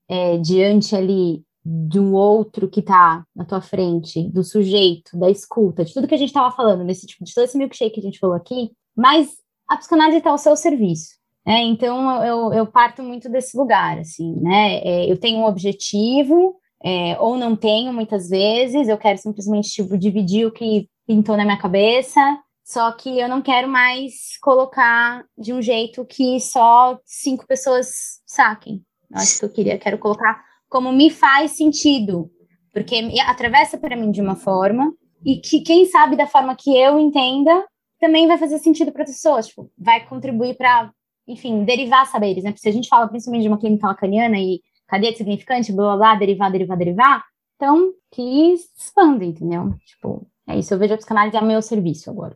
é, 0.09 0.39
diante 0.39 0.97
ali 0.97 1.45
de 1.71 2.01
um 2.01 2.15
outro 2.15 2.67
que 2.67 2.81
está 2.81 3.23
na 3.37 3.45
tua 3.45 3.61
frente, 3.61 4.27
do 4.31 4.43
sujeito, 4.43 5.19
da 5.19 5.29
escuta, 5.29 5.85
de 5.85 5.93
tudo 5.93 6.09
que 6.09 6.15
a 6.15 6.19
gente 6.19 6.29
estava 6.29 6.51
falando, 6.51 6.83
nesse 6.83 7.07
tipo, 7.07 7.23
de 7.25 7.35
todo 7.35 7.45
esse 7.45 7.59
milkshake 7.59 7.95
que 7.95 8.01
a 8.01 8.05
gente 8.05 8.19
falou 8.19 8.35
aqui, 8.35 8.71
mas 8.97 9.37
a 9.69 9.77
psicanálise 9.77 10.17
está 10.17 10.31
ao 10.31 10.39
seu 10.39 10.57
serviço. 10.57 11.19
Né? 11.47 11.61
Então, 11.65 12.25
eu, 12.25 12.55
eu 12.55 12.67
parto 12.67 13.03
muito 13.03 13.29
desse 13.29 13.55
lugar, 13.57 13.99
assim, 13.99 14.35
né? 14.41 14.79
É, 14.79 15.13
eu 15.13 15.19
tenho 15.19 15.41
um 15.41 15.45
objetivo, 15.45 16.57
é, 16.83 17.19
ou 17.21 17.37
não 17.37 17.55
tenho 17.55 17.93
muitas 17.93 18.31
vezes, 18.31 18.89
eu 18.89 18.97
quero 18.97 19.19
simplesmente, 19.19 19.69
tipo, 19.69 19.99
dividir 19.99 20.47
o 20.47 20.53
que 20.53 20.89
pintou 21.07 21.37
na 21.37 21.45
minha 21.45 21.59
cabeça, 21.59 22.21
só 22.65 22.93
que 22.93 23.19
eu 23.19 23.29
não 23.29 23.43
quero 23.43 23.69
mais 23.69 24.39
colocar 24.41 25.23
de 25.37 25.53
um 25.53 25.61
jeito 25.61 26.05
que 26.05 26.41
só 26.41 26.99
cinco 27.05 27.47
pessoas 27.47 28.21
saquem. 28.27 28.83
Eu 29.11 29.19
acho 29.19 29.39
que 29.39 29.45
eu 29.45 29.51
queria, 29.51 29.79
quero 29.79 29.99
colocar 29.99 30.43
como 30.69 30.93
me 30.93 31.11
faz 31.11 31.53
sentido, 31.53 32.31
porque 32.73 32.97
atravessa 33.27 33.79
para 33.79 33.97
mim 33.97 34.11
de 34.11 34.21
uma 34.21 34.37
forma 34.37 34.93
e 35.25 35.41
que 35.41 35.61
quem 35.61 35.87
sabe 35.87 36.17
da 36.17 36.27
forma 36.27 36.55
que 36.55 36.77
eu 36.77 36.99
entenda 36.99 37.65
também 38.01 38.29
vai 38.29 38.39
fazer 38.39 38.59
sentido 38.59 38.93
para 38.93 39.03
as 39.03 39.11
pessoas, 39.11 39.49
tipo, 39.49 39.71
vai 39.77 40.07
contribuir 40.07 40.57
para, 40.57 40.93
enfim, 41.27 41.65
derivar 41.65 42.07
saberes, 42.07 42.45
né? 42.45 42.51
Porque 42.51 42.63
se 42.63 42.69
a 42.69 42.73
gente 42.73 42.89
fala 42.89 43.09
principalmente 43.09 43.43
de 43.43 43.49
uma 43.49 43.59
clínica 43.59 43.89
lacaniana 43.89 44.39
e 44.39 44.61
cadeia 44.87 45.13
de 45.13 45.19
significante, 45.19 45.73
blá 45.73 45.97
blá 45.97 45.97
blá, 45.97 46.15
derivar, 46.15 46.53
derivar, 46.53 46.79
derivar, 46.79 47.25
então 47.57 47.93
que 48.13 48.53
expanda, 48.53 49.25
entendeu? 49.25 49.75
Tipo, 49.85 50.27
é 50.47 50.59
isso, 50.59 50.73
eu 50.73 50.79
vejo 50.79 50.95
a 50.95 50.97
psicanálise 50.97 51.37
a 51.37 51.43
meu 51.43 51.61
serviço 51.61 52.11
agora. 52.11 52.35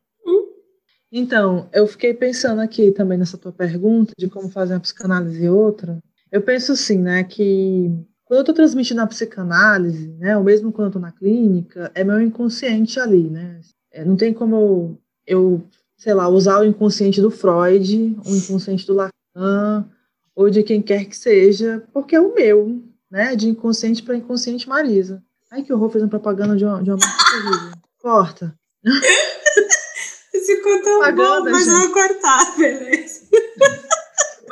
Então, 1.14 1.68
eu 1.74 1.86
fiquei 1.86 2.14
pensando 2.14 2.62
aqui 2.62 2.90
também 2.90 3.18
nessa 3.18 3.36
tua 3.36 3.52
pergunta 3.52 4.14
de 4.18 4.30
como 4.30 4.48
fazer 4.48 4.72
uma 4.72 4.80
psicanálise 4.80 5.44
e 5.44 5.48
outra. 5.48 6.02
Eu 6.30 6.40
penso 6.40 6.72
assim, 6.72 6.96
né, 6.96 7.22
que 7.22 7.90
quando 8.32 8.38
eu 8.38 8.42
estou 8.44 8.54
transmitindo 8.54 9.02
a 9.02 9.06
psicanálise, 9.06 10.08
né, 10.18 10.34
ou 10.38 10.42
mesmo 10.42 10.72
quando 10.72 10.86
eu 10.86 10.88
estou 10.88 11.02
na 11.02 11.12
clínica, 11.12 11.92
é 11.94 12.02
meu 12.02 12.18
inconsciente 12.18 12.98
ali, 12.98 13.28
né? 13.28 13.60
É, 13.90 14.06
não 14.06 14.16
tem 14.16 14.32
como 14.32 14.56
eu, 14.56 14.98
eu, 15.26 15.62
sei 15.98 16.14
lá, 16.14 16.26
usar 16.30 16.60
o 16.60 16.64
inconsciente 16.64 17.20
do 17.20 17.30
Freud, 17.30 18.16
o 18.24 18.34
inconsciente 18.34 18.86
do 18.86 18.94
Lacan, 18.94 19.86
ou 20.34 20.48
de 20.48 20.62
quem 20.62 20.80
quer 20.80 21.04
que 21.04 21.14
seja, 21.14 21.84
porque 21.92 22.16
é 22.16 22.20
o 22.22 22.32
meu, 22.32 22.82
né? 23.10 23.36
De 23.36 23.50
inconsciente 23.50 24.02
para 24.02 24.16
inconsciente 24.16 24.66
Marisa. 24.66 25.22
Ai, 25.50 25.62
que 25.62 25.70
horror 25.70 25.90
fazendo 25.90 26.08
propaganda 26.08 26.56
de 26.56 26.64
uma, 26.64 26.82
de 26.82 26.90
uma 26.90 26.96
marca 26.96 27.78
Corta. 28.00 28.58
Ficou 30.32 30.82
tão 30.82 31.00
propaganda, 31.00 31.44
bom, 31.44 31.50
mas 31.50 31.64
gente. 31.66 31.74
vou 31.74 31.92
cortar, 31.92 32.56
beleza. 32.56 33.28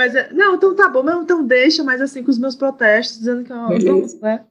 Mas, 0.00 0.14
é, 0.14 0.32
não, 0.32 0.54
então 0.54 0.74
tá 0.74 0.88
bom, 0.88 1.04
então 1.20 1.44
deixa, 1.44 1.84
mas 1.84 2.00
assim, 2.00 2.24
com 2.24 2.30
os 2.30 2.38
meus 2.38 2.56
protestos, 2.56 3.18
dizendo 3.18 3.44
que 3.44 3.52
é 3.52 3.54
uma. 3.54 3.68
Né? 4.22 4.46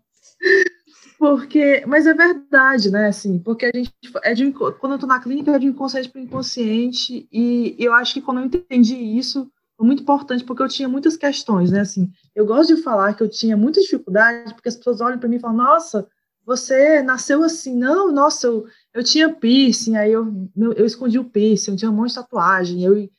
Porque, 1.18 1.84
mas 1.88 2.06
é 2.06 2.14
verdade, 2.14 2.92
né? 2.92 3.08
Assim, 3.08 3.40
porque 3.40 3.66
a 3.66 3.72
gente 3.76 3.92
é 4.24 4.36
de, 4.36 4.52
quando 4.52 4.92
eu 4.92 5.00
tô 5.00 5.08
na 5.08 5.20
clínica 5.20 5.50
é 5.50 5.58
de 5.58 5.66
inconsciente 5.66 6.08
para 6.08 6.22
inconsciente, 6.22 7.28
e 7.32 7.76
eu 7.80 7.92
acho 7.94 8.14
que 8.14 8.22
quando 8.22 8.42
eu 8.42 8.46
entendi 8.46 8.96
isso, 8.96 9.52
foi 9.76 9.88
muito 9.88 10.04
importante, 10.04 10.44
porque 10.44 10.62
eu 10.62 10.68
tinha 10.70 10.88
muitas 10.88 11.18
questões, 11.18 11.72
né? 11.72 11.80
Assim, 11.80 12.12
eu 12.36 12.46
gosto 12.46 12.76
de 12.76 12.84
falar 12.84 13.16
que 13.16 13.24
eu 13.24 13.28
tinha 13.28 13.58
muita 13.58 13.82
dificuldade, 13.82 14.54
porque 14.54 14.70
as 14.70 14.76
pessoas 14.76 15.02
olham 15.02 15.18
para 15.18 15.28
mim 15.28 15.38
e 15.38 15.40
falam, 15.40 15.58
nossa, 15.58 16.08
você 16.46 17.02
nasceu 17.02 17.42
assim, 17.44 17.76
não, 17.76 18.12
nossa, 18.12 18.46
eu, 18.46 18.68
eu 18.94 19.04
tinha 19.04 19.34
piercing, 19.34 19.98
aí 19.98 20.12
eu, 20.12 20.32
eu, 20.56 20.74
eu 20.74 20.86
escondi 20.86 21.18
o 21.18 21.26
piercing, 21.26 21.72
eu 21.72 21.78
tinha 21.78 21.90
um 21.90 21.96
monte 21.96 22.10
de 22.10 22.16
tatuagem, 22.18 22.84
eu 22.84 23.10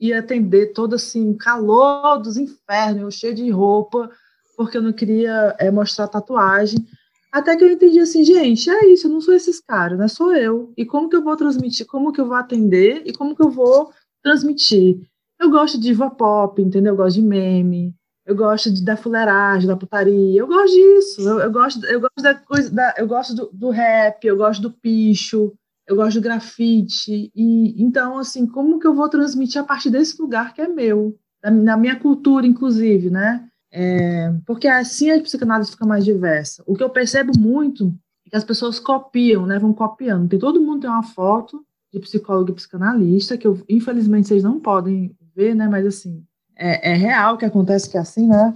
ia 0.00 0.18
atender 0.18 0.72
todo 0.72 0.94
assim, 0.94 1.34
calor 1.34 2.18
dos 2.18 2.36
infernos, 2.36 3.02
eu 3.02 3.10
cheio 3.10 3.34
de 3.34 3.50
roupa, 3.50 4.10
porque 4.56 4.76
eu 4.76 4.82
não 4.82 4.92
queria 4.92 5.54
é, 5.58 5.70
mostrar 5.70 6.08
tatuagem. 6.08 6.84
Até 7.30 7.56
que 7.56 7.62
eu 7.62 7.70
entendi 7.70 8.00
assim, 8.00 8.24
gente, 8.24 8.68
é 8.70 8.86
isso, 8.86 9.06
eu 9.06 9.10
não 9.12 9.20
sou 9.20 9.34
esses 9.34 9.60
caras, 9.60 9.98
né? 9.98 10.08
Sou 10.08 10.34
eu. 10.34 10.72
E 10.76 10.84
como 10.84 11.08
que 11.08 11.16
eu 11.16 11.22
vou 11.22 11.36
transmitir? 11.36 11.86
Como 11.86 12.12
que 12.12 12.20
eu 12.20 12.26
vou 12.26 12.36
atender? 12.36 13.02
E 13.04 13.12
como 13.12 13.36
que 13.36 13.42
eu 13.42 13.50
vou 13.50 13.92
transmitir? 14.22 14.98
Eu 15.38 15.50
gosto 15.50 15.76
de 15.76 15.84
diva 15.84 16.10
pop, 16.10 16.60
entendeu? 16.60 16.94
Eu 16.94 16.96
gosto 16.96 17.16
de 17.16 17.22
meme. 17.22 17.94
Eu 18.26 18.34
gosto 18.34 18.70
de, 18.70 18.84
da 18.84 18.96
fuleiragem, 18.96 19.68
da 19.68 19.76
putaria. 19.76 20.40
Eu 20.40 20.46
gosto 20.46 20.74
disso. 20.74 21.20
Eu, 21.20 21.38
eu 21.40 21.52
gosto, 21.52 21.86
eu 21.86 22.00
gosto 22.00 22.22
da 22.22 22.34
coisa, 22.34 22.70
da, 22.70 22.94
eu 22.98 23.06
gosto 23.06 23.34
do, 23.34 23.50
do 23.52 23.70
rap. 23.70 24.24
Eu 24.24 24.36
gosto 24.36 24.62
do 24.62 24.72
picho 24.72 25.52
eu 25.88 25.96
gosto 25.96 26.20
do 26.20 26.22
grafite, 26.22 27.32
e 27.34 27.82
então, 27.82 28.18
assim, 28.18 28.46
como 28.46 28.78
que 28.78 28.86
eu 28.86 28.94
vou 28.94 29.08
transmitir 29.08 29.60
a 29.60 29.64
partir 29.64 29.90
desse 29.90 30.20
lugar 30.20 30.52
que 30.52 30.60
é 30.60 30.68
meu, 30.68 31.18
na 31.42 31.76
minha 31.76 31.98
cultura, 31.98 32.46
inclusive, 32.46 33.10
né? 33.10 33.48
É, 33.70 34.32
porque 34.46 34.66
assim 34.66 35.10
a 35.10 35.20
psicanálise 35.20 35.70
fica 35.70 35.86
mais 35.86 36.04
diversa. 36.04 36.62
O 36.66 36.74
que 36.74 36.82
eu 36.82 36.90
percebo 36.90 37.32
muito 37.38 37.94
é 38.26 38.30
que 38.30 38.36
as 38.36 38.44
pessoas 38.44 38.78
copiam, 38.78 39.46
né? 39.46 39.58
Vão 39.58 39.72
copiando. 39.72 40.28
Tem, 40.28 40.38
todo 40.38 40.60
mundo 40.60 40.80
tem 40.80 40.90
uma 40.90 41.02
foto 41.02 41.64
de 41.92 42.00
psicólogo 42.00 42.50
e 42.50 42.54
psicanalista, 42.54 43.36
que 43.36 43.46
eu, 43.46 43.62
infelizmente 43.68 44.28
vocês 44.28 44.42
não 44.42 44.60
podem 44.60 45.16
ver, 45.34 45.54
né? 45.54 45.68
Mas 45.68 45.86
assim, 45.86 46.22
é, 46.56 46.92
é 46.92 46.94
real 46.94 47.38
que 47.38 47.44
acontece 47.44 47.88
que 47.88 47.96
é 47.96 48.00
assim, 48.00 48.26
né? 48.26 48.54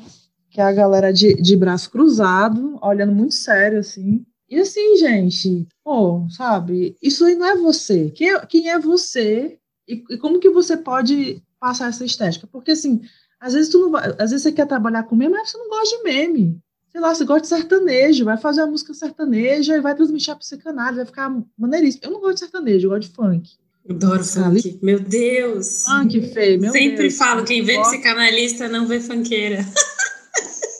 Que 0.51 0.61
é 0.61 0.65
a 0.65 0.73
galera 0.73 1.13
de, 1.13 1.35
de 1.35 1.57
braço 1.57 1.91
cruzado, 1.91 2.79
olhando 2.83 3.13
muito 3.13 3.35
sério, 3.35 3.79
assim, 3.79 4.25
e 4.53 4.61
assim, 4.61 4.99
gente, 4.99 5.67
pô, 5.83 6.27
sabe, 6.29 6.95
isso 7.01 7.25
aí 7.25 7.35
não 7.35 7.47
é 7.47 7.57
você. 7.57 8.11
Quem 8.11 8.35
é, 8.35 8.45
quem 8.45 8.69
é 8.69 8.79
você 8.79 9.57
e, 9.89 10.05
e, 10.11 10.19
como 10.19 10.39
que 10.39 10.51
você 10.51 10.77
pode 10.77 11.43
passar 11.59 11.89
essa 11.89 12.05
estética? 12.05 12.47
Porque 12.47 12.73
assim, 12.73 13.01
às 13.41 13.55
vezes 13.55 13.71
tu 13.71 13.79
não 13.79 13.91
vai, 13.91 14.11
às 14.19 14.31
vezes 14.31 14.43
você 14.43 14.53
quer 14.53 14.67
trabalhar 14.67 15.05
com 15.05 15.17
meme, 15.17 15.33
mas 15.33 15.51
você 15.51 15.57
não 15.57 15.71
gosta 15.71 15.97
de 15.97 16.03
meme. 16.03 16.61
Sei 16.91 17.01
lá, 17.01 17.15
você 17.15 17.25
gosta 17.25 17.41
de 17.41 17.49
sertanejo, 17.49 18.27
vai 18.27 18.37
fazer 18.37 18.61
uma 18.61 18.73
música 18.73 18.93
sertaneja 18.93 19.75
e 19.75 19.81
vai 19.81 19.95
transmitir 19.95 20.35
a 20.35 20.37
psicanálise, 20.37 20.97
vai 20.97 21.07
ficar 21.07 21.35
maneiríssimo. 21.57 22.05
Eu 22.05 22.11
não 22.11 22.21
gosto 22.21 22.35
de 22.35 22.41
sertanejo, 22.41 22.87
eu 22.87 22.91
gosto 22.91 23.09
de 23.09 23.17
funk. 23.17 23.51
Adoro 23.89 24.23
funk. 24.23 24.79
Meu 24.83 25.01
Deus. 25.01 25.85
Funk 25.85 26.21
feio, 26.29 26.61
meu 26.61 26.73
Sempre 26.73 27.09
Deus. 27.09 27.17
falo, 27.17 27.43
quem 27.43 27.63
vê 27.63 27.81
psicanalista 27.81 28.69
não 28.69 28.87
vê 28.87 29.01
funkeira. 29.01 29.65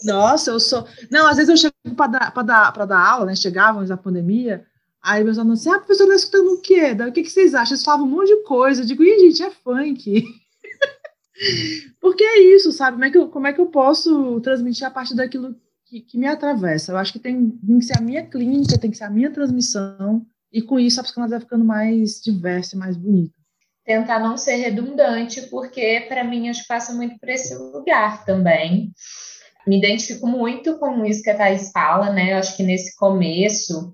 Nossa, 0.05 0.51
eu 0.51 0.61
sou. 0.61 0.87
Não, 1.11 1.27
às 1.27 1.37
vezes 1.37 1.49
eu 1.49 1.57
chego 1.57 1.97
para 1.97 2.31
dar, 2.31 2.43
dar, 2.43 2.87
dar 2.87 2.99
aula, 2.99 3.27
né? 3.27 3.37
Chegávamos 3.37 3.91
na 3.91 3.97
pandemia, 3.97 4.65
aí 5.03 5.25
meus 5.25 5.39
alunos 5.39 5.61
assim, 5.61 5.71
ah, 5.71 5.79
professor, 5.79 6.07
tá 6.07 6.15
escutando 6.15 6.53
o 6.53 6.61
quê? 6.61 6.97
O 7.09 7.13
que, 7.13 7.23
que 7.23 7.31
vocês 7.31 7.55
acham? 7.55 7.75
Eles 7.75 7.85
falavam 7.85 8.07
um 8.07 8.11
monte 8.11 8.29
de 8.29 8.43
coisa. 8.45 8.83
Eu 8.83 8.87
digo, 8.87 9.03
ih, 9.03 9.19
gente, 9.21 9.43
é 9.43 9.51
funk. 9.51 10.25
Porque 12.01 12.23
é 12.23 12.41
isso, 12.55 12.73
sabe? 12.73 12.97
Como 12.97 13.05
é, 13.05 13.11
que 13.11 13.19
eu, 13.19 13.29
como 13.29 13.47
é 13.47 13.53
que 13.53 13.61
eu 13.61 13.67
posso 13.67 14.41
transmitir 14.41 14.87
a 14.87 14.91
partir 14.91 15.15
daquilo 15.15 15.57
que, 15.87 16.01
que 16.01 16.19
me 16.19 16.27
atravessa? 16.27 16.93
Eu 16.93 16.99
acho 16.99 17.13
que 17.13 17.19
tem, 17.19 17.51
tem 17.51 17.79
que 17.79 17.85
ser 17.85 17.99
a 17.99 18.03
minha 18.03 18.25
clínica, 18.25 18.79
tem 18.79 18.91
que 18.91 18.97
ser 18.97 19.05
a 19.05 19.11
minha 19.11 19.31
transmissão, 19.31 20.25
e 20.53 20.63
com 20.63 20.79
isso 20.79 21.01
a 21.01 21.03
psicanálise 21.03 21.33
vai 21.33 21.41
ficando 21.41 21.65
mais 21.65 22.21
diversa 22.21 22.77
e 22.77 22.79
mais 22.79 22.97
bonita 22.97 23.43
tentar 23.85 24.21
não 24.21 24.37
ser 24.37 24.57
redundante, 24.57 25.43
porque 25.43 26.07
para 26.09 26.25
mim 26.25 26.49
acho 26.49 26.63
que 26.63 26.69
passa 26.69 26.93
muito 26.95 27.19
por 27.19 27.29
esse 27.29 27.55
lugar 27.55 28.25
também 28.25 28.93
me 29.67 29.79
identifico 29.79 30.27
muito 30.27 30.79
com 30.79 31.05
isso 31.05 31.23
que 31.23 31.31
a 31.31 31.37
Thais 31.37 31.71
fala, 31.73 32.11
né? 32.11 32.33
Eu 32.33 32.39
acho 32.39 32.57
que 32.57 32.63
nesse 32.63 32.97
começo, 32.97 33.93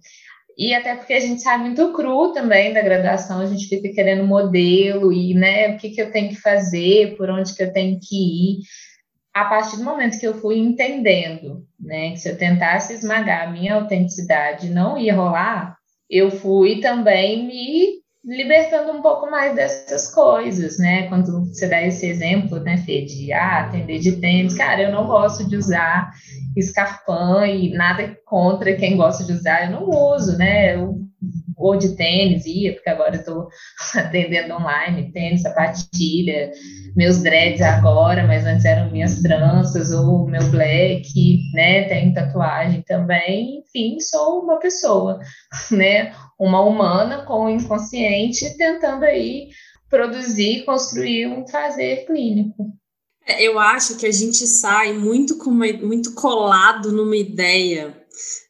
e 0.57 0.75
até 0.75 0.97
porque 0.97 1.13
a 1.13 1.21
gente 1.21 1.41
sabe 1.41 1.65
muito 1.65 1.93
cru 1.93 2.33
também 2.33 2.73
da 2.73 2.83
graduação, 2.83 3.41
a 3.41 3.47
gente 3.47 3.69
fica 3.69 3.95
querendo 3.95 4.27
modelo 4.27 5.13
e, 5.13 5.33
né, 5.35 5.69
o 5.69 5.79
que, 5.79 5.91
que 5.91 6.03
eu 6.03 6.11
tenho 6.11 6.31
que 6.31 6.41
fazer, 6.41 7.17
por 7.17 7.31
onde 7.31 7.55
que 7.55 7.63
eu 7.63 7.73
tenho 7.73 7.99
que 8.01 8.17
ir. 8.17 8.59
A 9.33 9.45
partir 9.45 9.77
do 9.77 9.85
momento 9.85 10.19
que 10.19 10.27
eu 10.27 10.35
fui 10.35 10.59
entendendo, 10.59 11.65
né, 11.79 12.11
que 12.11 12.19
se 12.19 12.29
eu 12.29 12.37
tentasse 12.37 12.93
esmagar 12.93 13.47
a 13.47 13.53
minha 13.53 13.75
autenticidade 13.75 14.69
não 14.69 14.99
ia 14.99 15.15
rolar, 15.15 15.77
eu 16.11 16.31
fui 16.31 16.81
também 16.81 17.47
me 17.47 18.03
libertando 18.29 18.93
um 18.93 19.01
pouco 19.01 19.31
mais 19.31 19.55
dessas 19.57 20.13
coisas, 20.13 20.79
né? 20.79 21.09
Quando 21.09 21.47
você 21.47 21.67
dá 21.67 21.83
esse 21.83 22.07
exemplo, 22.07 22.61
né, 22.61 22.77
Fê, 22.77 23.01
de 23.07 23.33
ah, 23.33 23.61
atender 23.61 23.99
de 24.01 24.13
tênis, 24.21 24.55
cara, 24.55 24.83
eu 24.83 24.93
não 24.93 25.07
gosto 25.07 25.49
de 25.49 25.57
usar 25.57 26.13
escarpão 26.55 27.45
e 27.47 27.71
nada 27.71 28.19
contra 28.27 28.77
quem 28.77 28.99
gosta 28.99 29.25
de 29.25 29.33
usar, 29.33 29.65
eu 29.65 29.81
não 29.81 29.89
uso, 29.89 30.37
né? 30.37 30.77
Eu 30.77 31.08
ou 31.59 31.77
de 31.77 31.97
tênis, 31.97 32.47
ia, 32.47 32.73
porque 32.73 32.89
agora 32.89 33.17
eu 33.17 33.21
estou 33.21 33.49
atendendo 33.97 34.55
online, 34.55 35.13
tênis, 35.13 35.43
sapatilha, 35.43 36.53
meus 36.97 37.19
dreads 37.19 37.61
agora, 37.61 38.27
mas 38.27 38.47
antes 38.47 38.65
eram 38.65 38.91
minhas 38.91 39.21
tranças, 39.21 39.91
ou 39.93 40.27
meu 40.27 40.43
black, 40.51 41.41
né? 41.53 41.85
Tenho 41.89 42.15
tatuagem 42.15 42.83
também, 42.83 43.59
enfim, 43.59 43.99
sou 44.01 44.41
uma 44.43 44.59
pessoa, 44.59 45.19
né? 45.71 46.15
Uma 46.39 46.61
humana 46.61 47.25
com 47.25 47.47
o 47.47 47.51
inconsciente 47.51 48.57
tentando 48.57 49.05
aí 49.05 49.49
produzir, 49.91 50.65
construir 50.65 51.27
um 51.27 51.47
fazer 51.47 52.07
clínico. 52.07 52.73
É, 53.27 53.43
eu 53.43 53.59
acho 53.59 53.97
que 53.97 54.07
a 54.07 54.13
gente 54.13 54.47
sai 54.47 54.93
muito, 54.93 55.37
com 55.37 55.51
uma, 55.51 55.71
muito 55.73 56.15
colado 56.15 56.91
numa 56.93 57.17
ideia 57.17 57.95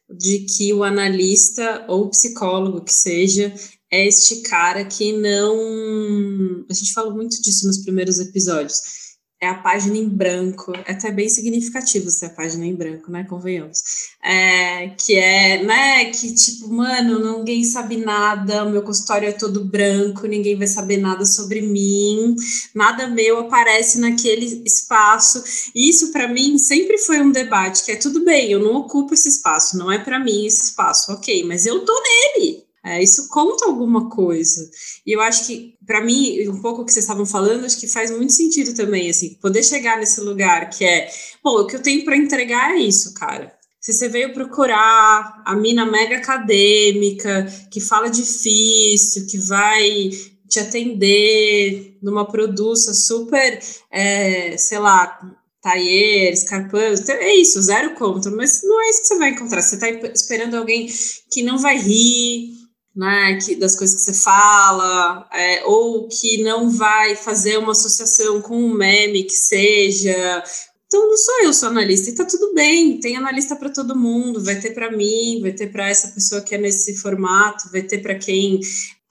de 0.09 0.39
que 0.39 0.73
o 0.73 0.83
analista 0.83 1.85
ou 1.87 2.09
psicólogo 2.09 2.83
que 2.83 2.93
seja 2.93 3.53
é 3.91 4.07
este 4.07 4.41
cara 4.41 4.85
que 4.85 5.13
não. 5.13 6.65
A 6.69 6.73
gente 6.73 6.93
falou 6.93 7.13
muito 7.13 7.41
disso 7.41 7.67
nos 7.67 7.79
primeiros 7.79 8.19
episódios 8.19 8.98
é 9.41 9.47
a 9.47 9.55
página 9.55 9.95
em 9.95 10.07
branco, 10.07 10.73
é 10.85 10.91
até 10.91 11.11
bem 11.11 11.29
significativo 11.29 12.09
ser 12.09 12.25
a 12.25 12.29
página 12.29 12.65
em 12.65 12.75
branco, 12.75 13.09
né? 13.09 13.23
Convenhamos. 13.23 13.81
É, 14.21 14.89
que 14.89 15.15
é, 15.15 15.63
né? 15.63 16.05
Que 16.11 16.33
tipo, 16.33 16.67
mano, 16.67 17.37
ninguém 17.37 17.63
sabe 17.63 17.95
nada, 17.97 18.65
o 18.65 18.69
meu 18.69 18.81
consultório 18.81 19.29
é 19.29 19.31
todo 19.31 19.63
branco, 19.63 20.27
ninguém 20.27 20.57
vai 20.57 20.67
saber 20.67 20.97
nada 20.97 21.25
sobre 21.25 21.61
mim, 21.61 22.35
nada 22.75 23.07
meu 23.07 23.39
aparece 23.39 23.99
naquele 23.99 24.45
espaço. 24.65 25.41
Isso 25.73 26.11
para 26.11 26.27
mim 26.27 26.57
sempre 26.57 26.97
foi 26.97 27.21
um 27.21 27.31
debate, 27.31 27.85
que 27.85 27.91
é 27.93 27.95
tudo 27.95 28.25
bem, 28.25 28.51
eu 28.51 28.59
não 28.59 28.75
ocupo 28.75 29.13
esse 29.13 29.29
espaço, 29.29 29.77
não 29.77 29.89
é 29.89 29.99
para 29.99 30.19
mim 30.19 30.45
esse 30.45 30.65
espaço, 30.65 31.13
ok, 31.13 31.45
mas 31.45 31.65
eu 31.65 31.85
tô 31.85 31.93
nele. 31.93 32.68
É, 32.83 33.03
isso 33.03 33.27
conta 33.29 33.65
alguma 33.65 34.09
coisa. 34.09 34.69
E 35.05 35.11
eu 35.11 35.21
acho 35.21 35.47
que, 35.47 35.75
para 35.85 36.03
mim, 36.03 36.47
um 36.47 36.61
pouco 36.61 36.81
o 36.81 36.85
que 36.85 36.91
vocês 36.91 37.03
estavam 37.03 37.25
falando, 37.25 37.65
acho 37.65 37.79
que 37.79 37.87
faz 37.87 38.09
muito 38.11 38.33
sentido 38.33 38.73
também, 38.73 39.09
assim, 39.09 39.35
poder 39.41 39.63
chegar 39.63 39.97
nesse 39.97 40.21
lugar 40.21 40.69
que 40.69 40.85
é, 40.85 41.09
bom, 41.43 41.61
o 41.61 41.67
que 41.67 41.75
eu 41.75 41.81
tenho 41.81 42.05
para 42.05 42.15
entregar 42.15 42.75
é 42.75 42.79
isso, 42.79 43.13
cara. 43.13 43.53
Se 43.81 43.93
você 43.93 44.09
veio 44.09 44.33
procurar 44.33 45.41
a 45.45 45.55
mina 45.55 45.85
mega 45.85 46.17
acadêmica, 46.17 47.45
que 47.71 47.79
fala 47.79 48.09
difícil, 48.09 49.25
que 49.27 49.37
vai 49.37 50.09
te 50.49 50.59
atender 50.59 51.97
numa 52.01 52.25
produção 52.25 52.93
super, 52.93 53.59
é, 53.91 54.57
sei 54.57 54.79
lá, 54.79 55.19
Taier, 55.61 56.35
Scarpão, 56.37 56.79
é 56.79 57.35
isso, 57.35 57.61
zero 57.61 57.93
contra, 57.95 58.31
mas 58.31 58.61
não 58.63 58.81
é 58.81 58.89
isso 58.89 59.01
que 59.01 59.07
você 59.07 59.17
vai 59.17 59.29
encontrar. 59.29 59.61
Você 59.61 59.75
está 59.75 59.89
esperando 59.89 60.55
alguém 60.55 60.89
que 61.31 61.43
não 61.43 61.57
vai 61.57 61.77
rir, 61.77 62.58
né, 62.99 63.37
que, 63.37 63.55
das 63.55 63.77
coisas 63.77 63.95
que 63.95 64.01
você 64.01 64.13
fala, 64.13 65.25
é, 65.31 65.63
ou 65.63 66.09
que 66.09 66.43
não 66.43 66.69
vai 66.69 67.15
fazer 67.15 67.57
uma 67.57 67.71
associação 67.71 68.41
com 68.41 68.57
um 68.57 68.73
meme 68.73 69.23
que 69.23 69.37
seja. 69.37 70.43
Então, 70.85 71.07
não 71.07 71.15
sou 71.15 71.43
eu, 71.43 71.53
sou 71.53 71.69
analista, 71.69 72.09
e 72.09 72.15
tá 72.15 72.25
tudo 72.25 72.53
bem, 72.53 72.99
tem 72.99 73.15
analista 73.15 73.55
para 73.55 73.69
todo 73.69 73.95
mundo, 73.95 74.43
vai 74.43 74.59
ter 74.59 74.71
para 74.71 74.91
mim, 74.91 75.39
vai 75.41 75.53
ter 75.53 75.71
para 75.71 75.87
essa 75.87 76.09
pessoa 76.09 76.41
que 76.41 76.53
é 76.53 76.57
nesse 76.57 76.97
formato, 76.97 77.71
vai 77.71 77.83
ter 77.83 77.99
para 77.99 78.15
quem 78.15 78.59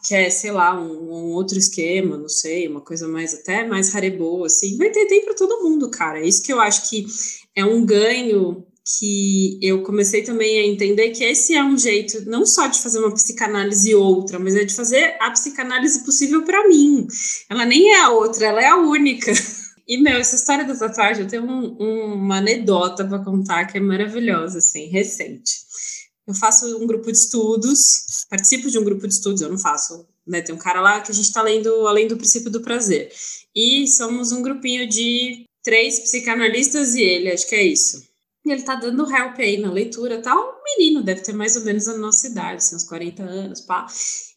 quer, 0.07 0.29
sei 0.29 0.53
lá, 0.53 0.79
um, 0.79 1.11
um, 1.11 1.33
outro 1.33 1.57
esquema, 1.57 2.19
não 2.19 2.29
sei, 2.29 2.69
uma 2.69 2.83
coisa 2.83 3.09
mais 3.09 3.33
até 3.33 3.67
mais 3.67 3.91
rareboa, 3.91 4.49
assim, 4.49 4.77
vai 4.77 4.91
ter, 4.91 5.07
tem 5.07 5.25
para 5.25 5.35
todo 5.35 5.63
mundo, 5.63 5.91
cara. 5.91 6.21
É 6.21 6.27
isso 6.27 6.43
que 6.43 6.53
eu 6.53 6.61
acho 6.61 6.91
que 6.91 7.07
é 7.57 7.65
um 7.65 7.87
ganho 7.87 8.67
que 8.97 9.59
eu 9.61 9.83
comecei 9.83 10.23
também 10.23 10.59
a 10.59 10.67
entender 10.67 11.11
que 11.11 11.23
esse 11.23 11.55
é 11.55 11.63
um 11.63 11.77
jeito 11.77 12.25
não 12.29 12.47
só 12.47 12.67
de 12.67 12.81
fazer 12.81 12.99
uma 12.99 13.13
psicanálise 13.13 13.95
outra, 13.95 14.39
mas 14.39 14.55
é 14.55 14.65
de 14.65 14.75
fazer 14.75 15.17
a 15.21 15.31
psicanálise 15.31 16.05
possível 16.05 16.43
para 16.45 16.67
mim. 16.67 17.07
Ela 17.51 17.67
nem 17.67 17.93
é 17.93 18.01
a 18.03 18.11
outra, 18.11 18.47
ela 18.47 18.63
é 18.63 18.69
a 18.69 18.77
única. 18.77 19.33
E, 19.91 19.97
meu, 19.97 20.19
essa 20.19 20.37
história 20.37 20.67
da 20.67 20.77
tatuagem, 20.77 21.23
eu 21.23 21.31
tenho 21.31 21.45
um, 21.45 21.75
um, 21.81 22.13
uma 22.13 22.37
anedota 22.37 23.07
para 23.07 23.25
contar 23.25 23.65
que 23.65 23.79
é 23.79 23.81
maravilhosa, 23.81 24.59
assim, 24.59 24.85
recente. 24.89 25.53
Eu 26.27 26.35
faço 26.35 26.77
um 26.77 26.87
grupo 26.87 27.11
de 27.11 27.17
estudos, 27.17 28.27
participo 28.29 28.71
de 28.71 28.79
um 28.79 28.85
grupo 28.85 29.09
de 29.09 29.15
estudos, 29.15 29.41
eu 29.41 29.49
não 29.49 29.57
faço, 29.57 30.07
né? 30.27 30.43
Tem 30.43 30.55
um 30.55 30.59
cara 30.59 30.83
lá 30.83 31.01
que 31.01 31.11
a 31.11 31.15
gente 31.15 31.25
está 31.25 31.41
lendo 31.41 31.89
Além 31.89 32.07
do 32.07 32.19
Princípio 32.19 32.51
do 32.51 32.61
Prazer. 32.61 33.11
E 33.57 33.89
somos 33.89 34.31
um 34.31 34.43
grupinho 34.43 34.87
de 34.87 35.47
três 35.65 35.99
psicanalistas 36.01 36.95
e 36.95 37.01
ele, 37.01 37.33
acho 37.33 37.49
que 37.49 37.55
é 37.55 37.63
isso. 37.63 38.08
E 38.49 38.53
ele 38.53 38.63
tá 38.63 38.75
dando 38.77 39.03
help 39.03 39.39
aí 39.39 39.59
na 39.59 39.71
leitura, 39.71 40.23
tá? 40.23 40.35
Um 40.35 40.63
menino, 40.65 41.03
deve 41.03 41.21
ter 41.21 41.35
mais 41.35 41.55
ou 41.55 41.65
menos 41.65 41.87
a 41.87 41.99
nossa 41.99 42.27
idade, 42.27 42.57
assim, 42.57 42.77
uns 42.77 42.85
40 42.85 43.23
anos, 43.23 43.61
pá. 43.61 43.87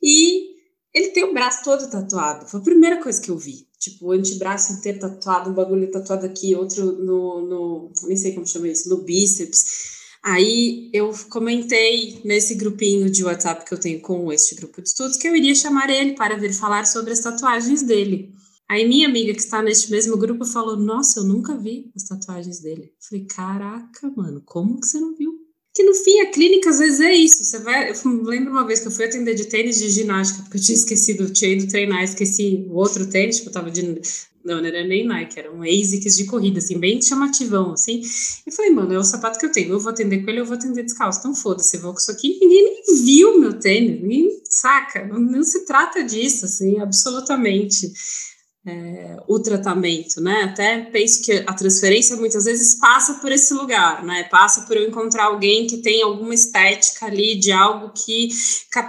E 0.03 0.51
ele 0.93 1.12
tem 1.12 1.24
o 1.24 1.34
braço 1.34 1.64
todo 1.64 1.89
tatuado. 1.89 2.45
Foi 2.45 2.59
a 2.59 2.64
primeira 2.64 3.01
coisa 3.01 3.22
que 3.22 3.32
eu 3.32 3.38
vi. 3.38 3.68
Tipo, 3.80 4.07
o 4.07 4.12
antebraço 4.12 4.74
inteiro 4.74 4.99
tatuado, 4.99 5.49
um 5.49 5.53
bagulho 5.53 5.89
tatuado 5.89 6.26
aqui, 6.26 6.53
outro 6.53 6.91
no, 6.91 7.41
no. 7.41 7.93
Nem 8.03 8.18
sei 8.18 8.34
como 8.34 8.45
chama 8.45 8.68
isso, 8.68 8.89
no 8.89 8.97
bíceps. 8.97 10.01
Aí 10.22 10.89
eu 10.93 11.12
comentei 11.30 12.22
nesse 12.26 12.55
grupinho 12.55 13.09
de 13.09 13.24
WhatsApp 13.24 13.66
que 13.66 13.74
eu 13.74 13.80
tenho 13.80 14.01
com 14.01 14.32
este 14.32 14.55
grupo 14.55 14.82
de 14.82 14.89
estudos 14.89 15.18
que 15.18 15.28
eu 15.28 15.36
iria 15.36 15.55
chamar 15.55 15.89
ele 15.89 16.14
para 16.16 16.38
vir 16.38 16.53
falar 16.53 16.86
sobre 16.86 17.14
as 17.14 17.22
tatuagens 17.22 17.82
dele. 17.82 18.36
Aí 18.72 18.88
minha 18.88 19.06
amiga 19.06 19.34
que 19.34 19.42
está 19.42 19.62
neste 19.62 19.92
mesmo 19.92 20.16
grupo 20.16 20.46
falou: 20.46 20.78
Nossa, 20.78 21.20
eu 21.20 21.26
nunca 21.26 21.58
vi 21.58 21.92
as 21.94 22.04
tatuagens 22.04 22.62
dele. 22.62 22.84
Eu 22.84 23.06
falei: 23.10 23.26
Caraca, 23.26 24.10
mano, 24.16 24.42
como 24.46 24.80
que 24.80 24.88
você 24.88 24.98
não 24.98 25.14
viu? 25.14 25.34
Que 25.76 25.84
no 25.84 25.94
fim 25.94 26.22
a 26.22 26.32
clínica 26.32 26.70
às 26.70 26.80
vezes 26.80 27.02
é 27.02 27.14
isso. 27.14 27.44
Você 27.44 27.60
vai. 27.60 27.92
Eu 27.92 28.24
lembro 28.24 28.50
uma 28.50 28.66
vez 28.66 28.80
que 28.80 28.88
eu 28.88 28.92
fui 28.92 29.04
atender 29.04 29.36
de 29.36 29.48
tênis 29.48 29.78
de 29.78 29.90
ginástica, 29.90 30.44
porque 30.44 30.56
eu 30.58 30.62
tinha 30.62 30.78
esquecido, 30.78 31.24
eu 31.24 31.34
tinha 31.34 31.52
ido 31.52 31.68
treinar, 31.68 32.02
esqueci 32.02 32.66
o 32.70 32.76
outro 32.76 33.06
tênis, 33.10 33.40
tipo, 33.40 33.50
eu 33.50 33.54
tava 33.54 33.70
de. 33.70 33.82
Não, 34.42 34.62
não 34.62 34.66
era 34.66 34.86
nem 34.86 35.06
Nike, 35.06 35.38
era 35.38 35.52
um 35.52 35.62
ASICS 35.64 36.16
de 36.16 36.24
corrida, 36.24 36.60
assim, 36.60 36.80
bem 36.80 37.02
chamativão, 37.02 37.74
assim. 37.74 38.02
E 38.48 38.52
falei, 38.52 38.72
mano, 38.72 38.94
é 38.94 38.98
o 38.98 39.04
sapato 39.04 39.38
que 39.38 39.46
eu 39.46 39.52
tenho, 39.52 39.74
eu 39.74 39.80
vou 39.80 39.92
atender 39.92 40.24
com 40.24 40.30
ele, 40.32 40.40
eu 40.40 40.46
vou 40.46 40.56
atender 40.56 40.84
descalço. 40.84 41.20
Então 41.20 41.36
foda-se, 41.36 41.76
eu 41.76 41.82
vou 41.82 41.92
com 41.92 42.00
isso 42.00 42.10
aqui. 42.10 42.40
Ninguém 42.42 42.64
nem 42.64 43.04
viu 43.04 43.38
meu 43.38 43.60
tênis, 43.60 44.02
ninguém 44.02 44.42
saca, 44.50 45.06
não, 45.06 45.20
não 45.20 45.44
se 45.44 45.66
trata 45.66 46.02
disso, 46.04 46.46
assim, 46.46 46.80
absolutamente 46.80 47.92
é, 48.66 49.18
o 49.28 49.39
tratamento, 49.39 50.22
né? 50.22 50.43
Até 50.43 50.84
penso 50.86 51.24
que 51.24 51.32
a 51.47 51.53
transferência 51.53 52.16
muitas 52.16 52.45
vezes 52.45 52.76
passa 52.76 53.16
por 53.16 53.32
esse 53.32 53.53
lugar, 53.53 54.03
né? 54.03 54.24
Passa 54.26 54.68
por 54.68 54.78
eu 54.78 54.88
encontrar 54.88 55.26
alguém 55.26 55.66
que 55.66 55.78
tem 55.78 56.03
alguma 56.03 56.34
estética 56.34 57.07
ali 57.07 57.39
de 57.39 57.51
algo 57.51 57.91
que 57.91 58.30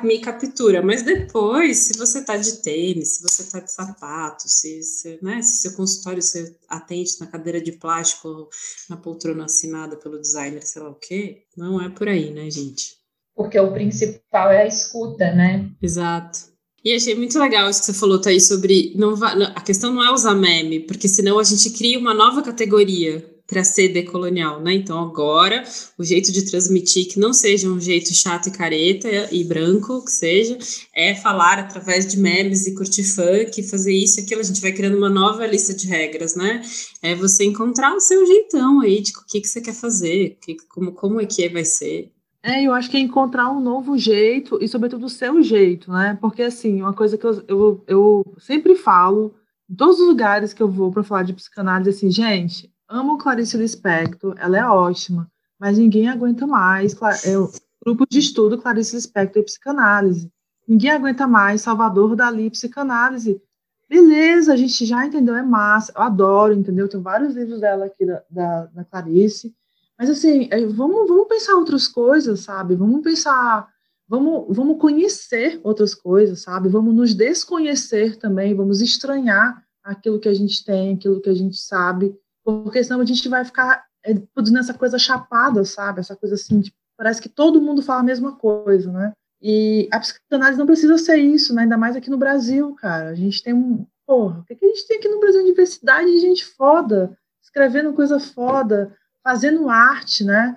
me 0.05 0.19
captura. 0.19 0.83
Mas 0.83 1.03
depois, 1.03 1.79
se 1.79 1.99
você 1.99 2.19
está 2.19 2.37
de 2.37 2.63
tênis, 2.63 3.17
se 3.17 3.23
você 3.23 3.43
está 3.43 3.61
de 3.61 3.73
sapato, 3.73 4.43
se, 4.47 4.83
se, 4.83 5.19
né, 5.23 5.41
se 5.41 5.63
seu 5.63 5.75
consultório 5.75 6.21
você 6.21 6.55
atende 6.69 7.13
na 7.21 7.27
cadeira 7.27 7.61
de 7.61 7.73
plástico, 7.73 8.49
na 8.91 8.97
poltrona 8.97 9.47
assinada 9.47 9.97
pelo 9.97 10.21
designer, 10.21 10.63
sei 10.63 10.83
lá 10.83 10.91
o 10.91 10.99
quê, 10.99 11.45
não 11.57 11.81
é 11.81 11.89
por 11.89 12.09
aí, 12.09 12.31
né, 12.31 12.51
gente? 12.51 13.01
Porque 13.35 13.59
o 13.59 13.73
principal 13.73 14.51
é 14.51 14.63
a 14.63 14.67
escuta, 14.67 15.35
né? 15.35 15.71
Exato. 15.81 16.52
E 16.85 16.95
achei 16.95 17.15
muito 17.15 17.39
legal 17.39 17.71
isso 17.71 17.81
que 17.81 17.87
você 17.87 17.95
falou, 17.95 18.21
Thaís, 18.21 18.49
sobre. 18.49 18.93
Não 18.97 19.15
a 19.23 19.61
questão 19.61 19.93
não 19.93 20.05
é 20.05 20.13
usar 20.13 20.35
meme, 20.35 20.81
porque 20.81 21.07
senão 21.07 21.39
a 21.39 21.45
gente 21.45 21.71
cria 21.71 21.99
uma 21.99 22.13
nova 22.13 22.43
categoria 22.43 23.25
para 23.47 23.63
ser 23.63 23.89
decolonial, 23.89 24.61
né? 24.63 24.73
Então 24.73 24.99
agora 24.99 25.63
o 25.99 26.03
jeito 26.03 26.33
de 26.33 26.47
transmitir 26.47 27.07
que 27.07 27.21
não 27.21 27.33
seja 27.33 27.69
um 27.69 27.79
jeito 27.79 28.15
chato 28.15 28.49
e 28.49 28.51
careta 28.51 29.29
e 29.31 29.45
branco, 29.45 30.03
que 30.05 30.11
seja, 30.11 30.59
é 30.95 31.15
falar 31.15 31.59
através 31.59 32.07
de 32.07 32.19
memes 32.19 32.67
e 32.67 32.75
curtir 32.75 33.05
funk, 33.05 33.63
fazer 33.63 33.93
isso 33.93 34.19
e 34.19 34.23
aquilo. 34.25 34.41
A 34.41 34.45
gente 34.45 34.61
vai 34.61 34.73
criando 34.73 34.97
uma 34.97 35.11
nova 35.11 35.47
lista 35.47 35.75
de 35.75 35.87
regras, 35.87 36.35
né? 36.35 36.63
É 37.03 37.15
você 37.15 37.45
encontrar 37.45 37.95
o 37.95 38.01
seu 38.01 38.27
jeitão 38.27 38.81
aí 38.81 39.03
de 39.03 39.13
o 39.13 39.27
que, 39.27 39.41
que 39.41 39.49
você 39.49 39.61
quer 39.61 39.75
fazer, 39.75 40.39
que, 40.43 40.57
como, 40.69 40.93
como 40.93 41.21
é 41.21 41.27
que 41.27 41.49
vai 41.49 41.65
ser. 41.65 42.11
É, 42.45 42.63
eu 42.63 42.75
acho 42.75 42.91
que 42.91 42.97
é 42.97 43.01
encontrar 43.01 43.51
um 43.51 43.61
novo 43.61 43.97
jeito 43.97 44.59
e, 44.61 44.67
sobretudo, 44.67 45.07
o 45.07 45.11
seu 45.11 45.41
jeito, 45.43 45.93
né? 45.93 46.19
Porque, 46.21 46.43
assim, 46.43 46.83
uma 46.83 46.93
coisa 46.93 47.17
que 47.17 47.25
eu, 47.25 47.45
eu, 47.47 47.85
eu 47.87 48.35
sempre 48.39 48.75
falo, 48.75 49.35
em 49.71 49.75
todos 49.77 50.01
os 50.01 50.09
lugares 50.09 50.53
que 50.53 50.63
eu 50.63 50.69
vou 50.69 50.91
para 50.91 51.05
falar 51.05 51.23
de 51.23 51.33
psicanálise, 51.33 51.91
assim, 51.91 52.11
gente, 52.11 52.73
amo 52.89 53.17
Clarice 53.17 53.57
Lispector, 53.57 54.35
ela 54.39 54.59
é 54.59 54.67
ótima, 54.67 55.31
mas 55.59 55.79
ninguém 55.79 56.09
aguenta 56.09 56.45
mais. 56.47 56.97
É, 57.25 57.39
o 57.39 57.49
grupo 57.85 58.05
de 58.11 58.19
estudo 58.19 58.61
Clarice 58.61 58.97
Lispector 58.97 59.41
e 59.41 59.45
psicanálise. 59.45 60.31
Ninguém 60.67 60.91
aguenta 60.91 61.27
mais 61.29 61.63
Salvador 61.63 62.17
Dali 62.17 62.51
psicanálise. 62.51 63.41
Beleza, 63.89 64.53
a 64.53 64.57
gente 64.57 64.85
já 64.85 65.07
entendeu, 65.07 65.37
é 65.37 65.43
massa, 65.43 65.93
eu 65.95 66.03
adoro, 66.03 66.55
entendeu? 66.55 66.89
Tem 66.89 67.01
vários 67.01 67.35
livros 67.35 67.61
dela 67.61 67.85
aqui 67.87 68.05
da, 68.05 68.23
da, 68.29 68.67
da 68.67 68.85
Clarice. 68.85 69.55
Mas 70.03 70.11
assim, 70.11 70.49
é, 70.51 70.67
vamos, 70.67 71.07
vamos 71.07 71.29
pensar 71.29 71.55
outras 71.55 71.87
coisas, 71.87 72.41
sabe? 72.41 72.75
Vamos 72.75 73.03
pensar, 73.03 73.69
vamos, 74.09 74.47
vamos 74.49 74.81
conhecer 74.81 75.61
outras 75.63 75.95
coisas, 75.95 76.43
sabe? 76.43 76.69
Vamos 76.69 76.93
nos 76.93 77.15
desconhecer 77.15 78.17
também, 78.17 78.53
vamos 78.53 78.81
estranhar 78.81 79.65
aquilo 79.81 80.19
que 80.19 80.29
a 80.29 80.35
gente 80.35 80.65
tem, 80.65 80.95
aquilo 80.95 81.21
que 81.21 81.31
a 81.31 81.35
gente 81.35 81.57
sabe, 81.57 82.13
porque 82.45 82.83
senão 82.83 83.01
a 83.01 83.05
gente 83.05 83.29
vai 83.29 83.45
ficar 83.45 83.85
é, 84.05 84.13
produzindo 84.35 84.59
essa 84.59 84.75
coisa 84.75 84.99
chapada, 84.99 85.65
sabe? 85.65 86.01
Essa 86.01 86.17
coisa 86.17 86.35
assim, 86.35 86.65
parece 86.99 87.23
que 87.23 87.29
todo 87.29 87.63
mundo 87.63 87.81
fala 87.81 88.01
a 88.01 88.03
mesma 88.05 88.35
coisa, 88.35 88.91
né? 88.91 89.13
E 89.41 89.89
a 89.93 90.01
psicanálise 90.01 90.59
não 90.59 90.67
precisa 90.67 90.99
ser 90.99 91.19
isso, 91.19 91.55
né? 91.55 91.63
ainda 91.63 91.79
mais 91.79 91.95
aqui 91.95 92.11
no 92.11 92.19
Brasil, 92.19 92.75
cara. 92.75 93.11
A 93.11 93.15
gente 93.15 93.41
tem 93.41 93.55
um. 93.55 93.87
Porra, 94.05 94.41
o 94.41 94.45
que 94.45 94.65
a 94.65 94.69
gente 94.69 94.85
tem 94.89 94.99
aqui 94.99 95.09
no 95.09 95.21
Brasil? 95.21 95.45
Diversidade 95.45 96.11
de 96.11 96.19
gente 96.19 96.45
foda, 96.45 97.17
escrevendo 97.41 97.93
coisa 97.93 98.19
foda, 98.19 98.97
fazendo 99.23 99.69
arte, 99.69 100.25
né? 100.25 100.57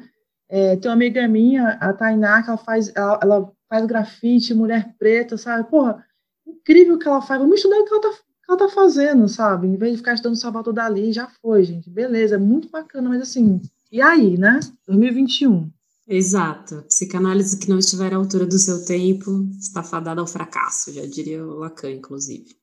É, 0.49 0.75
tem 0.75 0.89
uma 0.89 0.95
amiga 0.95 1.27
minha, 1.27 1.69
a 1.81 1.93
Tainá, 1.93 2.43
que 2.43 2.49
ela 2.49 2.57
faz, 2.57 2.91
ela, 2.95 3.19
ela 3.21 3.51
faz 3.67 3.85
grafite, 3.85 4.53
mulher 4.53 4.95
preta, 4.97 5.37
sabe? 5.37 5.69
Porra, 5.69 6.03
incrível 6.45 6.95
o 6.95 6.99
que 6.99 7.07
ela 7.07 7.21
faz. 7.21 7.39
Vamos 7.39 7.55
estudar 7.55 7.77
o 7.77 7.85
que 7.85 7.93
ela 7.93 8.01
tá, 8.01 8.11
que 8.11 8.51
ela 8.51 8.57
tá 8.57 8.69
fazendo, 8.69 9.27
sabe? 9.27 9.67
Em 9.67 9.77
vez 9.77 9.93
de 9.93 9.97
ficar 9.97 10.13
estudando 10.13 10.39
Salvador 10.39 10.73
Dali, 10.73 11.11
já 11.11 11.27
foi, 11.41 11.63
gente. 11.63 11.89
Beleza, 11.89 12.35
é 12.35 12.39
muito 12.39 12.69
bacana, 12.69 13.09
mas 13.09 13.21
assim, 13.21 13.61
e 13.91 14.01
aí, 14.01 14.37
né? 14.37 14.59
2021. 14.87 15.69
Exato. 16.07 16.83
Psicanálise 16.87 17.57
que 17.57 17.69
não 17.69 17.79
estiver 17.79 18.13
à 18.13 18.17
altura 18.17 18.45
do 18.45 18.59
seu 18.59 18.85
tempo 18.85 19.47
está 19.59 19.81
fadada 19.81 20.21
ao 20.21 20.27
fracasso, 20.27 20.93
já 20.93 21.05
diria 21.05 21.43
o 21.43 21.55
Lacan, 21.55 21.91
inclusive. 21.91 22.55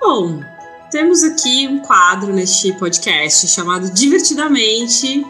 Bom, 0.00 0.40
temos 0.90 1.22
aqui 1.22 1.68
um 1.68 1.78
quadro 1.80 2.32
neste 2.32 2.72
podcast 2.72 3.46
chamado 3.46 3.90
Divertidamente, 3.90 5.24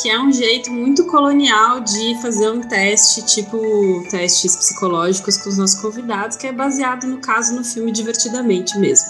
que 0.00 0.10
é 0.10 0.20
um 0.20 0.30
jeito 0.30 0.70
muito 0.70 1.06
colonial 1.06 1.80
de 1.80 2.20
fazer 2.20 2.50
um 2.50 2.60
teste, 2.60 3.22
tipo 3.22 3.58
testes 4.10 4.54
psicológicos 4.54 5.38
com 5.38 5.48
os 5.48 5.56
nossos 5.56 5.80
convidados, 5.80 6.36
que 6.36 6.46
é 6.46 6.52
baseado, 6.52 7.06
no 7.06 7.18
caso, 7.18 7.54
no 7.54 7.64
filme 7.64 7.90
Divertidamente 7.90 8.78
mesmo. 8.78 9.08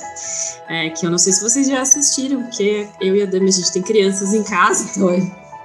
É, 0.68 0.90
que 0.90 1.04
eu 1.04 1.10
não 1.10 1.18
sei 1.18 1.32
se 1.32 1.42
vocês 1.42 1.66
já 1.66 1.80
assistiram, 1.80 2.42
porque 2.42 2.88
eu 3.00 3.16
e 3.16 3.22
a 3.22 3.26
Dami, 3.26 3.48
a 3.48 3.52
gente 3.52 3.72
tem 3.72 3.82
crianças 3.82 4.32
em 4.32 4.44
casa, 4.44 4.88
então 4.90 5.08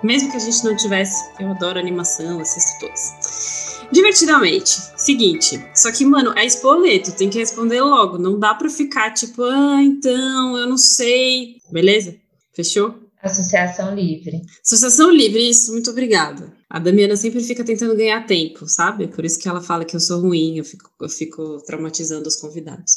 mesmo 0.02 0.32
que 0.32 0.38
a 0.38 0.40
gente 0.40 0.64
não 0.66 0.76
tivesse, 0.76 1.24
eu 1.40 1.50
adoro 1.52 1.80
animação, 1.80 2.40
assisto 2.40 2.80
todas. 2.80 3.53
Divertidamente, 3.92 4.70
seguinte, 4.98 5.64
só 5.76 5.92
que, 5.92 6.06
mano, 6.06 6.34
é 6.38 6.46
espoleto, 6.46 7.16
tem 7.16 7.30
que 7.30 7.40
responder 7.40 7.82
logo, 7.82 8.18
não 8.18 8.40
dá 8.40 8.54
pra 8.56 8.70
ficar 8.70 9.12
tipo, 9.12 9.44
ah, 9.44 9.82
então, 9.84 10.58
eu 10.58 10.68
não 10.68 10.78
sei, 10.78 11.58
beleza? 11.72 12.16
Fechou? 12.54 12.96
Associação 13.22 13.96
Livre. 13.96 14.42
Associação 14.62 15.10
Livre, 15.10 15.50
isso, 15.50 15.72
muito 15.72 15.90
obrigada. 15.90 16.52
A 16.70 16.78
Damiana 16.78 17.16
sempre 17.16 17.42
fica 17.42 17.64
tentando 17.64 17.96
ganhar 17.96 18.26
tempo, 18.26 18.68
sabe? 18.68 19.08
Por 19.08 19.24
isso 19.24 19.40
que 19.40 19.48
ela 19.48 19.62
fala 19.62 19.86
que 19.86 19.96
eu 19.96 20.00
sou 20.00 20.20
ruim, 20.20 20.58
eu 20.58 20.66
fico, 20.66 20.90
eu 21.00 21.08
fico 21.08 21.64
traumatizando 21.66 22.28
os 22.28 22.36
convidados. 22.36 22.96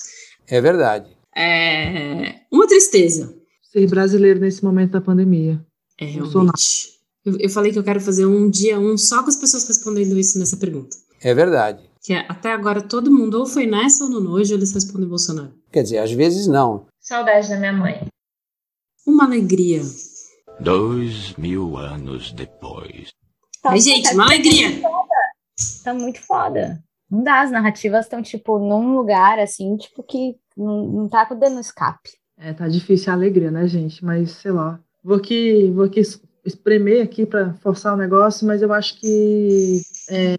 É 0.48 0.60
verdade. 0.60 1.16
É 1.36 2.40
uma 2.50 2.66
tristeza. 2.66 3.36
Ser 3.70 3.86
brasileiro 3.86 4.40
nesse 4.40 4.64
momento 4.64 4.92
da 4.92 5.00
pandemia. 5.00 5.64
É 6.00 6.06
realmente. 6.06 6.95
Eu, 7.26 7.36
eu 7.40 7.50
falei 7.50 7.72
que 7.72 7.78
eu 7.78 7.82
quero 7.82 8.00
fazer 8.00 8.24
um 8.24 8.48
dia 8.48 8.78
um 8.78 8.96
só 8.96 9.20
com 9.20 9.28
as 9.28 9.36
pessoas 9.36 9.66
respondendo 9.66 10.16
isso 10.16 10.38
nessa 10.38 10.56
pergunta. 10.56 10.96
É 11.20 11.34
verdade. 11.34 11.82
Que 12.00 12.12
é, 12.12 12.24
até 12.28 12.52
agora 12.52 12.80
todo 12.80 13.10
mundo 13.10 13.40
ou 13.40 13.46
foi 13.46 13.66
nessa 13.66 14.04
ou 14.04 14.10
no 14.10 14.20
nojo, 14.20 14.54
eles 14.54 14.72
respondem 14.72 15.08
Bolsonaro. 15.08 15.52
Quer 15.72 15.82
dizer, 15.82 15.98
às 15.98 16.12
vezes 16.12 16.46
não. 16.46 16.86
Saudade 17.00 17.48
da 17.48 17.56
minha 17.56 17.72
mãe. 17.72 18.06
Uma 19.04 19.24
alegria. 19.24 19.82
Dois 20.60 21.34
mil 21.34 21.76
anos 21.76 22.30
depois. 22.30 23.10
Tá, 23.60 23.70
Ai, 23.70 23.80
gente, 23.80 24.14
uma 24.14 24.26
alegria. 24.26 24.80
Tá 25.82 25.92
muito 25.92 26.20
foda. 26.20 26.80
Não 27.10 27.24
dá, 27.24 27.40
as 27.40 27.50
narrativas 27.50 28.04
estão, 28.04 28.22
tipo, 28.22 28.58
num 28.58 28.96
lugar, 28.96 29.40
assim, 29.40 29.76
tipo, 29.76 30.02
que 30.04 30.36
não, 30.56 30.86
não 30.86 31.08
tá 31.08 31.24
dando 31.24 31.60
escape. 31.60 32.10
É, 32.38 32.52
tá 32.52 32.68
difícil 32.68 33.12
a 33.12 33.16
alegria, 33.16 33.50
né, 33.50 33.66
gente? 33.66 34.04
Mas, 34.04 34.30
sei 34.32 34.52
lá. 34.52 34.78
Vou 35.02 35.16
aqui, 35.16 35.70
vou 35.72 35.84
aqui 35.84 36.02
espremer 36.46 37.02
aqui 37.02 37.26
para 37.26 37.54
forçar 37.54 37.94
o 37.94 37.96
negócio, 37.96 38.46
mas 38.46 38.62
eu 38.62 38.72
acho 38.72 38.98
que 38.98 39.82
é, 40.08 40.36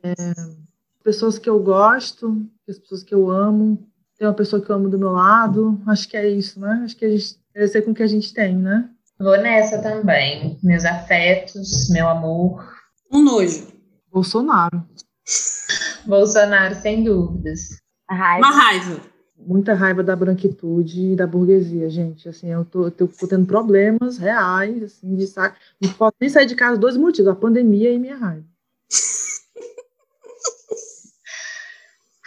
pessoas 1.04 1.38
que 1.38 1.50
eu 1.50 1.60
gosto, 1.60 2.46
as 2.68 2.80
pessoas 2.80 3.04
que 3.04 3.14
eu 3.14 3.30
amo, 3.30 3.88
tem 4.18 4.28
uma 4.28 4.34
pessoa 4.34 4.62
que 4.62 4.70
eu 4.70 4.76
amo 4.76 4.90
do 4.90 4.98
meu 4.98 5.12
lado, 5.12 5.80
acho 5.88 6.08
que 6.08 6.18
é 6.18 6.28
isso, 6.28 6.60
né? 6.60 6.82
Acho 6.84 6.96
que 6.96 7.06
a 7.06 7.10
gente 7.10 7.36
deve 7.54 7.68
ser 7.68 7.82
com 7.84 7.92
o 7.92 7.94
que 7.94 8.04
a 8.04 8.08
gente 8.08 8.34
tem, 8.34 8.56
né? 8.56 8.90
Vou 9.20 9.38
nessa 9.38 9.82
também. 9.82 10.58
Meus 10.64 10.86
afetos, 10.86 11.90
meu 11.90 12.08
amor. 12.08 12.64
Um 13.12 13.24
nojo. 13.24 13.68
Bolsonaro. 14.12 14.84
Bolsonaro, 16.06 16.76
sem 16.76 17.04
dúvidas. 17.04 17.60
A 18.08 18.16
raiva. 18.16 18.48
Uma 18.48 18.56
raiva. 18.56 19.02
Muita 19.40 19.74
raiva 19.74 20.04
da 20.04 20.16
branquitude 20.16 21.12
e 21.12 21.16
da 21.16 21.28
burguesia, 21.28 21.90
gente. 21.90 22.28
Assim, 22.28 22.48
eu 22.50 22.66
tô, 22.66 22.86
eu 22.86 22.92
tô 22.92 23.28
tendo 23.28 23.46
problemas 23.46 24.18
reais, 24.18 24.82
assim, 24.84 25.16
de 25.16 25.28
saco. 25.28 25.56
Não 25.80 25.94
posso 25.94 26.16
nem 26.20 26.30
sair 26.30 26.46
de 26.48 26.56
casa 26.56 26.78
dois 26.78 26.98
motivos, 26.98 27.30
a 27.32 27.36
pandemia 27.36 27.92
e 27.94 28.00
minha 28.00 28.18
raiva. 28.18 28.46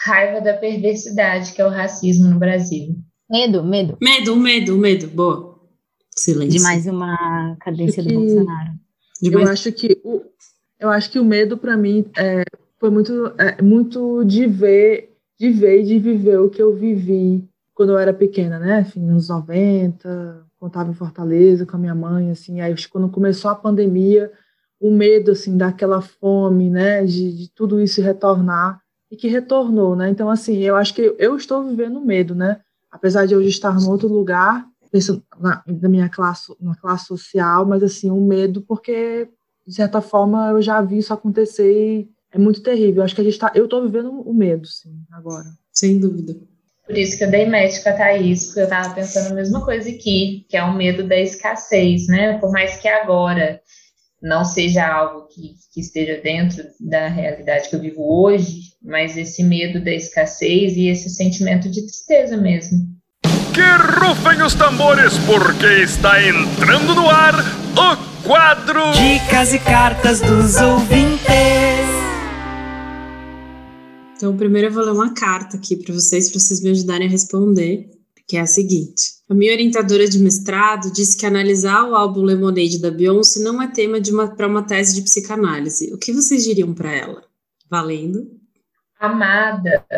Raiva 0.02 0.40
da 0.40 0.54
perversidade, 0.54 1.52
que 1.52 1.60
é 1.60 1.66
o 1.66 1.70
racismo 1.70 2.28
no 2.28 2.38
Brasil. 2.38 2.96
Medo, 3.28 3.62
medo. 3.62 3.98
Medo, 4.00 4.34
medo, 4.36 4.76
medo. 4.78 5.08
Boa. 5.08 5.60
Silêncio. 6.10 6.58
De 6.58 6.60
mais 6.60 6.86
uma 6.86 7.56
cadência 7.60 8.02
do 8.02 8.14
Bolsonaro. 8.14 8.72
De 9.20 9.28
eu 9.32 9.38
mais- 9.40 9.50
acho 9.50 9.72
que 9.72 10.00
o, 10.02 10.22
eu 10.78 10.88
acho 10.88 11.10
que 11.10 11.18
o 11.18 11.24
medo 11.24 11.58
para 11.58 11.76
mim 11.76 12.06
é, 12.16 12.44
foi 12.78 12.90
muito 12.90 13.26
é, 13.38 13.60
muito 13.62 14.24
de 14.24 14.46
ver 14.46 15.14
de 15.40 15.50
ver 15.50 15.80
e 15.80 15.84
de 15.84 15.98
viver 15.98 16.38
o 16.38 16.50
que 16.50 16.62
eu 16.62 16.74
vivi 16.74 17.48
quando 17.72 17.92
eu 17.92 17.98
era 17.98 18.12
pequena 18.12 18.58
né? 18.58 18.82
Enfim 18.82 19.00
nos 19.00 19.30
90 19.30 20.46
quando 20.58 20.70
estava 20.70 20.90
em 20.90 20.94
Fortaleza 20.94 21.64
com 21.64 21.76
a 21.76 21.80
minha 21.80 21.94
mãe 21.94 22.30
assim. 22.30 22.60
Aí 22.60 22.74
quando 22.90 23.08
começou 23.08 23.50
a 23.50 23.54
pandemia 23.54 24.30
o 24.78 24.90
medo 24.90 25.30
assim 25.30 25.56
daquela 25.56 26.02
fome 26.02 26.68
né? 26.68 27.06
De, 27.06 27.32
de 27.34 27.50
tudo 27.54 27.80
isso 27.80 28.02
retornar 28.02 28.82
e 29.10 29.16
que 29.16 29.28
retornou 29.28 29.96
né? 29.96 30.10
Então 30.10 30.28
assim 30.28 30.58
eu 30.58 30.76
acho 30.76 30.94
que 30.94 31.16
eu 31.18 31.34
estou 31.36 31.64
vivendo 31.64 31.98
medo 32.02 32.34
né? 32.34 32.60
Apesar 32.92 33.24
de 33.24 33.34
hoje 33.34 33.48
estar 33.48 33.74
em 33.80 33.88
outro 33.88 34.08
lugar 34.08 34.68
pensando 34.90 35.22
na, 35.38 35.62
na 35.66 35.88
minha 35.88 36.08
classe, 36.08 36.54
na 36.60 36.74
classe 36.74 37.06
social, 37.06 37.64
mas 37.64 37.82
assim, 37.82 38.10
um 38.10 38.26
medo, 38.26 38.60
porque, 38.62 39.28
de 39.64 39.72
certa 39.72 40.00
forma, 40.00 40.50
eu 40.50 40.60
já 40.60 40.80
vi 40.82 40.98
isso 40.98 41.14
acontecer 41.14 42.08
é 42.32 42.38
muito 42.38 42.62
terrível. 42.62 43.02
Acho 43.02 43.14
que 43.14 43.20
a 43.20 43.24
gente 43.24 43.38
tá, 43.38 43.52
eu 43.54 43.64
estou 43.64 43.82
vivendo 43.82 44.20
o 44.20 44.32
medo, 44.32 44.66
sim, 44.66 45.02
agora. 45.12 45.46
Sem 45.72 45.98
dúvida. 45.98 46.36
Por 46.86 46.98
isso 46.98 47.16
que 47.16 47.24
eu 47.24 47.30
dei 47.30 47.46
match 47.46 47.82
com 47.82 47.88
a 47.88 47.92
Thaís, 47.92 48.46
porque 48.46 48.60
eu 48.60 48.68
tava 48.68 48.94
pensando 48.94 49.30
a 49.30 49.34
mesma 49.34 49.64
coisa 49.64 49.88
aqui, 49.88 50.44
que 50.48 50.56
é 50.56 50.62
o 50.64 50.74
medo 50.74 51.06
da 51.06 51.18
escassez, 51.18 52.08
né? 52.08 52.38
Por 52.38 52.50
mais 52.50 52.78
que 52.78 52.88
agora 52.88 53.60
não 54.20 54.44
seja 54.44 54.86
algo 54.86 55.28
que, 55.28 55.54
que 55.72 55.80
esteja 55.80 56.20
dentro 56.20 56.64
da 56.80 57.06
realidade 57.06 57.68
que 57.68 57.76
eu 57.76 57.80
vivo 57.80 58.02
hoje, 58.02 58.72
mas 58.82 59.16
esse 59.16 59.44
medo 59.44 59.82
da 59.82 59.92
escassez 59.92 60.76
e 60.76 60.88
esse 60.88 61.08
sentimento 61.10 61.70
de 61.70 61.82
tristeza 61.82 62.36
mesmo. 62.36 62.78
Que 63.54 64.04
rufem 64.04 64.42
os 64.42 64.54
tambores, 64.54 65.16
porque 65.18 65.66
está 65.82 66.20
entrando 66.22 66.94
no 66.94 67.08
ar 67.08 67.34
o 67.76 68.26
quadro 68.26 68.90
Dicas 68.92 69.54
e 69.54 69.58
cartas 69.60 70.20
dos 70.20 70.56
ouvintes. 70.56 72.09
Então, 74.20 74.36
primeiro 74.36 74.68
eu 74.68 74.70
vou 74.70 74.84
ler 74.84 74.92
uma 74.92 75.14
carta 75.14 75.56
aqui 75.56 75.74
para 75.74 75.94
vocês, 75.94 76.28
para 76.28 76.38
vocês 76.38 76.60
me 76.60 76.68
ajudarem 76.68 77.08
a 77.08 77.10
responder, 77.10 77.88
que 78.28 78.36
é 78.36 78.42
a 78.42 78.46
seguinte. 78.46 79.12
A 79.30 79.34
minha 79.34 79.50
orientadora 79.50 80.06
de 80.06 80.18
mestrado 80.18 80.92
disse 80.92 81.16
que 81.16 81.24
analisar 81.24 81.88
o 81.88 81.94
álbum 81.94 82.20
Lemonade 82.20 82.82
da 82.82 82.90
Beyoncé 82.90 83.40
não 83.40 83.62
é 83.62 83.66
tema 83.66 83.98
de 83.98 84.12
uma, 84.12 84.28
para 84.28 84.46
uma 84.46 84.62
tese 84.62 84.94
de 84.94 85.00
psicanálise. 85.00 85.90
O 85.94 85.96
que 85.96 86.12
vocês 86.12 86.44
diriam 86.44 86.74
para 86.74 86.94
ela? 86.94 87.24
Valendo? 87.70 88.30
Amada, 88.98 89.86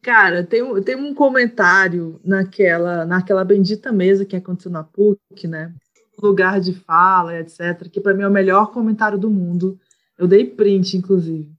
Cara, 0.00 0.44
tem, 0.44 0.62
um- 0.62 0.80
tem 0.80 0.94
um 0.94 1.12
comentário 1.12 2.20
naquela, 2.24 3.04
naquela 3.04 3.44
bendita 3.44 3.90
mesa 3.90 4.24
que 4.24 4.36
aconteceu 4.36 4.70
na 4.70 4.84
PUC, 4.84 5.48
né? 5.48 5.74
Lugar 6.22 6.60
de 6.60 6.72
fala, 6.72 7.40
etc., 7.40 7.88
que 7.90 8.00
para 8.00 8.14
mim 8.14 8.22
é 8.22 8.28
o 8.28 8.32
melhor 8.32 8.70
comentário 8.70 9.18
do 9.18 9.28
mundo. 9.28 9.76
Eu 10.18 10.26
dei 10.26 10.44
print, 10.44 10.96
inclusive. 10.96 11.50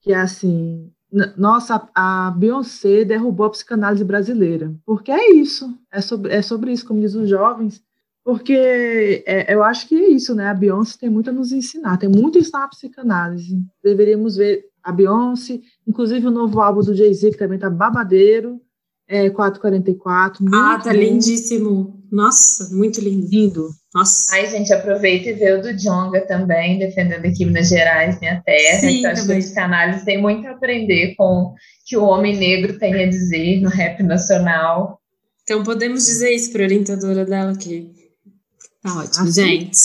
Que 0.00 0.12
é 0.12 0.16
assim: 0.16 0.92
nossa, 1.36 1.88
a 1.94 2.30
Beyoncé 2.32 3.04
derrubou 3.04 3.46
a 3.46 3.50
psicanálise 3.50 4.04
brasileira. 4.04 4.74
Porque 4.84 5.10
é 5.10 5.32
isso. 5.32 5.72
É 5.90 6.00
sobre, 6.00 6.32
é 6.32 6.42
sobre 6.42 6.72
isso, 6.72 6.86
como 6.86 7.00
diz 7.00 7.14
os 7.14 7.28
jovens. 7.28 7.82
Porque 8.24 9.22
é, 9.24 9.54
eu 9.54 9.62
acho 9.62 9.86
que 9.86 9.94
é 9.94 10.08
isso, 10.08 10.34
né? 10.34 10.48
A 10.48 10.54
Beyoncé 10.54 10.98
tem 10.98 11.08
muito 11.08 11.30
a 11.30 11.32
nos 11.32 11.52
ensinar, 11.52 11.96
tem 11.96 12.08
muito 12.08 12.36
a 12.36 12.40
ensinar 12.40 12.64
a 12.64 12.68
psicanálise. 12.68 13.56
Deveríamos 13.82 14.36
ver 14.36 14.66
a 14.82 14.90
Beyoncé, 14.90 15.60
inclusive 15.86 16.26
o 16.26 16.30
novo 16.30 16.60
álbum 16.60 16.80
do 16.80 16.94
Jay-Z, 16.94 17.30
que 17.30 17.38
também 17.38 17.58
tá 17.58 17.70
babadeiro, 17.70 18.60
é 19.08 19.30
444. 19.30 20.42
Muito 20.42 20.56
ah, 20.56 20.78
tá 20.78 20.92
bom, 20.92 20.98
lindíssimo. 20.98 22.02
Nossa, 22.10 22.74
muito 22.74 23.00
lindo. 23.00 23.28
lindo. 23.30 23.68
Nossa. 23.94 24.34
Ai, 24.34 24.50
gente, 24.50 24.72
aproveita 24.72 25.30
e 25.30 25.32
vê 25.32 25.52
o 25.52 25.62
do 25.62 25.72
Jonga 25.74 26.20
também, 26.26 26.78
defendendo 26.78 27.24
aqui 27.24 27.44
Minas 27.44 27.68
Gerais, 27.68 28.18
minha 28.20 28.42
terra. 28.44 28.80
Sim, 28.80 29.00
que 29.00 29.06
eu 29.06 29.10
acho 29.10 29.26
que 29.26 29.34
psicanálise 29.34 30.04
tem 30.04 30.20
muito 30.20 30.46
a 30.46 30.52
aprender 30.52 31.14
com 31.16 31.24
o 31.24 31.54
que 31.86 31.96
o 31.96 32.04
homem 32.04 32.36
negro 32.36 32.78
tem 32.78 33.04
a 33.04 33.08
dizer 33.08 33.60
no 33.60 33.68
rap 33.68 34.02
nacional. 34.02 35.00
Então 35.42 35.62
podemos 35.62 36.06
dizer 36.06 36.30
isso 36.30 36.52
para 36.52 36.62
a 36.62 36.66
orientadora 36.66 37.24
dela 37.24 37.56
que 37.56 37.90
tá 38.82 38.98
ótimo, 38.98 39.26
Ah, 39.28 39.30
gente. 39.30 39.78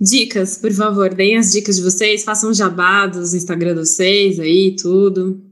Dicas, 0.00 0.58
por 0.58 0.72
favor, 0.72 1.14
deem 1.14 1.38
as 1.38 1.52
dicas 1.52 1.76
de 1.76 1.82
vocês, 1.82 2.24
façam 2.24 2.52
jabados 2.52 3.32
no 3.32 3.38
Instagram 3.38 3.74
de 3.74 3.80
vocês 3.80 4.38
aí, 4.38 4.76
tudo. 4.76 5.42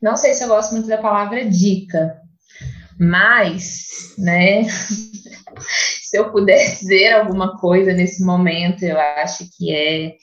Não 0.00 0.16
sei 0.16 0.34
se 0.34 0.42
eu 0.42 0.48
gosto 0.48 0.72
muito 0.72 0.88
da 0.88 0.98
palavra 0.98 1.44
dica, 1.44 2.16
mas, 2.98 4.14
né, 4.18 4.64
se 6.02 6.16
eu 6.16 6.30
puder 6.30 6.58
dizer 6.76 7.12
alguma 7.12 7.58
coisa 7.58 7.92
nesse 7.92 8.24
momento, 8.24 8.82
eu 8.82 8.98
acho 8.98 9.44
que 9.56 9.74
é 9.74 10.14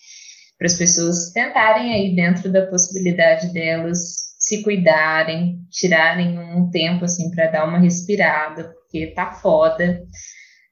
para 0.57 0.67
as 0.67 0.73
pessoas 0.73 1.31
tentarem 1.31 1.93
aí 1.93 2.15
dentro 2.15 2.51
da 2.51 2.65
possibilidade 2.65 3.53
delas 3.53 4.27
se 4.39 4.63
cuidarem, 4.63 5.59
tirarem 5.69 6.39
um 6.39 6.69
tempo 6.69 7.05
assim 7.05 7.29
para 7.31 7.47
dar 7.47 7.65
uma 7.65 7.79
respirada, 7.79 8.73
porque 8.73 9.07
tá 9.07 9.31
foda. 9.31 10.01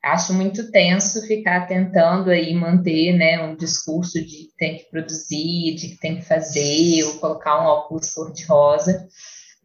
Acho 0.06 0.36
muito 0.36 0.70
tenso 0.72 1.26
ficar 1.26 1.66
tentando 1.66 2.30
aí 2.30 2.53
manter, 2.53 3.12
né, 3.14 3.43
um 3.43 3.56
discurso 3.56 4.24
de 4.24 4.26
que 4.26 4.51
tem 4.56 4.78
que 4.78 4.84
produzir, 4.91 5.74
de 5.74 5.88
que 5.89 5.97
tem 5.97 6.18
que 6.18 6.22
fazer, 6.22 7.03
ou 7.06 7.16
colocar 7.16 7.60
um 7.60 7.66
óculos 7.66 8.14
cor-de-rosa, 8.14 9.08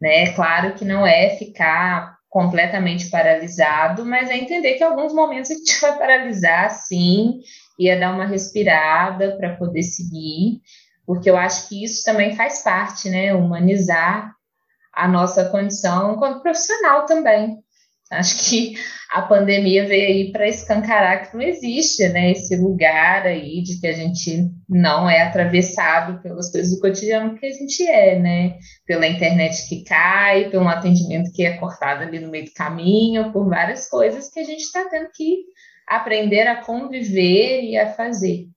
né? 0.01 0.33
Claro 0.33 0.73
que 0.73 0.83
não 0.83 1.05
é 1.05 1.37
ficar 1.37 2.17
completamente 2.27 3.11
paralisado, 3.11 4.03
mas 4.03 4.31
é 4.31 4.37
entender 4.37 4.73
que 4.73 4.83
em 4.83 4.87
alguns 4.87 5.13
momentos 5.13 5.51
a 5.51 5.53
gente 5.53 5.77
vai 5.79 5.95
paralisar, 5.95 6.71
sim, 6.71 7.41
e 7.77 7.87
é 7.87 7.99
dar 7.99 8.11
uma 8.11 8.25
respirada 8.25 9.37
para 9.37 9.55
poder 9.57 9.83
seguir, 9.83 10.59
porque 11.05 11.29
eu 11.29 11.37
acho 11.37 11.69
que 11.69 11.83
isso 11.83 12.03
também 12.03 12.35
faz 12.35 12.63
parte, 12.63 13.11
né? 13.11 13.31
Humanizar 13.31 14.33
a 14.91 15.07
nossa 15.07 15.45
condição 15.49 16.13
enquanto 16.15 16.41
profissional 16.41 17.05
também. 17.05 17.59
Acho 18.11 18.49
que 18.49 18.73
a 19.09 19.21
pandemia 19.21 19.85
veio 19.85 20.07
aí 20.07 20.31
para 20.31 20.47
escancarar 20.47 21.29
que 21.29 21.35
não 21.35 21.41
existe, 21.41 22.07
né, 22.09 22.31
esse 22.31 22.57
lugar 22.57 23.25
aí 23.25 23.61
de 23.61 23.79
que 23.79 23.87
a 23.87 23.93
gente 23.93 24.49
não 24.67 25.09
é 25.09 25.21
atravessado 25.21 26.21
pelas 26.21 26.51
coisas 26.51 26.75
do 26.75 26.81
cotidiano 26.81 27.37
que 27.37 27.45
a 27.45 27.51
gente 27.51 27.83
é, 27.83 28.19
né, 28.19 28.57
pela 28.85 29.07
internet 29.07 29.67
que 29.67 29.83
cai, 29.85 30.49
pelo 30.49 30.67
atendimento 30.67 31.31
que 31.31 31.45
é 31.45 31.57
cortado 31.57 32.03
ali 32.03 32.19
no 32.19 32.29
meio 32.29 32.45
do 32.45 32.53
caminho, 32.53 33.31
por 33.31 33.47
várias 33.47 33.89
coisas 33.89 34.29
que 34.29 34.41
a 34.41 34.43
gente 34.43 34.61
está 34.61 34.89
tendo 34.89 35.09
que 35.13 35.45
aprender 35.87 36.47
a 36.47 36.63
conviver 36.63 37.63
e 37.63 37.77
a 37.77 37.93
fazer. 37.93 38.47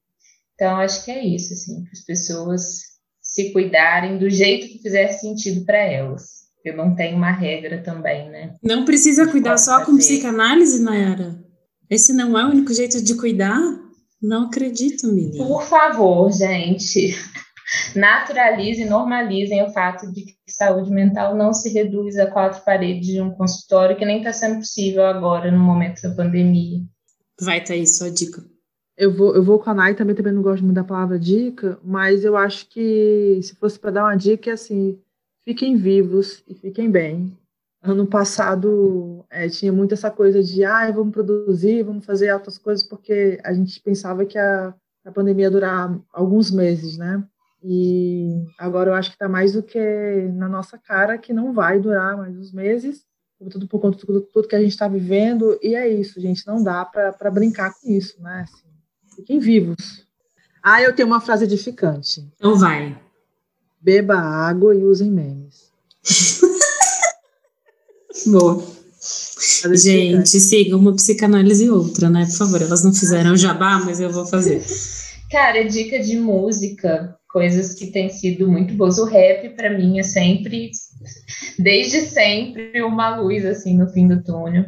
Então, 0.54 0.76
acho 0.76 1.04
que 1.04 1.10
é 1.10 1.24
isso, 1.24 1.52
assim, 1.52 1.82
para 1.82 1.92
as 1.92 2.04
pessoas 2.04 2.94
se 3.20 3.52
cuidarem 3.52 4.18
do 4.18 4.30
jeito 4.30 4.68
que 4.68 4.78
fizer 4.78 5.08
sentido 5.08 5.64
para 5.64 5.78
elas. 5.78 6.43
Eu 6.64 6.76
não 6.76 6.94
tenho 6.94 7.16
uma 7.16 7.30
regra 7.30 7.82
também, 7.82 8.30
né? 8.30 8.54
Não 8.62 8.86
precisa 8.86 9.26
cuidar 9.30 9.58
só 9.58 9.84
com 9.84 9.96
psicanálise, 9.98 10.82
Nayara? 10.82 11.38
Esse 11.90 12.12
não 12.14 12.38
é 12.38 12.44
o 12.44 12.48
único 12.48 12.72
jeito 12.72 13.02
de 13.02 13.14
cuidar? 13.14 13.60
Não 14.20 14.44
acredito, 14.46 15.06
menina. 15.08 15.44
Por 15.44 15.62
favor, 15.62 16.32
gente. 16.32 17.14
Naturalizem, 17.94 18.88
normalizem 18.88 19.62
o 19.62 19.70
fato 19.70 20.10
de 20.10 20.22
que 20.22 20.34
saúde 20.48 20.90
mental 20.90 21.36
não 21.36 21.52
se 21.52 21.70
reduz 21.70 22.16
a 22.18 22.30
quatro 22.30 22.64
paredes 22.64 23.08
de 23.08 23.20
um 23.20 23.30
consultório, 23.30 23.96
que 23.96 24.04
nem 24.04 24.18
está 24.18 24.32
sendo 24.32 24.56
possível 24.56 25.04
agora, 25.04 25.50
no 25.50 25.58
momento 25.58 26.00
da 26.00 26.14
pandemia. 26.14 26.80
Vai, 27.38 27.62
Thaís, 27.62 27.98
sua 27.98 28.10
dica. 28.10 28.42
Eu 28.96 29.12
vou, 29.14 29.34
eu 29.34 29.42
vou 29.42 29.58
com 29.58 29.68
a 29.70 29.74
Nai, 29.74 29.94
também, 29.94 30.14
também 30.14 30.32
não 30.32 30.42
gosto 30.42 30.62
muito 30.62 30.76
da 30.76 30.84
palavra 30.84 31.18
dica, 31.18 31.78
mas 31.82 32.24
eu 32.24 32.36
acho 32.36 32.68
que 32.68 33.40
se 33.42 33.54
fosse 33.56 33.78
para 33.78 33.90
dar 33.90 34.04
uma 34.04 34.16
dica, 34.16 34.50
é 34.50 34.52
assim, 34.52 34.98
fiquem 35.44 35.76
vivos 35.76 36.42
e 36.48 36.54
fiquem 36.54 36.90
bem. 36.90 37.36
Ano 37.82 38.06
passado 38.06 39.24
é, 39.30 39.48
tinha 39.48 39.72
muito 39.72 39.92
essa 39.92 40.10
coisa 40.10 40.42
de, 40.42 40.64
ah, 40.64 40.90
vamos 40.90 41.12
produzir, 41.12 41.82
vamos 41.82 42.04
fazer 42.04 42.32
outras 42.32 42.56
coisas, 42.56 42.86
porque 42.86 43.38
a 43.44 43.52
gente 43.52 43.80
pensava 43.80 44.24
que 44.24 44.38
a, 44.38 44.74
a 45.04 45.12
pandemia 45.12 45.46
ia 45.46 45.50
durar 45.50 46.00
alguns 46.12 46.50
meses, 46.50 46.96
né? 46.96 47.22
E 47.62 48.44
agora 48.58 48.90
eu 48.90 48.94
acho 48.94 49.10
que 49.10 49.16
está 49.16 49.28
mais 49.28 49.52
do 49.52 49.62
que 49.62 49.78
na 50.34 50.48
nossa 50.48 50.78
cara 50.78 51.18
que 51.18 51.32
não 51.32 51.52
vai 51.52 51.78
durar 51.78 52.16
mais 52.16 52.36
uns 52.36 52.52
meses, 52.52 53.04
tudo 53.50 53.68
por 53.68 53.80
conta 53.80 53.98
de 53.98 54.06
tudo, 54.06 54.20
tudo 54.22 54.48
que 54.48 54.56
a 54.56 54.60
gente 54.60 54.70
está 54.70 54.88
vivendo, 54.88 55.58
e 55.62 55.74
é 55.74 55.86
isso, 55.88 56.20
gente, 56.20 56.46
não 56.46 56.62
dá 56.62 56.84
para 56.84 57.30
brincar 57.30 57.72
com 57.74 57.90
isso, 57.90 58.20
né? 58.22 58.46
Assim, 58.48 58.74
Fiquem 59.14 59.38
vivos. 59.38 60.06
Ah, 60.62 60.82
eu 60.82 60.94
tenho 60.94 61.06
uma 61.06 61.20
frase 61.20 61.44
edificante. 61.44 62.26
Então 62.34 62.56
vai. 62.56 63.00
Beba 63.84 64.16
água 64.16 64.74
e 64.74 64.82
usem 64.82 65.10
memes. 65.10 65.70
Boa. 68.26 68.64
Gente, 69.74 70.40
siga 70.40 70.74
uma 70.74 70.94
psicanálise 70.94 71.66
e 71.66 71.70
outra, 71.70 72.08
né? 72.08 72.24
Por 72.24 72.32
favor, 72.32 72.62
elas 72.62 72.82
não 72.82 72.94
fizeram 72.94 73.36
jabá, 73.36 73.82
mas 73.84 74.00
eu 74.00 74.10
vou 74.10 74.24
fazer. 74.24 74.64
Cara, 75.30 75.62
dica 75.64 75.98
de 75.98 76.16
música, 76.16 77.14
coisas 77.28 77.74
que 77.74 77.88
têm 77.88 78.08
sido 78.08 78.48
muito 78.48 78.72
boas. 78.72 78.96
O 78.96 79.04
rap, 79.04 79.50
para 79.50 79.76
mim, 79.76 79.98
é 79.98 80.02
sempre, 80.02 80.70
desde 81.58 82.06
sempre, 82.06 82.82
uma 82.82 83.20
luz, 83.20 83.44
assim, 83.44 83.76
no 83.76 83.86
fim 83.88 84.08
do 84.08 84.22
túnel. 84.22 84.64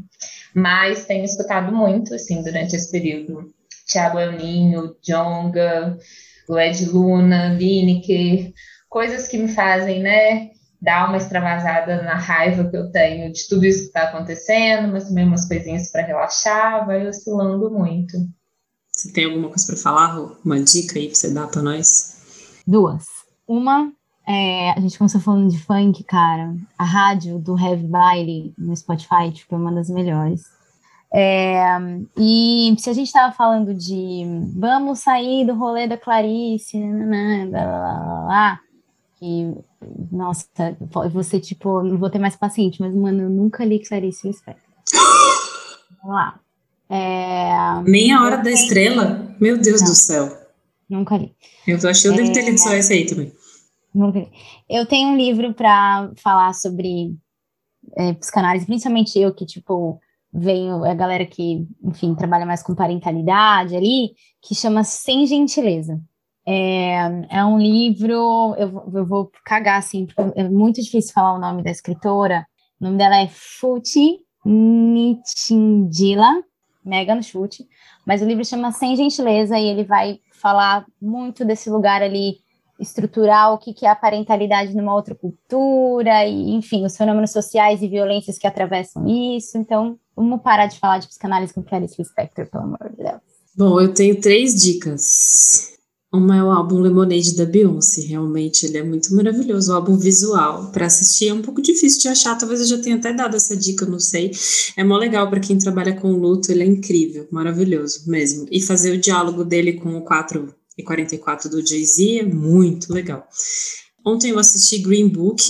Mas 0.55 1.07
tenho 1.07 1.25
escutado 1.25 1.75
muito, 1.75 2.15
assim, 2.15 2.43
durante 2.43 2.77
esse 2.77 2.91
período 2.91 3.51
Thiago 3.91 4.19
Elninho, 4.19 4.95
Jonga, 5.03 5.97
Lued 6.49 6.85
Luna, 6.87 7.55
Lineker, 7.55 8.53
coisas 8.89 9.29
que 9.29 9.39
me 9.39 9.49
fazem, 9.49 10.03
né, 10.03 10.51
dar 10.81 11.09
uma 11.09 11.17
extravasada 11.17 12.03
na 12.03 12.15
raiva 12.15 12.69
que 12.69 12.77
eu 12.77 12.91
tenho 12.91 13.33
de 13.33 13.49
tudo 13.49 13.65
isso 13.65 13.81
que 13.81 13.87
está 13.87 14.03
acontecendo, 14.05 14.93
mas 14.93 15.09
também 15.09 15.27
umas 15.27 15.49
coisinhas 15.49 15.91
para 15.91 16.03
relaxar, 16.03 16.87
vai 16.87 17.07
oscilando 17.07 17.71
muito. 17.71 18.17
Você 18.91 19.13
tem 19.13 19.27
alguma 19.27 19.49
coisa 19.49 19.67
para 19.67 19.77
falar, 19.77 20.19
Uma 20.45 20.61
dica 20.61 20.99
aí 20.99 21.07
para 21.07 21.15
você 21.15 21.33
dar 21.33 21.49
para 21.49 21.63
nós? 21.63 22.17
Duas. 22.67 23.05
Uma, 23.47 23.93
é, 24.27 24.71
a 24.71 24.81
gente 24.81 24.99
começou 24.99 25.21
falando 25.21 25.51
de 25.51 25.59
funk, 25.59 26.03
cara. 26.05 26.55
A 26.79 26.85
rádio 26.85 27.39
do 27.39 27.59
Heavy 27.59 27.87
Baile 27.87 28.55
no 28.59 28.75
Spotify, 28.75 29.31
tipo, 29.33 29.55
é 29.55 29.59
uma 29.59 29.73
das 29.73 29.89
melhores. 29.89 30.43
É, 31.13 31.65
e 32.19 32.75
se 32.79 32.91
a 32.91 32.93
gente 32.93 33.07
estava 33.07 33.33
falando 33.33 33.73
de 33.73 34.25
vamos 34.57 34.99
sair 34.99 35.47
do 35.47 35.55
rolê 35.55 35.87
da 35.87 35.97
Clarice, 35.97 36.79
né, 36.79 37.47
blá, 37.47 37.65
blá, 37.65 37.79
blá, 37.79 38.25
blá, 38.25 38.61
que, 39.19 39.55
nossa, 40.13 40.47
ser 41.25 41.41
tipo, 41.41 41.83
não 41.83 41.99
vou 41.99 42.11
ter 42.11 42.19
mais 42.19 42.37
paciente, 42.37 42.81
mas, 42.81 42.95
mano, 42.95 43.23
eu 43.23 43.31
nunca 43.31 43.65
li 43.65 43.83
Clarice 43.85 44.27
Lispector. 44.27 44.63
Vamos 46.03 46.17
lá. 46.17 46.41
É, 46.89 47.83
Nem 47.85 48.13
a 48.13 48.23
Hora 48.23 48.37
da 48.37 48.51
Estrela? 48.51 49.35
Meu 49.41 49.59
Deus 49.59 49.81
Não. 49.81 49.89
do 49.89 49.95
céu. 49.95 50.47
Nunca 50.89 51.17
li. 51.17 51.35
Eu 51.67 51.77
achando 51.77 52.15
que 52.15 52.21
eu 52.21 52.25
devo 52.25 52.33
ter 52.33 52.43
lido 52.45 52.55
É. 52.55 52.59
só 52.59 52.75
esse 52.75 52.93
aí 52.93 53.07
também. 53.07 53.33
Nunca 53.95 54.21
li. 54.21 54.31
Eu 54.69 54.87
tenho 54.87 55.09
um 55.11 55.17
livro 55.17 55.53
para 55.55 56.11
falar 56.17 56.55
sobre 56.55 57.17
é, 57.97 58.13
psicanálise, 58.15 58.67
principalmente 58.67 59.19
eu, 59.19 59.35
que, 59.35 59.45
tipo, 59.47 60.01
venho, 60.33 60.85
é 60.85 60.91
a 60.91 60.95
galera 60.95 61.27
que, 61.27 61.67
enfim, 61.83 62.15
trabalha 62.15 62.47
mais 62.47 62.63
com 62.63 62.75
parentalidade 62.75 63.75
ali, 63.75 64.11
que 64.43 64.55
chama 64.55 64.85
Sem 64.85 65.27
Gentileza. 65.27 66.01
É, 66.47 66.97
é 67.29 67.45
um 67.45 67.59
livro, 67.59 68.55
eu, 68.57 68.91
eu 68.95 69.05
vou 69.05 69.31
cagar, 69.45 69.79
assim, 69.79 70.07
porque 70.07 70.41
é 70.41 70.49
muito 70.49 70.81
difícil 70.81 71.13
falar 71.13 71.35
o 71.35 71.41
nome 71.41 71.63
da 71.63 71.71
escritora. 71.71 72.47
O 72.81 72.85
nome 72.85 72.99
dela 72.99 73.21
é 73.21 73.29
Futi 73.29 74.21
Nitindila, 74.45 76.31
mega 76.85 77.15
no 77.15 77.23
chute, 77.23 77.67
mas 78.07 78.23
o 78.23 78.25
livro 78.25 78.45
chama 78.45 78.71
Sem 78.71 78.95
Gentileza 78.95 79.59
e 79.59 79.67
ele 79.67 79.83
vai 79.83 80.21
falar 80.33 80.87
muito 81.03 81.45
desse 81.45 81.69
lugar 81.69 82.01
ali 82.01 82.37
estrutural, 82.79 83.55
o 83.55 83.59
que, 83.59 83.73
que 83.73 83.87
é 83.87 83.89
a 83.89 83.97
parentalidade 83.97 84.77
numa 84.77 84.95
outra 84.95 85.15
cultura, 85.15 86.27
e, 86.27 86.51
enfim, 86.51 86.85
os 86.85 86.97
fenômenos 86.97 87.33
sociais 87.33 87.83
e 87.83 87.89
violências 87.89 88.39
que 88.39 88.47
atravessam 88.47 89.07
isso. 89.09 89.59
Então, 89.59 89.99
vamos 90.15 90.43
parar 90.43 90.67
de 90.67 90.79
falar 90.79 90.99
de 90.99 91.09
psicanálise 91.09 91.55
com 91.55 91.63
Clarice 91.63 91.97
Lispector, 91.99 92.49
pelo 92.51 92.65
amor 92.65 92.91
de 92.91 93.03
Deus. 93.03 93.21
Bom, 93.57 93.81
eu 93.81 93.93
tenho 93.95 94.21
três 94.21 94.55
dicas. 94.55 95.76
Uma 96.13 96.37
é 96.37 96.43
o 96.43 96.51
álbum 96.51 96.79
Lemonade 96.79 97.37
da 97.37 97.45
Beyoncé. 97.45 98.03
Realmente 98.03 98.65
ele 98.65 98.79
é 98.79 98.83
muito 98.83 99.15
maravilhoso. 99.15 99.73
O 99.73 99.75
álbum 99.75 99.99
visual 99.99 100.71
para 100.71 100.87
assistir 100.87 101.29
é 101.29 101.35
um 101.35 101.43
pouco 101.43 101.61
difícil 101.61 102.01
de 102.01 102.09
achar. 102.09 102.39
Talvez 102.39 102.61
eu 102.61 102.67
já 102.67 102.79
tenha 102.79 102.97
até 102.97 103.13
dado 103.13 103.37
essa 103.37 103.57
dica, 103.57 103.85
não 103.85 103.99
sei. 103.99 104.31
É 104.77 104.85
mó 104.85 104.97
legal 104.97 105.29
para 105.29 105.41
quem 105.41 105.59
trabalha 105.59 105.95
com 105.95 106.13
luto. 106.13 106.51
Ele 106.51 106.63
é 106.63 106.67
incrível, 106.67 107.27
maravilhoso 107.31 108.09
mesmo. 108.09 108.47
E 108.51 108.63
fazer 108.63 108.93
o 108.93 109.01
diálogo 109.01 109.45
dele 109.45 109.75
com 109.75 109.97
o 109.97 110.05
4 110.05 110.55
e 110.79 110.83
44 110.83 111.51
do 111.51 111.67
Jay-Z 111.67 112.21
é 112.21 112.23
muito 112.25 112.93
legal. 112.93 113.27
Ontem 114.07 114.31
eu 114.31 114.39
assisti 114.39 114.79
Green 114.79 115.09
Book, 115.09 115.43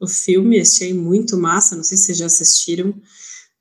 o 0.00 0.06
filme, 0.06 0.60
achei 0.60 0.94
muito 0.94 1.36
massa. 1.36 1.74
Não 1.74 1.82
sei 1.82 1.96
se 1.96 2.04
vocês 2.04 2.18
já 2.18 2.26
assistiram. 2.26 2.94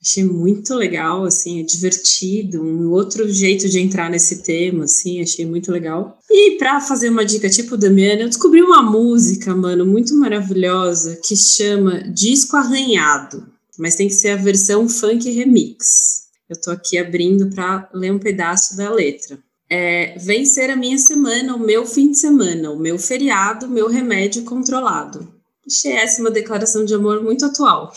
Achei 0.06 0.24
muito 0.24 0.76
legal, 0.76 1.26
assim, 1.26 1.60
é 1.62 1.64
divertido, 1.64 2.62
um 2.62 2.91
outro 2.91 3.28
jeito 3.28 3.68
de 3.68 3.80
entrar 3.80 4.08
nesse 4.08 4.43
tema, 4.43 4.84
assim, 4.84 5.20
achei 5.20 5.47
muito 5.47 5.72
legal. 5.72 6.20
E 6.30 6.60
para 6.60 6.80
fazer 6.80 7.10
uma 7.10 7.26
dica 7.26 7.49
tipo 7.49 7.76
Damiana, 7.76 8.22
eu 8.22 8.30
descobri 8.30 8.62
uma 8.62 8.84
música, 8.84 9.56
mano, 9.56 9.84
muito 9.84 10.14
maravilhosa, 10.16 11.20
que 11.24 11.36
chama 11.36 12.03
Disco 12.03 12.56
Arranhado, 12.56 13.47
mas 13.80 13.95
tem 13.95 14.08
que 14.08 14.14
ser 14.14 14.30
a 14.30 14.36
versão 14.36 14.88
funk 14.88 15.28
remix. 15.32 16.26
Eu 16.47 16.62
tô 16.62 16.70
aqui 16.70 16.99
abrindo 16.99 17.49
para 17.49 17.89
ler 17.91 18.12
um 18.12 18.20
pedaço 18.20 18.78
da 18.78 18.91
letra. 18.91 19.39
é, 19.68 20.16
vem 20.20 20.45
ser 20.45 20.70
a 20.70 20.76
minha 20.76 20.99
semana, 20.99 21.56
o 21.56 21.60
meu 21.60 21.86
fim 21.86 22.12
de 22.12 22.20
semana, 22.20 22.70
o 22.70 22.78
meu 22.78 22.99
feriado, 22.99 23.66
o 23.66 23.70
meu 23.70 23.88
remédio 23.88 24.43
controlado. 24.43 25.28
Achei 25.66 25.93
essa 25.93 26.22
uma 26.22 26.30
declaração 26.30 26.86
de 26.86 26.93
amor 26.93 27.24
muito 27.24 27.43
atual. 27.43 27.91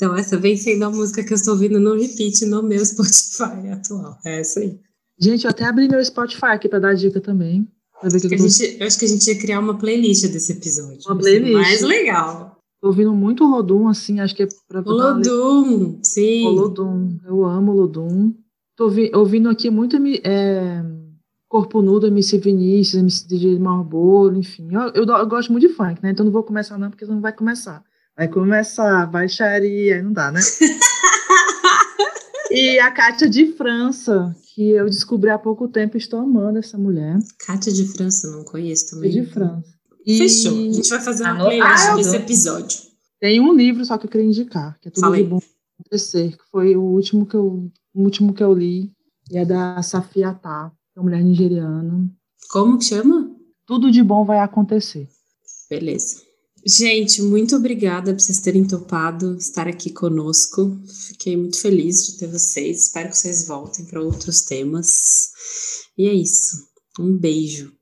Então, 0.00 0.16
essa 0.16 0.36
vem 0.36 0.56
sendo 0.56 0.84
a 0.84 0.90
música 0.90 1.24
que 1.24 1.32
eu 1.32 1.34
estou 1.34 1.54
ouvindo 1.54 1.80
no 1.80 1.94
repeat 1.96 2.46
no 2.46 2.62
meu 2.62 2.84
Spotify 2.86 3.68
atual. 3.74 4.16
É 4.24 4.38
essa 4.40 4.60
aí. 4.60 4.78
Gente, 5.20 5.44
eu 5.44 5.50
até 5.50 5.64
abri 5.64 5.88
meu 5.88 6.04
Spotify 6.04 6.46
aqui 6.46 6.68
para 6.68 6.78
dar 6.78 6.94
dica 6.94 7.20
também. 7.20 7.66
Que 8.00 8.06
Acho 8.06 8.20
que 8.20 8.34
eu, 8.34 8.38
gente- 8.38 8.76
eu 8.80 8.86
acho 8.86 8.96
que 9.00 9.04
a 9.04 9.08
gente 9.08 9.26
ia 9.26 9.36
criar 9.36 9.58
uma 9.58 9.76
playlist 9.76 10.24
desse 10.28 10.52
episódio. 10.52 11.00
Uma 11.04 11.16
ser 11.20 11.40
playlist. 11.40 11.52
Mais 11.54 11.82
legal. 11.82 12.56
tô 12.80 12.86
ouvindo 12.86 13.12
muito 13.12 13.42
Lodum, 13.44 13.88
assim, 13.88 14.20
acho 14.20 14.36
que 14.36 14.44
é 14.44 14.48
pra 14.68 14.80
Olodum, 14.86 15.98
sim. 16.04 16.46
O 16.46 16.50
Lodum, 16.50 17.18
eu 17.26 17.44
amo 17.44 17.72
o 17.72 17.74
Lodum. 17.74 18.32
Tô 18.76 18.84
ouvi- 18.84 19.10
ouvindo 19.12 19.48
aqui 19.48 19.68
muito 19.68 19.96
é, 20.22 20.80
Corpo 21.48 21.82
Nudo, 21.82 22.06
MC 22.06 22.38
Vinícius, 22.38 23.00
MC 23.02 23.26
DJ 23.26 23.58
Marlboro, 23.58 24.36
enfim. 24.36 24.68
Eu, 24.70 24.82
eu, 24.94 25.04
eu 25.04 25.26
gosto 25.26 25.50
muito 25.50 25.66
de 25.66 25.74
funk, 25.74 26.00
né? 26.00 26.12
Então 26.12 26.24
não 26.24 26.30
vou 26.32 26.44
começar 26.44 26.78
não, 26.78 26.90
porque 26.90 27.04
não 27.04 27.20
vai 27.20 27.32
começar. 27.32 27.82
Vai 28.18 28.26
começar, 28.26 29.06
baixaria, 29.06 29.94
aí 29.94 30.02
não 30.02 30.12
dá, 30.12 30.32
né? 30.32 30.40
e 32.50 32.76
a 32.80 32.90
Kátia 32.90 33.30
de 33.30 33.52
França, 33.52 34.34
que 34.52 34.70
eu 34.70 34.86
descobri 34.86 35.30
há 35.30 35.38
pouco 35.38 35.68
tempo, 35.68 35.96
estou 35.96 36.18
amando 36.18 36.58
essa 36.58 36.76
mulher. 36.76 37.16
Cátia 37.46 37.72
de 37.72 37.86
França, 37.86 38.28
não 38.32 38.42
conheço 38.42 38.90
também. 38.90 39.12
de 39.12 39.24
França. 39.24 39.72
E 40.04 40.18
Fechou. 40.18 40.50
A 40.50 40.72
gente 40.72 40.90
vai 40.90 41.00
fazer 41.00 41.22
uma 41.22 41.44
playlist 41.44 41.94
desse 41.94 42.16
episódio. 42.16 42.80
Tem 43.20 43.38
um 43.40 43.54
livro 43.54 43.84
só 43.84 43.96
que 43.96 44.06
eu 44.06 44.10
queria 44.10 44.26
indicar, 44.26 44.76
que 44.80 44.88
é 44.88 44.90
Tudo 44.90 45.00
Fala 45.02 45.14
de 45.14 45.22
aí. 45.22 45.28
Bom 45.28 45.40
Acontecer, 45.78 46.36
que 46.36 46.44
foi 46.50 46.74
o 46.74 46.82
último 46.82 47.24
que 47.24 47.36
eu, 47.36 47.70
o 47.94 48.02
último 48.02 48.34
que 48.34 48.42
eu 48.42 48.52
li, 48.52 48.90
e 49.30 49.38
é 49.38 49.44
da 49.44 49.80
Safia 49.80 50.34
Tá, 50.34 50.72
que 50.92 50.98
é 50.98 51.00
uma 51.00 51.04
mulher 51.04 51.22
nigeriana. 51.22 52.10
Como 52.50 52.78
que 52.78 52.86
chama? 52.86 53.30
Tudo 53.64 53.92
de 53.92 54.02
bom 54.02 54.24
vai 54.24 54.40
acontecer. 54.40 55.06
Beleza. 55.70 56.27
Gente, 56.66 57.22
muito 57.22 57.56
obrigada 57.56 58.12
por 58.12 58.20
vocês 58.20 58.40
terem 58.40 58.66
topado 58.66 59.36
estar 59.36 59.68
aqui 59.68 59.90
conosco. 59.90 60.78
Fiquei 61.08 61.36
muito 61.36 61.60
feliz 61.60 62.04
de 62.04 62.18
ter 62.18 62.26
vocês. 62.26 62.84
Espero 62.84 63.10
que 63.10 63.16
vocês 63.16 63.46
voltem 63.46 63.84
para 63.84 64.02
outros 64.02 64.42
temas. 64.42 65.30
E 65.96 66.06
é 66.06 66.12
isso. 66.12 66.68
Um 66.98 67.16
beijo. 67.16 67.77